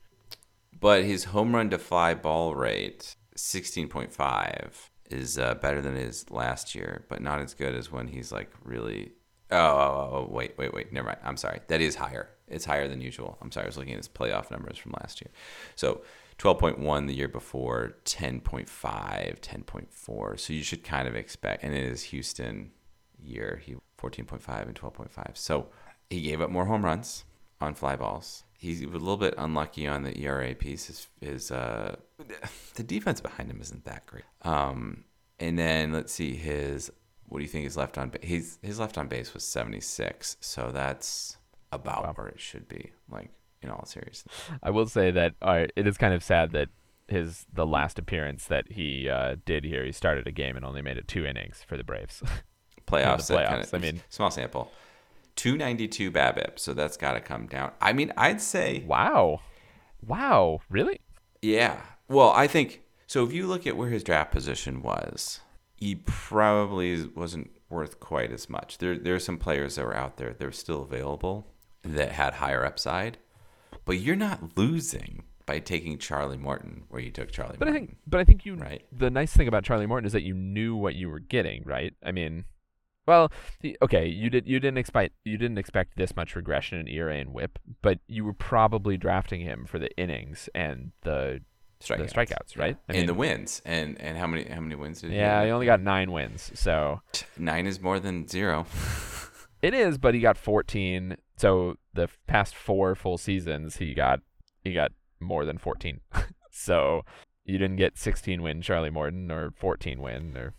But 0.79 1.03
his 1.03 1.25
home 1.25 1.55
run 1.55 1.69
to 1.71 1.79
fly 1.79 2.13
ball 2.13 2.53
rate, 2.55 3.15
16.5, 3.35 4.89
is 5.09 5.39
uh, 5.39 5.55
better 5.55 5.81
than 5.81 5.95
his 5.95 6.29
last 6.29 6.75
year, 6.75 7.05
but 7.09 7.21
not 7.21 7.39
as 7.39 7.55
good 7.55 7.73
as 7.73 7.91
when 7.91 8.07
he's 8.07 8.31
like 8.31 8.51
really. 8.63 9.13
Oh, 9.49 9.57
oh, 9.57 9.59
oh, 9.59 10.15
oh, 10.15 10.33
wait, 10.33 10.53
wait, 10.57 10.73
wait. 10.73 10.93
Never 10.93 11.07
mind. 11.07 11.19
I'm 11.23 11.37
sorry. 11.37 11.59
That 11.67 11.81
is 11.81 11.95
higher. 11.95 12.29
It's 12.47 12.65
higher 12.65 12.87
than 12.87 13.01
usual. 13.01 13.37
I'm 13.41 13.51
sorry. 13.51 13.65
I 13.65 13.67
was 13.67 13.77
looking 13.77 13.93
at 13.93 13.99
his 13.99 14.07
playoff 14.07 14.51
numbers 14.51 14.77
from 14.77 14.93
last 14.99 15.21
year. 15.21 15.31
So 15.75 16.01
12.1 16.37 17.07
the 17.07 17.13
year 17.13 17.27
before, 17.27 17.95
10.5, 18.05 18.67
10.4. 18.67 20.39
So 20.39 20.53
you 20.53 20.63
should 20.63 20.83
kind 20.83 21.07
of 21.07 21.15
expect, 21.15 21.63
and 21.63 21.73
it 21.73 21.83
is 21.83 22.03
Houston 22.03 22.71
year, 23.23 23.61
he 23.63 23.75
14.5 23.97 24.61
and 24.67 24.75
12.5. 24.75 25.37
So 25.37 25.67
he 26.09 26.21
gave 26.21 26.41
up 26.41 26.49
more 26.49 26.65
home 26.65 26.83
runs 26.85 27.25
on 27.61 27.73
fly 27.73 27.95
balls. 27.95 28.43
He's 28.57 28.81
a 28.81 28.87
little 28.87 29.17
bit 29.17 29.33
unlucky 29.37 29.87
on 29.87 30.03
the 30.03 30.17
ERA 30.21 30.55
piece. 30.55 30.85
His, 30.85 31.07
his 31.21 31.51
uh, 31.51 31.95
the 32.75 32.83
defense 32.83 33.19
behind 33.21 33.49
him 33.51 33.59
isn't 33.61 33.85
that 33.85 34.05
great. 34.05 34.23
Um, 34.43 35.03
and 35.39 35.57
then 35.59 35.91
let's 35.91 36.13
see 36.13 36.35
his. 36.35 36.91
What 37.27 37.39
do 37.39 37.43
you 37.43 37.49
think 37.49 37.63
his 37.63 37.75
left 37.77 37.97
on? 37.97 38.09
ba- 38.09 38.19
His 38.21 38.59
his 38.61 38.79
left 38.79 38.97
on 38.97 39.07
base 39.07 39.33
was 39.33 39.43
76. 39.43 40.37
So 40.39 40.71
that's 40.71 41.37
about 41.71 42.03
Wow. 42.03 42.13
where 42.15 42.27
it 42.27 42.39
should 42.39 42.67
be. 42.67 42.91
Like 43.09 43.31
in 43.61 43.69
all 43.69 43.85
seriousness. 43.85 44.33
I 44.61 44.69
will 44.69 44.85
say 44.87 45.09
that 45.11 45.33
uh, 45.41 45.65
it 45.75 45.87
is 45.87 45.97
kind 45.97 46.13
of 46.13 46.23
sad 46.23 46.51
that 46.51 46.67
his 47.07 47.45
the 47.51 47.65
last 47.65 47.97
appearance 47.99 48.45
that 48.45 48.71
he 48.73 49.09
uh, 49.09 49.35
did 49.45 49.63
here, 49.65 49.83
he 49.85 49.91
started 49.91 50.27
a 50.27 50.31
game 50.31 50.55
and 50.55 50.63
only 50.65 50.81
made 50.81 50.97
it 50.97 51.07
two 51.07 51.25
innings 51.25 51.63
for 51.67 51.75
the 51.77 51.83
Braves. 51.83 52.21
playoffs. 52.87 53.27
the 53.27 53.35
that 53.35 53.49
kinda- 53.49 53.67
I 53.73 53.77
mean- 53.79 54.01
small 54.09 54.31
sample. 54.31 54.71
292 55.35 56.11
BABIP, 56.11 56.59
so 56.59 56.73
that's 56.73 56.95
got 56.97 57.13
to 57.13 57.19
come 57.19 57.47
down. 57.47 57.71
I 57.81 57.91
mean, 57.93 58.13
I'd 58.15 58.39
say, 58.39 58.83
wow, 58.85 59.39
wow, 60.05 60.59
really? 60.69 60.99
yeah. 61.41 61.81
Well, 62.09 62.31
I 62.31 62.47
think 62.47 62.81
so. 63.07 63.23
If 63.23 63.33
you 63.33 63.47
look 63.47 63.65
at 63.65 63.75
where 63.77 63.89
his 63.89 64.03
draft 64.03 64.31
position 64.31 64.81
was, 64.83 65.39
he 65.73 65.95
probably 65.95 67.05
wasn't 67.15 67.49
worth 67.69 67.99
quite 67.99 68.31
as 68.31 68.49
much. 68.49 68.77
There 68.77 68.97
there 68.97 69.15
are 69.15 69.19
some 69.19 69.37
players 69.39 69.75
that 69.75 69.85
were 69.85 69.95
out 69.95 70.17
there 70.17 70.33
that 70.33 70.45
were 70.45 70.51
still 70.51 70.83
available 70.83 71.47
that 71.81 72.11
had 72.11 72.35
higher 72.35 72.63
upside, 72.65 73.17
but 73.85 73.93
you're 73.99 74.15
not 74.17 74.55
losing 74.57 75.23
by 75.45 75.59
taking 75.59 75.97
Charlie 75.97 76.37
Morton 76.37 76.83
where 76.89 77.01
you 77.01 77.09
took 77.09 77.31
Charlie. 77.31 77.55
But 77.57 77.69
I 77.69 77.71
think, 77.71 77.95
but 78.05 78.19
I 78.19 78.25
think 78.25 78.45
you. 78.45 78.55
Right. 78.55 78.83
The 78.91 79.09
nice 79.09 79.33
thing 79.33 79.47
about 79.47 79.63
Charlie 79.63 79.87
Morton 79.87 80.05
is 80.05 80.13
that 80.13 80.23
you 80.23 80.33
knew 80.35 80.75
what 80.75 80.93
you 80.95 81.09
were 81.09 81.19
getting, 81.19 81.63
right? 81.65 81.93
I 82.03 82.11
mean, 82.11 82.45
well, 83.05 83.31
okay, 83.81 84.07
you 84.07 84.29
did 84.29 84.47
you 84.47 84.59
didn't 84.59 84.77
expect 84.77 85.13
you 85.25 85.37
didn't 85.37 85.57
expect 85.57 85.97
this 85.97 86.15
much 86.15 86.35
regression 86.35 86.79
in 86.79 86.87
ERA 86.87 87.17
and 87.17 87.33
WHIP, 87.33 87.59
but 87.81 87.99
you 88.07 88.23
were 88.23 88.33
probably 88.33 88.97
drafting 88.97 89.41
him 89.41 89.65
for 89.65 89.79
the 89.79 89.95
innings 89.97 90.49
and 90.55 90.91
the 91.01 91.41
strikeouts, 91.81 91.97
the 91.97 92.13
strikeouts, 92.13 92.57
right? 92.57 92.77
I 92.87 92.93
and 92.93 92.97
mean, 92.97 93.05
the 93.07 93.13
wins, 93.13 93.61
and 93.65 93.99
and 93.99 94.17
how 94.17 94.27
many 94.27 94.45
how 94.45 94.61
many 94.61 94.75
wins 94.75 95.01
did 95.01 95.11
he? 95.11 95.17
yeah, 95.17 95.39
have? 95.39 95.45
he 95.45 95.51
only 95.51 95.65
got 95.65 95.81
nine 95.81 96.11
wins, 96.11 96.51
so 96.53 97.01
nine 97.37 97.67
is 97.67 97.81
more 97.81 97.99
than 97.99 98.27
zero. 98.27 98.65
it 99.61 99.73
is. 99.73 99.97
But 99.97 100.13
he 100.13 100.19
got 100.19 100.37
14. 100.37 101.17
So 101.37 101.75
the 101.93 102.09
past 102.27 102.55
four 102.55 102.95
full 102.95 103.17
seasons, 103.17 103.77
he 103.77 103.93
got 103.93 104.19
he 104.63 104.73
got 104.73 104.91
more 105.19 105.45
than 105.45 105.57
14. 105.57 105.99
so 106.51 107.03
you 107.45 107.57
didn't 107.57 107.77
get 107.77 107.97
16 107.97 108.41
win 108.41 108.61
Charlie 108.61 108.89
Morton 108.89 109.31
or 109.31 109.51
14 109.57 110.01
win 110.01 110.37
or 110.37 110.53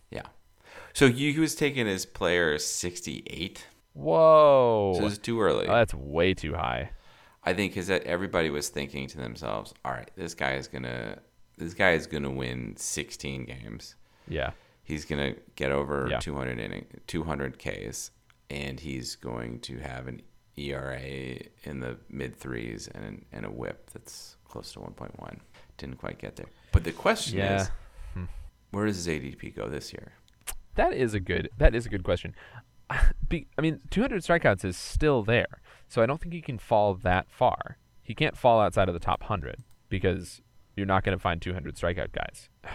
so 0.93 1.07
you 1.07 1.33
he 1.33 1.41
was 1.41 1.55
taken 1.55 1.87
as 1.87 2.07
player 2.07 2.59
sixty 2.59 3.23
eight. 3.27 3.67
whoa. 3.93 4.95
So 4.99 5.07
it's 5.07 5.19
too 5.19 5.41
early. 5.41 5.67
Oh, 5.67 5.73
that's 5.75 5.95
way 5.95 6.35
too 6.35 6.55
high. 6.55 6.91
I 7.45 7.53
think 7.53 7.73
because 7.73 7.89
that 7.89 8.05
everybody 8.05 8.51
was 8.51 8.69
thinking 8.69 9.07
to 9.09 9.19
themselves, 9.19 9.75
"All 9.85 9.93
right, 9.93 10.11
this 10.17 10.35
guy 10.35 10.55
is 10.55 10.67
gonna, 10.69 11.19
this 11.59 11.75
guy 11.75 11.93
is 11.93 12.07
gonna 12.07 12.31
win 12.31 12.75
16 12.77 13.45
games. 13.45 13.97
Yeah. 14.29 14.53
He's 14.83 15.05
gonna 15.05 15.35
get 15.57 15.71
over 15.71 16.09
Yeah. 16.11 16.19
200 16.21 16.59
inning, 16.59 16.87
200 17.07 17.59
Ks, 17.59 18.11
and 18.51 18.81
he's 18.81 19.17
going 19.17 19.61
to 19.61 19.79
have 19.79 20.09
an 20.09 20.23
ERA 20.57 21.01
in 21.65 21.81
the 21.81 21.99
mid 22.09 22.37
threes 22.37 22.89
and 22.89 23.25
and 23.33 23.45
a 23.45 23.51
WHIP 23.51 23.91
that's 23.93 24.37
close 24.49 24.73
to 24.73 24.81
1.1. 24.81 25.41
Didn't 25.79 25.97
quite 25.99 26.19
get 26.19 26.37
there. 26.37 26.47
But 26.73 26.85
the 26.85 26.93
question 26.93 27.39
Yeah. 27.39 27.63
is, 27.63 27.71
hmm. 28.15 28.25
where 28.71 28.87
does 28.87 28.97
his 29.05 29.09
ADP 29.09 29.51
go 29.55 29.69
this 29.69 29.93
year? 29.93 30.13
That 30.75 30.93
is 30.93 31.15
a 31.15 31.21
good 31.21 31.51
that 31.59 31.75
is 31.75 31.87
a 31.87 31.89
good 31.89 32.05
question. 32.05 32.35
Be, 33.29 33.47
I 33.57 33.63
mean, 33.63 33.81
200 33.91 34.23
strikeouts 34.23 34.65
is 34.65 34.77
still 34.77 35.23
there. 35.23 35.61
So 35.89 36.03
I 36.03 36.07
don't 36.07 36.21
think 36.21 36.35
he 36.35 36.43
can 36.43 36.59
fall 36.59 36.95
that 36.95 37.27
far. 37.31 37.79
He 38.03 38.15
can't 38.15 38.37
fall 38.37 38.61
outside 38.61 38.89
of 38.89 38.95
the 38.95 39.01
top 39.01 39.23
100 39.23 39.63
because 39.89 40.43
you're 40.77 40.87
not 40.87 41.05
going 41.05 41.17
to 41.17 41.23
find 41.23 41.41
200 41.41 41.77
strikeout 41.77 42.13
guys. 42.13 42.49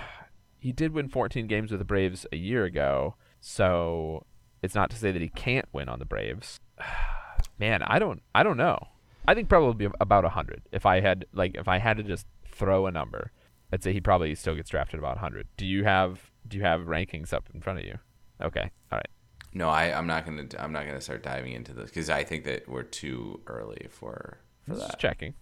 He 0.61 0.73
did 0.73 0.91
win 0.91 1.07
14 1.07 1.47
games 1.47 1.71
with 1.71 1.79
the 1.79 1.85
Braves 1.85 2.27
a 2.33 2.35
year 2.35 2.65
ago, 2.65 3.15
so 3.39 4.25
it's 4.61 4.75
not 4.75 4.89
to 4.89 4.97
say 4.97 5.09
that 5.13 5.21
he 5.21 5.29
can't 5.29 5.69
win 5.71 5.87
on 5.87 5.99
the 5.99 6.05
Braves. 6.05 6.59
Man, 7.59 7.81
I 7.81 7.97
don't 7.97 8.21
I 8.35 8.43
don't 8.43 8.57
know. 8.57 8.77
I 9.25 9.35
think 9.35 9.47
probably 9.47 9.87
about 10.01 10.25
100. 10.25 10.63
If 10.73 10.85
I 10.85 10.99
had 10.99 11.25
like 11.31 11.55
if 11.55 11.69
I 11.69 11.77
had 11.77 11.95
to 11.95 12.03
just 12.03 12.27
throw 12.51 12.87
a 12.87 12.91
number, 12.91 13.31
I'd 13.71 13.83
say 13.83 13.93
he 13.93 14.01
probably 14.01 14.33
still 14.35 14.55
gets 14.55 14.69
drafted 14.69 14.99
about 14.99 15.15
100. 15.15 15.47
Do 15.57 15.65
you 15.65 15.83
have 15.83 16.31
do 16.47 16.57
you 16.57 16.63
have 16.63 16.81
rankings 16.81 17.33
up 17.33 17.49
in 17.53 17.61
front 17.61 17.79
of 17.79 17.85
you? 17.85 17.99
Okay. 18.41 18.71
All 18.91 18.97
right. 18.97 19.09
No, 19.53 19.69
I, 19.69 19.97
I'm 19.97 20.07
not 20.07 20.25
gonna. 20.25 20.45
I'm 20.59 20.71
not 20.71 20.85
gonna 20.85 21.01
start 21.01 21.23
diving 21.23 21.53
into 21.53 21.73
this 21.73 21.89
because 21.89 22.09
I 22.09 22.23
think 22.23 22.43
that 22.45 22.67
we're 22.67 22.83
too 22.83 23.41
early 23.47 23.87
for 23.89 24.39
for 24.63 24.75
that. 24.75 24.87
just 24.87 24.99
checking. 24.99 25.33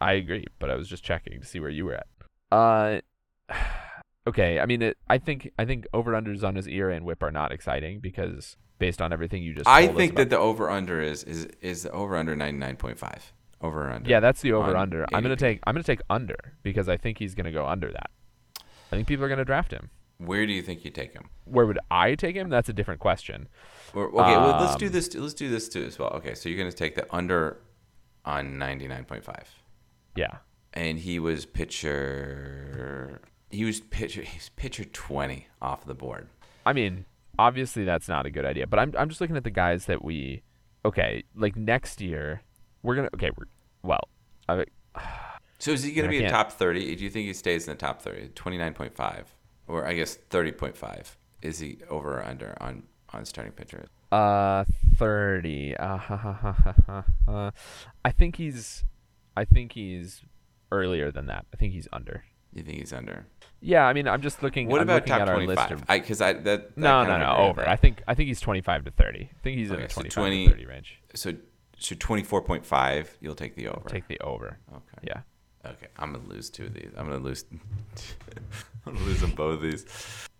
I 0.00 0.14
agree, 0.14 0.46
but 0.58 0.70
I 0.70 0.74
was 0.76 0.88
just 0.88 1.04
checking 1.04 1.40
to 1.40 1.46
see 1.46 1.60
where 1.60 1.70
you 1.70 1.84
were 1.84 1.94
at. 1.94 2.06
Uh, 2.50 3.00
okay. 4.26 4.58
I 4.60 4.66
mean, 4.66 4.82
it, 4.82 4.98
I 5.08 5.18
think 5.18 5.52
I 5.58 5.64
think 5.64 5.86
over 5.92 6.12
unders 6.12 6.42
on 6.42 6.54
his 6.54 6.66
ERA 6.66 6.94
and 6.94 7.04
WHIP 7.04 7.22
are 7.22 7.30
not 7.30 7.52
exciting 7.52 8.00
because 8.00 8.56
based 8.78 9.02
on 9.02 9.12
everything 9.12 9.42
you 9.42 9.54
just. 9.54 9.68
I 9.68 9.88
think 9.88 10.16
that 10.16 10.30
the 10.30 10.38
over 10.38 10.70
under 10.70 11.00
is 11.00 11.22
is 11.24 11.46
is 11.60 11.82
the 11.82 11.92
over 11.92 12.16
under 12.16 12.34
99.5. 12.34 13.20
Over 13.62 13.88
or 13.88 13.90
under. 13.92 14.08
yeah, 14.08 14.20
that's 14.20 14.40
the 14.40 14.52
over 14.52 14.76
under. 14.76 15.04
I'm 15.12 15.22
gonna 15.22 15.36
take 15.36 15.60
I'm 15.66 15.74
gonna 15.74 15.82
take 15.84 16.00
under 16.08 16.54
because 16.62 16.88
I 16.88 16.96
think 16.96 17.18
he's 17.18 17.34
gonna 17.34 17.52
go 17.52 17.66
under 17.66 17.90
that. 17.92 18.10
I 18.92 18.96
think 18.96 19.06
people 19.06 19.24
are 19.24 19.28
gonna 19.28 19.44
draft 19.44 19.70
him. 19.70 19.90
Where 20.18 20.46
do 20.46 20.52
you 20.52 20.62
think 20.62 20.84
you 20.84 20.90
take 20.90 21.12
him? 21.12 21.28
Where 21.44 21.66
would 21.66 21.78
I 21.90 22.14
take 22.14 22.36
him? 22.36 22.48
That's 22.50 22.68
a 22.68 22.72
different 22.74 23.00
question. 23.00 23.48
Or, 23.94 24.06
okay, 24.08 24.36
well, 24.36 24.60
let's 24.60 24.76
do 24.76 24.86
Um, 24.86 24.92
this. 24.92 25.14
Let's 25.14 25.34
do 25.34 25.48
this 25.48 25.68
too 25.68 25.82
as 25.84 25.98
well. 25.98 26.10
Okay, 26.10 26.34
so 26.34 26.48
you're 26.48 26.58
gonna 26.58 26.72
take 26.72 26.94
the 26.94 27.06
under 27.14 27.58
on 28.24 28.58
99.5, 28.58 29.46
Yeah. 30.14 30.38
and 30.74 30.98
he 30.98 31.18
was 31.18 31.46
pitcher. 32.24 33.20
He 33.50 33.64
was 33.64 33.80
pitcher. 33.80 34.22
He's 34.22 34.48
pitcher 34.50 34.84
20 34.84 35.48
off 35.60 35.84
the 35.84 35.94
board. 35.94 36.28
I 36.64 36.72
mean, 36.72 37.04
obviously 37.38 37.84
that's 37.84 38.08
not 38.08 38.26
a 38.26 38.30
good 38.30 38.44
idea, 38.44 38.66
but 38.66 38.78
I'm 38.78 38.92
I'm 38.98 39.08
just 39.08 39.20
looking 39.20 39.36
at 39.36 39.44
the 39.44 39.50
guys 39.50 39.86
that 39.86 40.04
we 40.04 40.42
okay, 40.84 41.24
like 41.34 41.56
next 41.56 42.00
year 42.00 42.42
we're 42.82 42.94
going 42.96 43.08
to 43.08 43.14
okay, 43.16 43.30
we're 43.36 43.46
well, 43.82 44.08
I, 44.48 44.64
So 45.58 45.72
is 45.72 45.82
he 45.82 45.92
I 45.92 46.04
to 46.04 46.08
be 46.10 46.18
a 46.18 46.20
can't- 46.22 46.32
top 46.32 46.52
30? 46.52 46.96
Do 46.96 47.04
you 47.04 47.10
think 47.10 47.26
he 47.26 47.32
stays 47.34 47.66
in 47.66 47.72
the 47.74 47.78
top 47.78 48.02
30? 48.02 48.28
29.5, 48.30 49.24
or 49.68 49.86
I 49.86 49.94
guess 49.94 50.18
30.5. 50.30 51.16
Is 51.42 51.58
he 51.58 51.78
over 51.88 52.18
or 52.18 52.24
under 52.24 52.56
on 52.60 52.84
on 53.12 53.24
starting 53.24 53.52
pitchers? 53.52 53.88
uh 54.12 54.64
30. 54.96 55.76
Uh, 55.76 55.96
ha, 55.96 56.16
ha, 56.16 56.32
ha, 56.32 56.52
ha, 56.52 56.74
ha, 56.86 57.04
uh, 57.28 57.50
I 58.04 58.10
think 58.10 58.36
he's 58.36 58.84
I 59.36 59.44
think 59.44 59.72
he's 59.72 60.22
earlier 60.72 61.10
than 61.10 61.26
that. 61.26 61.46
I 61.52 61.56
think 61.56 61.72
he's 61.72 61.88
under. 61.92 62.24
You 62.52 62.62
think 62.62 62.78
he's 62.78 62.92
under? 62.92 63.26
Yeah, 63.60 63.84
I 63.86 63.92
mean, 63.92 64.08
I'm 64.08 64.20
just 64.22 64.42
looking 64.42 64.68
What 64.68 64.80
I'm 64.80 64.88
about 64.88 64.94
looking 65.02 65.10
top 65.12 65.20
at 65.22 65.28
our 65.28 65.36
list 65.38 65.68
25? 65.68 65.72
of 65.72 65.84
I 65.88 65.98
because 66.00 66.20
I 66.20 66.32
that, 66.34 66.44
that 66.44 66.76
No, 66.76 67.04
no, 67.04 67.18
no, 67.18 67.36
over. 67.36 67.66
I 67.68 67.76
think 67.76 68.02
I 68.08 68.14
think 68.14 68.26
he's 68.28 68.40
25 68.40 68.84
to 68.86 68.90
30. 68.90 69.20
I 69.20 69.42
think 69.42 69.56
he's 69.58 69.68
in 69.70 69.76
Okay, 69.76 69.84
the 69.84 69.88
so 69.90 70.00
25 70.02 70.14
20 70.14 70.44
to 70.46 70.50
30 70.52 70.66
range. 70.66 71.00
so. 71.14 71.32
So 71.80 71.94
24.5, 71.96 73.06
you'll 73.20 73.34
take 73.34 73.56
the 73.56 73.68
over. 73.68 73.88
Take 73.88 74.06
the 74.06 74.20
over. 74.20 74.58
okay. 74.70 74.98
Yeah. 75.02 75.22
Okay, 75.66 75.88
I'm 75.98 76.12
gonna 76.12 76.26
lose 76.26 76.48
two 76.48 76.66
of 76.66 76.74
these. 76.74 76.90
I'm 76.96 77.06
gonna 77.06 77.18
lose. 77.22 77.44
I'm 78.86 78.94
gonna 78.94 79.04
lose 79.04 79.22
on 79.22 79.32
both 79.32 79.54
of 79.56 79.62
these. 79.62 79.84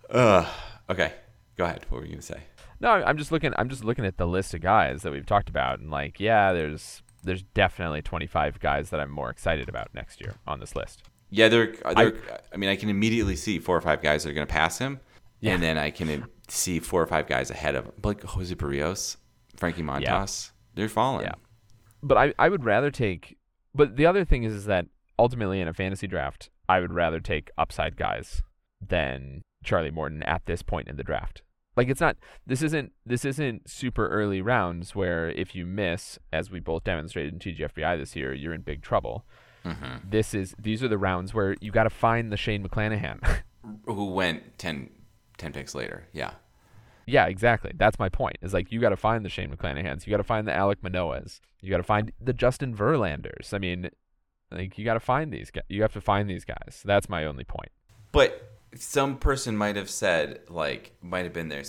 Uh, 0.09 0.47
okay, 0.89 1.13
go 1.57 1.65
ahead. 1.65 1.85
What 1.89 2.01
were 2.01 2.07
you 2.07 2.13
gonna 2.13 2.23
say? 2.23 2.41
No, 2.81 2.91
I'm 2.91 3.19
just 3.19 3.31
looking. 3.31 3.53
I'm 3.59 3.69
just 3.69 3.85
looking 3.85 4.07
at 4.07 4.17
the 4.17 4.27
list 4.27 4.55
of 4.55 4.61
guys 4.63 5.03
that 5.03 5.13
we've 5.13 5.27
talked 5.27 5.51
about, 5.51 5.79
and 5.79 5.91
like, 5.91 6.21
yeah, 6.21 6.53
there's 6.55 7.03
there's 7.23 7.43
definitely 7.43 8.01
25 8.01 8.61
guys 8.61 8.89
that 8.91 9.01
I'm 9.01 9.11
more 9.11 9.29
excited 9.29 9.69
about 9.69 9.95
next 9.95 10.23
year 10.23 10.37
on 10.47 10.59
this 10.59 10.75
list. 10.75 11.03
Yeah, 11.29 11.49
there. 11.49 11.75
There. 11.95 12.41
I, 12.53 12.57
mean, 12.57 12.71
I 12.71 12.77
can 12.77 12.89
immediately 12.89 13.37
see 13.37 13.59
four 13.59 13.77
or 13.77 13.83
five 13.83 14.01
guys 14.01 14.25
that 14.25 14.31
are 14.31 14.35
gonna 14.35 14.47
pass 14.47 14.79
him, 14.79 15.01
Yeah. 15.41 15.53
and 15.53 15.63
then 15.63 15.77
I 15.77 15.91
can 15.91 16.27
see 16.49 16.81
four 16.81 17.03
or 17.03 17.07
five 17.07 17.27
guys 17.27 17.51
ahead 17.51 17.75
of 17.75 17.85
him, 17.85 17.93
like 18.03 18.23
Jose 18.23 18.55
Berrios, 18.55 19.17
Frankie 19.57 19.83
Montas. 19.83 20.51
They're 20.75 20.89
falling. 20.89 21.27
Yeah. 21.27 21.35
But 22.03 22.17
I 22.17 22.35
I 22.39 22.49
would 22.49 22.65
rather 22.65 22.91
take. 22.91 23.37
But 23.75 23.97
the 23.97 24.07
other 24.07 24.25
thing 24.25 24.45
is, 24.45 24.53
is 24.53 24.65
that 24.67 24.87
ultimately 25.19 25.61
in 25.61 25.69
a 25.69 25.75
fantasy 25.75 26.07
draft, 26.07 26.51
I 26.69 26.81
would 26.81 26.93
rather 26.93 27.21
take 27.21 27.51
upside 27.59 27.97
guys 27.97 28.43
than 28.81 29.43
Charlie 29.63 29.91
Morton 29.91 30.23
at 30.23 30.47
this 30.47 30.63
point 30.63 30.89
in 30.89 30.97
the 30.97 31.05
draft. 31.05 31.43
Like 31.77 31.89
it's 31.89 32.01
not. 32.01 32.17
This 32.47 32.63
isn't. 32.63 32.93
This 33.07 33.25
isn't 33.25 33.69
super 33.71 34.09
early 34.09 34.43
rounds 34.43 34.95
where 34.95 35.31
if 35.31 35.55
you 35.55 35.67
miss, 35.67 36.19
as 36.33 36.51
we 36.51 36.61
both 36.61 36.85
demonstrated 36.85 37.33
in 37.33 37.39
TGFBI 37.39 37.99
this 37.99 38.17
year, 38.17 38.35
you're 38.35 38.55
in 38.55 38.63
big 38.63 38.83
trouble. 38.83 39.25
Mm-hmm. 39.65 40.11
This 40.11 40.35
is. 40.35 40.55
These 40.59 40.83
are 40.83 40.89
the 40.89 40.99
rounds 40.99 41.33
where 41.33 41.57
you 41.61 41.71
got 41.71 41.85
to 41.85 41.91
find 41.91 42.33
the 42.33 42.37
Shane 42.37 42.67
McClanahan. 42.67 43.43
Who 43.85 44.07
went 44.07 44.59
10, 44.59 44.91
10 45.39 45.53
picks 45.53 45.75
later? 45.75 46.09
Yeah. 46.13 46.33
Yeah, 47.07 47.27
exactly. 47.27 47.73
That's 47.75 47.99
my 47.99 48.09
point. 48.09 48.37
Is 48.43 48.55
like 48.55 48.71
you 48.71 48.81
got 48.81 48.91
to 48.91 48.97
find 48.97 49.25
the 49.25 49.29
Shane 49.29 49.51
McClanahans, 49.55 50.07
you 50.07 50.11
got 50.11 50.19
to 50.19 50.25
find 50.25 50.47
the 50.47 50.53
Alek 50.53 50.77
Manoahs, 50.77 51.41
you 51.61 51.71
got 51.71 51.79
to 51.79 51.83
find 51.83 52.13
the 52.21 52.33
Justin 52.33 52.75
Verlanders. 52.75 53.53
I 53.53 53.59
mean, 53.59 53.91
like 54.51 54.79
you 54.79 54.85
got 54.85 54.95
to 54.95 55.01
find 55.01 55.33
these 55.33 55.51
guys. 55.51 55.65
You 55.69 55.83
have 55.83 55.93
to 55.95 56.01
find 56.01 56.29
these 56.29 56.45
guys. 56.45 56.83
That's 56.85 57.09
my 57.09 57.25
only 57.25 57.45
point. 57.45 57.71
But 58.13 58.51
some 58.77 59.17
person 59.19 59.57
might 59.57 59.77
have 59.77 59.91
said, 59.91 60.41
like, 60.49 60.93
might 61.03 61.25
have 61.25 61.33
been 61.33 61.49
there 61.49 61.65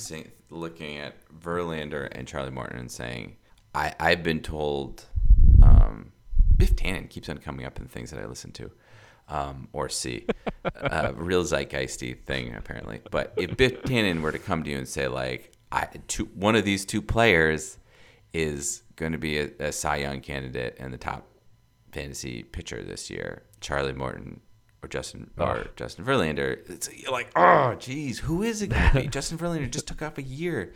looking 0.49 0.97
at 0.97 1.15
Verlander 1.29 2.07
and 2.11 2.27
Charlie 2.27 2.51
Morton 2.51 2.79
and 2.79 2.91
saying, 2.91 3.37
I, 3.73 3.93
I've 3.99 4.23
been 4.23 4.41
told, 4.41 5.05
um, 5.63 6.11
Biff 6.57 6.75
Tannen 6.75 7.09
keeps 7.09 7.29
on 7.29 7.37
coming 7.39 7.65
up 7.65 7.79
in 7.79 7.87
things 7.87 8.11
that 8.11 8.19
I 8.19 8.25
listen 8.25 8.51
to 8.53 8.71
um, 9.27 9.67
or 9.73 9.89
see. 9.89 10.25
uh, 10.75 11.11
real 11.15 11.43
zeitgeisty 11.43 12.23
thing, 12.25 12.55
apparently. 12.55 13.01
But 13.09 13.33
if 13.37 13.55
Biff 13.57 13.81
Tannen 13.83 14.21
were 14.21 14.31
to 14.31 14.39
come 14.39 14.63
to 14.63 14.69
you 14.69 14.77
and 14.77 14.87
say, 14.87 15.07
like, 15.07 15.51
I, 15.71 15.87
two, 16.07 16.25
one 16.35 16.55
of 16.55 16.65
these 16.65 16.85
two 16.85 17.01
players 17.01 17.77
is 18.33 18.83
going 18.95 19.11
to 19.13 19.17
be 19.17 19.39
a, 19.39 19.49
a 19.59 19.71
Cy 19.71 19.97
Young 19.97 20.21
candidate 20.21 20.77
and 20.79 20.93
the 20.93 20.97
top 20.97 21.27
fantasy 21.91 22.43
pitcher 22.43 22.83
this 22.83 23.09
year, 23.09 23.43
Charlie 23.61 23.93
Morton 23.93 24.41
or 24.83 24.87
Justin 24.89 25.29
or 25.37 25.67
Justin 25.75 26.05
Verlander. 26.05 26.69
It's, 26.69 26.89
you're 26.93 27.11
like, 27.11 27.29
oh, 27.35 27.75
geez, 27.75 28.19
who 28.19 28.41
is 28.43 28.61
it 28.61 28.67
going 28.67 28.91
to 28.91 29.01
be? 29.01 29.07
Justin 29.09 29.37
Verlander 29.37 29.69
just 29.69 29.87
took 29.87 30.01
off 30.01 30.17
a 30.17 30.23
year, 30.23 30.73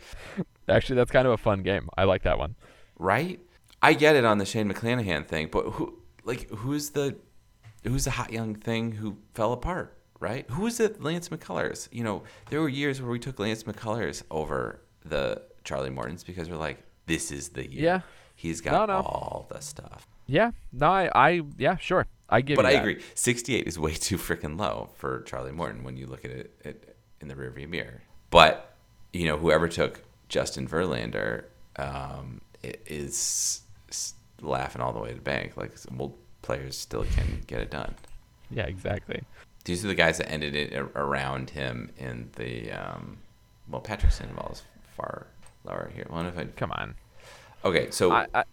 Actually, 0.68 0.96
that's 0.96 1.10
kind 1.12 1.26
of 1.26 1.32
a 1.32 1.36
fun 1.38 1.62
game. 1.62 1.88
I 1.96 2.04
like 2.04 2.22
that 2.24 2.38
one. 2.38 2.56
right? 2.98 3.38
I 3.82 3.92
get 3.94 4.16
it 4.16 4.24
on 4.24 4.38
the 4.38 4.44
Shane 4.44 4.72
McClanahan 4.72 5.26
thing, 5.26 5.48
but 5.52 5.64
who, 5.72 5.96
like, 6.24 6.48
who's 6.50 6.90
the, 6.90 7.16
who's 7.86 8.04
the 8.04 8.10
hot 8.12 8.32
young 8.32 8.54
thing 8.54 8.92
who 8.92 9.16
fell 9.34 9.52
apart, 9.52 9.96
right? 10.20 10.44
Who 10.50 10.62
was 10.62 10.80
it? 10.80 11.02
Lance 11.02 11.28
McCullers. 11.28 11.88
You 11.92 12.04
know, 12.04 12.22
there 12.50 12.60
were 12.60 12.68
years 12.68 13.00
where 13.00 13.10
we 13.10 13.18
took 13.18 13.38
Lance 13.38 13.62
McCullers 13.64 14.22
over 14.30 14.80
the 15.04 15.42
Charlie 15.64 15.90
Morton's 15.90 16.24
because 16.24 16.50
we're 16.50 16.56
like, 16.56 16.78
this 17.06 17.30
is 17.30 17.50
the 17.50 17.70
year. 17.70 17.82
Yeah. 17.82 18.00
He's 18.34 18.60
got 18.60 18.88
No, 18.88 18.94
no. 18.94 19.00
all 19.06 19.46
the 19.50 19.60
stuff. 19.60 20.06
Yeah. 20.26 20.50
No, 20.72 20.86
I, 20.88 21.10
I 21.14 21.42
yeah, 21.56 21.76
sure. 21.76 22.06
I 22.28 22.40
give 22.40 22.56
But 22.56 22.66
I 22.66 22.72
that. 22.72 22.80
agree. 22.80 23.02
68 23.14 23.66
is 23.68 23.78
way 23.78 23.94
too 23.94 24.18
freaking 24.18 24.58
low 24.58 24.90
for 24.96 25.22
Charlie 25.22 25.52
Morton 25.52 25.84
when 25.84 25.96
you 25.96 26.06
look 26.06 26.24
at 26.24 26.32
it, 26.32 26.54
it 26.64 26.96
in 27.20 27.28
the 27.28 27.34
rearview 27.34 27.68
mirror. 27.68 28.02
But, 28.30 28.74
you 29.12 29.26
know, 29.26 29.38
whoever 29.38 29.68
took 29.68 30.02
Justin 30.28 30.66
Verlander 30.66 31.44
um, 31.76 32.40
is 32.62 33.62
laughing 34.42 34.82
all 34.82 34.92
the 34.92 34.98
way 34.98 35.10
to 35.10 35.14
the 35.14 35.20
bank. 35.20 35.56
Like, 35.56 35.72
well, 35.92 36.14
players 36.46 36.78
still 36.78 37.04
can 37.04 37.42
get 37.46 37.60
it 37.60 37.70
done. 37.70 37.94
Yeah, 38.50 38.66
exactly. 38.66 39.22
These 39.64 39.84
are 39.84 39.88
the 39.88 39.94
guys 39.94 40.18
that 40.18 40.30
ended 40.30 40.54
it 40.54 40.72
around 40.94 41.50
him 41.50 41.90
in 41.98 42.30
the, 42.36 42.70
um, 42.70 43.18
well, 43.68 43.80
Patrick 43.80 44.12
Sandoval 44.12 44.52
is 44.52 44.62
far 44.96 45.26
lower 45.64 45.90
here. 45.92 46.06
Well, 46.08 46.24
if 46.24 46.38
I, 46.38 46.44
Come 46.44 46.70
on. 46.70 46.94
okay, 47.64 47.90
so 47.90 48.12
I, 48.12 48.26
I, 48.32 48.44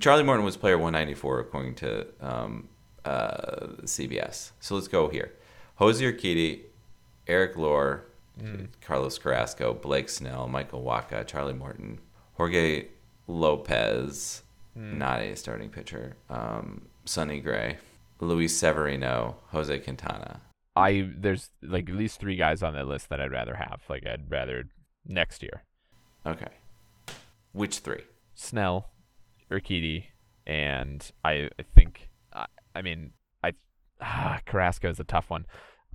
Charlie 0.00 0.24
Morton 0.24 0.44
was 0.44 0.56
player 0.56 0.76
194 0.76 1.38
according 1.38 1.76
to 1.76 2.06
um, 2.20 2.68
uh, 3.04 3.68
CBS. 3.84 4.50
So 4.58 4.74
let's 4.74 4.88
go 4.88 5.08
here. 5.08 5.32
Jose 5.76 6.04
Urquidy, 6.04 6.62
Eric 7.28 7.56
Lauer, 7.56 8.04
Carlos 8.80 9.16
Carrasco, 9.18 9.74
Blake 9.74 10.08
Snell, 10.08 10.48
Michael 10.48 10.82
Wacha, 10.82 11.24
Charlie 11.26 11.54
Morton, 11.54 12.00
Jorge 12.34 12.86
Lopez, 13.28 14.42
not 14.74 15.20
a 15.20 15.34
starting 15.36 15.68
pitcher, 15.70 16.16
um, 16.30 16.82
Sonny 17.08 17.40
Gray, 17.40 17.78
Luis 18.20 18.56
Severino, 18.56 19.36
Jose 19.48 19.78
Quintana. 19.80 20.40
I 20.76 21.10
there's 21.16 21.50
like 21.62 21.88
at 21.88 21.96
least 21.96 22.20
three 22.20 22.36
guys 22.36 22.62
on 22.62 22.74
that 22.74 22.86
list 22.86 23.08
that 23.08 23.20
I'd 23.20 23.32
rather 23.32 23.56
have. 23.56 23.82
Like 23.88 24.06
I'd 24.06 24.30
rather 24.30 24.64
next 25.04 25.42
year. 25.42 25.64
Okay. 26.24 26.48
Which 27.52 27.78
three? 27.78 28.02
Snell, 28.34 28.90
Urquidy, 29.50 30.04
and 30.46 31.10
I, 31.24 31.50
I 31.58 31.62
think 31.74 32.08
I, 32.32 32.46
I 32.74 32.82
mean 32.82 33.12
I 33.42 33.52
ah, 34.00 34.38
Carrasco 34.46 34.88
is 34.88 35.00
a 35.00 35.04
tough 35.04 35.30
one. 35.30 35.46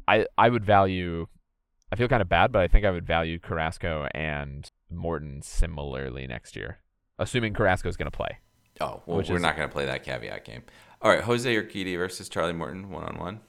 I 0.07 0.25
I 0.37 0.49
would 0.49 0.65
value. 0.65 1.27
I 1.91 1.95
feel 1.95 2.07
kind 2.07 2.21
of 2.21 2.29
bad, 2.29 2.51
but 2.51 2.63
I 2.63 2.67
think 2.67 2.85
I 2.85 2.91
would 2.91 3.05
value 3.05 3.39
Carrasco 3.39 4.07
and 4.15 4.67
Morton 4.89 5.41
similarly 5.43 6.25
next 6.25 6.55
year, 6.55 6.79
assuming 7.19 7.53
Carrasco 7.53 7.87
is 7.87 7.97
going 7.97 8.09
to 8.09 8.17
play. 8.17 8.39
Oh, 8.81 9.01
well, 9.05 9.17
we're 9.17 9.35
is- 9.35 9.41
not 9.41 9.55
going 9.55 9.67
to 9.67 9.73
play 9.73 9.85
that 9.85 10.03
caveat 10.03 10.45
game. 10.45 10.63
All 11.01 11.11
right, 11.11 11.21
Jose 11.21 11.53
Urquidy 11.53 11.97
versus 11.97 12.29
Charlie 12.29 12.53
Morton, 12.53 12.89
one 12.89 13.03
on 13.03 13.17
one. 13.19 13.39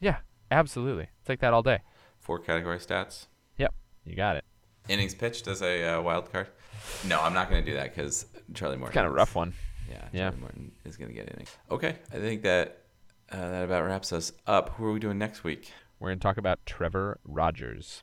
Yeah, 0.00 0.18
absolutely. 0.50 1.08
Take 1.24 1.40
that 1.40 1.52
all 1.54 1.62
day. 1.62 1.80
Four 2.20 2.38
category 2.38 2.78
stats. 2.78 3.26
Yep, 3.56 3.74
you 4.04 4.14
got 4.14 4.36
it. 4.36 4.44
innings 4.88 5.14
pitched 5.14 5.46
as 5.48 5.62
a 5.62 5.96
uh, 5.98 6.02
wild 6.02 6.30
card? 6.30 6.48
No, 7.06 7.20
I'm 7.20 7.32
not 7.34 7.50
going 7.50 7.64
to 7.64 7.70
do 7.70 7.76
that 7.76 7.94
because 7.94 8.26
Charlie 8.54 8.76
Morton. 8.76 8.94
Kind 8.94 9.06
of 9.06 9.14
rough 9.14 9.34
one. 9.34 9.54
Yeah, 9.90 10.04
Yeah. 10.12 10.30
Morton 10.38 10.72
is 10.84 10.96
going 10.98 11.08
to 11.08 11.14
get 11.14 11.32
innings. 11.32 11.50
Okay, 11.70 11.96
I 12.12 12.16
think 12.18 12.42
that 12.42 12.82
uh, 13.32 13.36
that 13.50 13.64
about 13.64 13.84
wraps 13.86 14.12
us 14.12 14.32
up. 14.46 14.70
Who 14.76 14.84
are 14.86 14.92
we 14.92 15.00
doing 15.00 15.18
next 15.18 15.44
week? 15.44 15.72
We're 15.98 16.10
going 16.10 16.18
to 16.18 16.22
talk 16.22 16.36
about 16.36 16.60
Trevor 16.66 17.18
Rogers. 17.24 18.02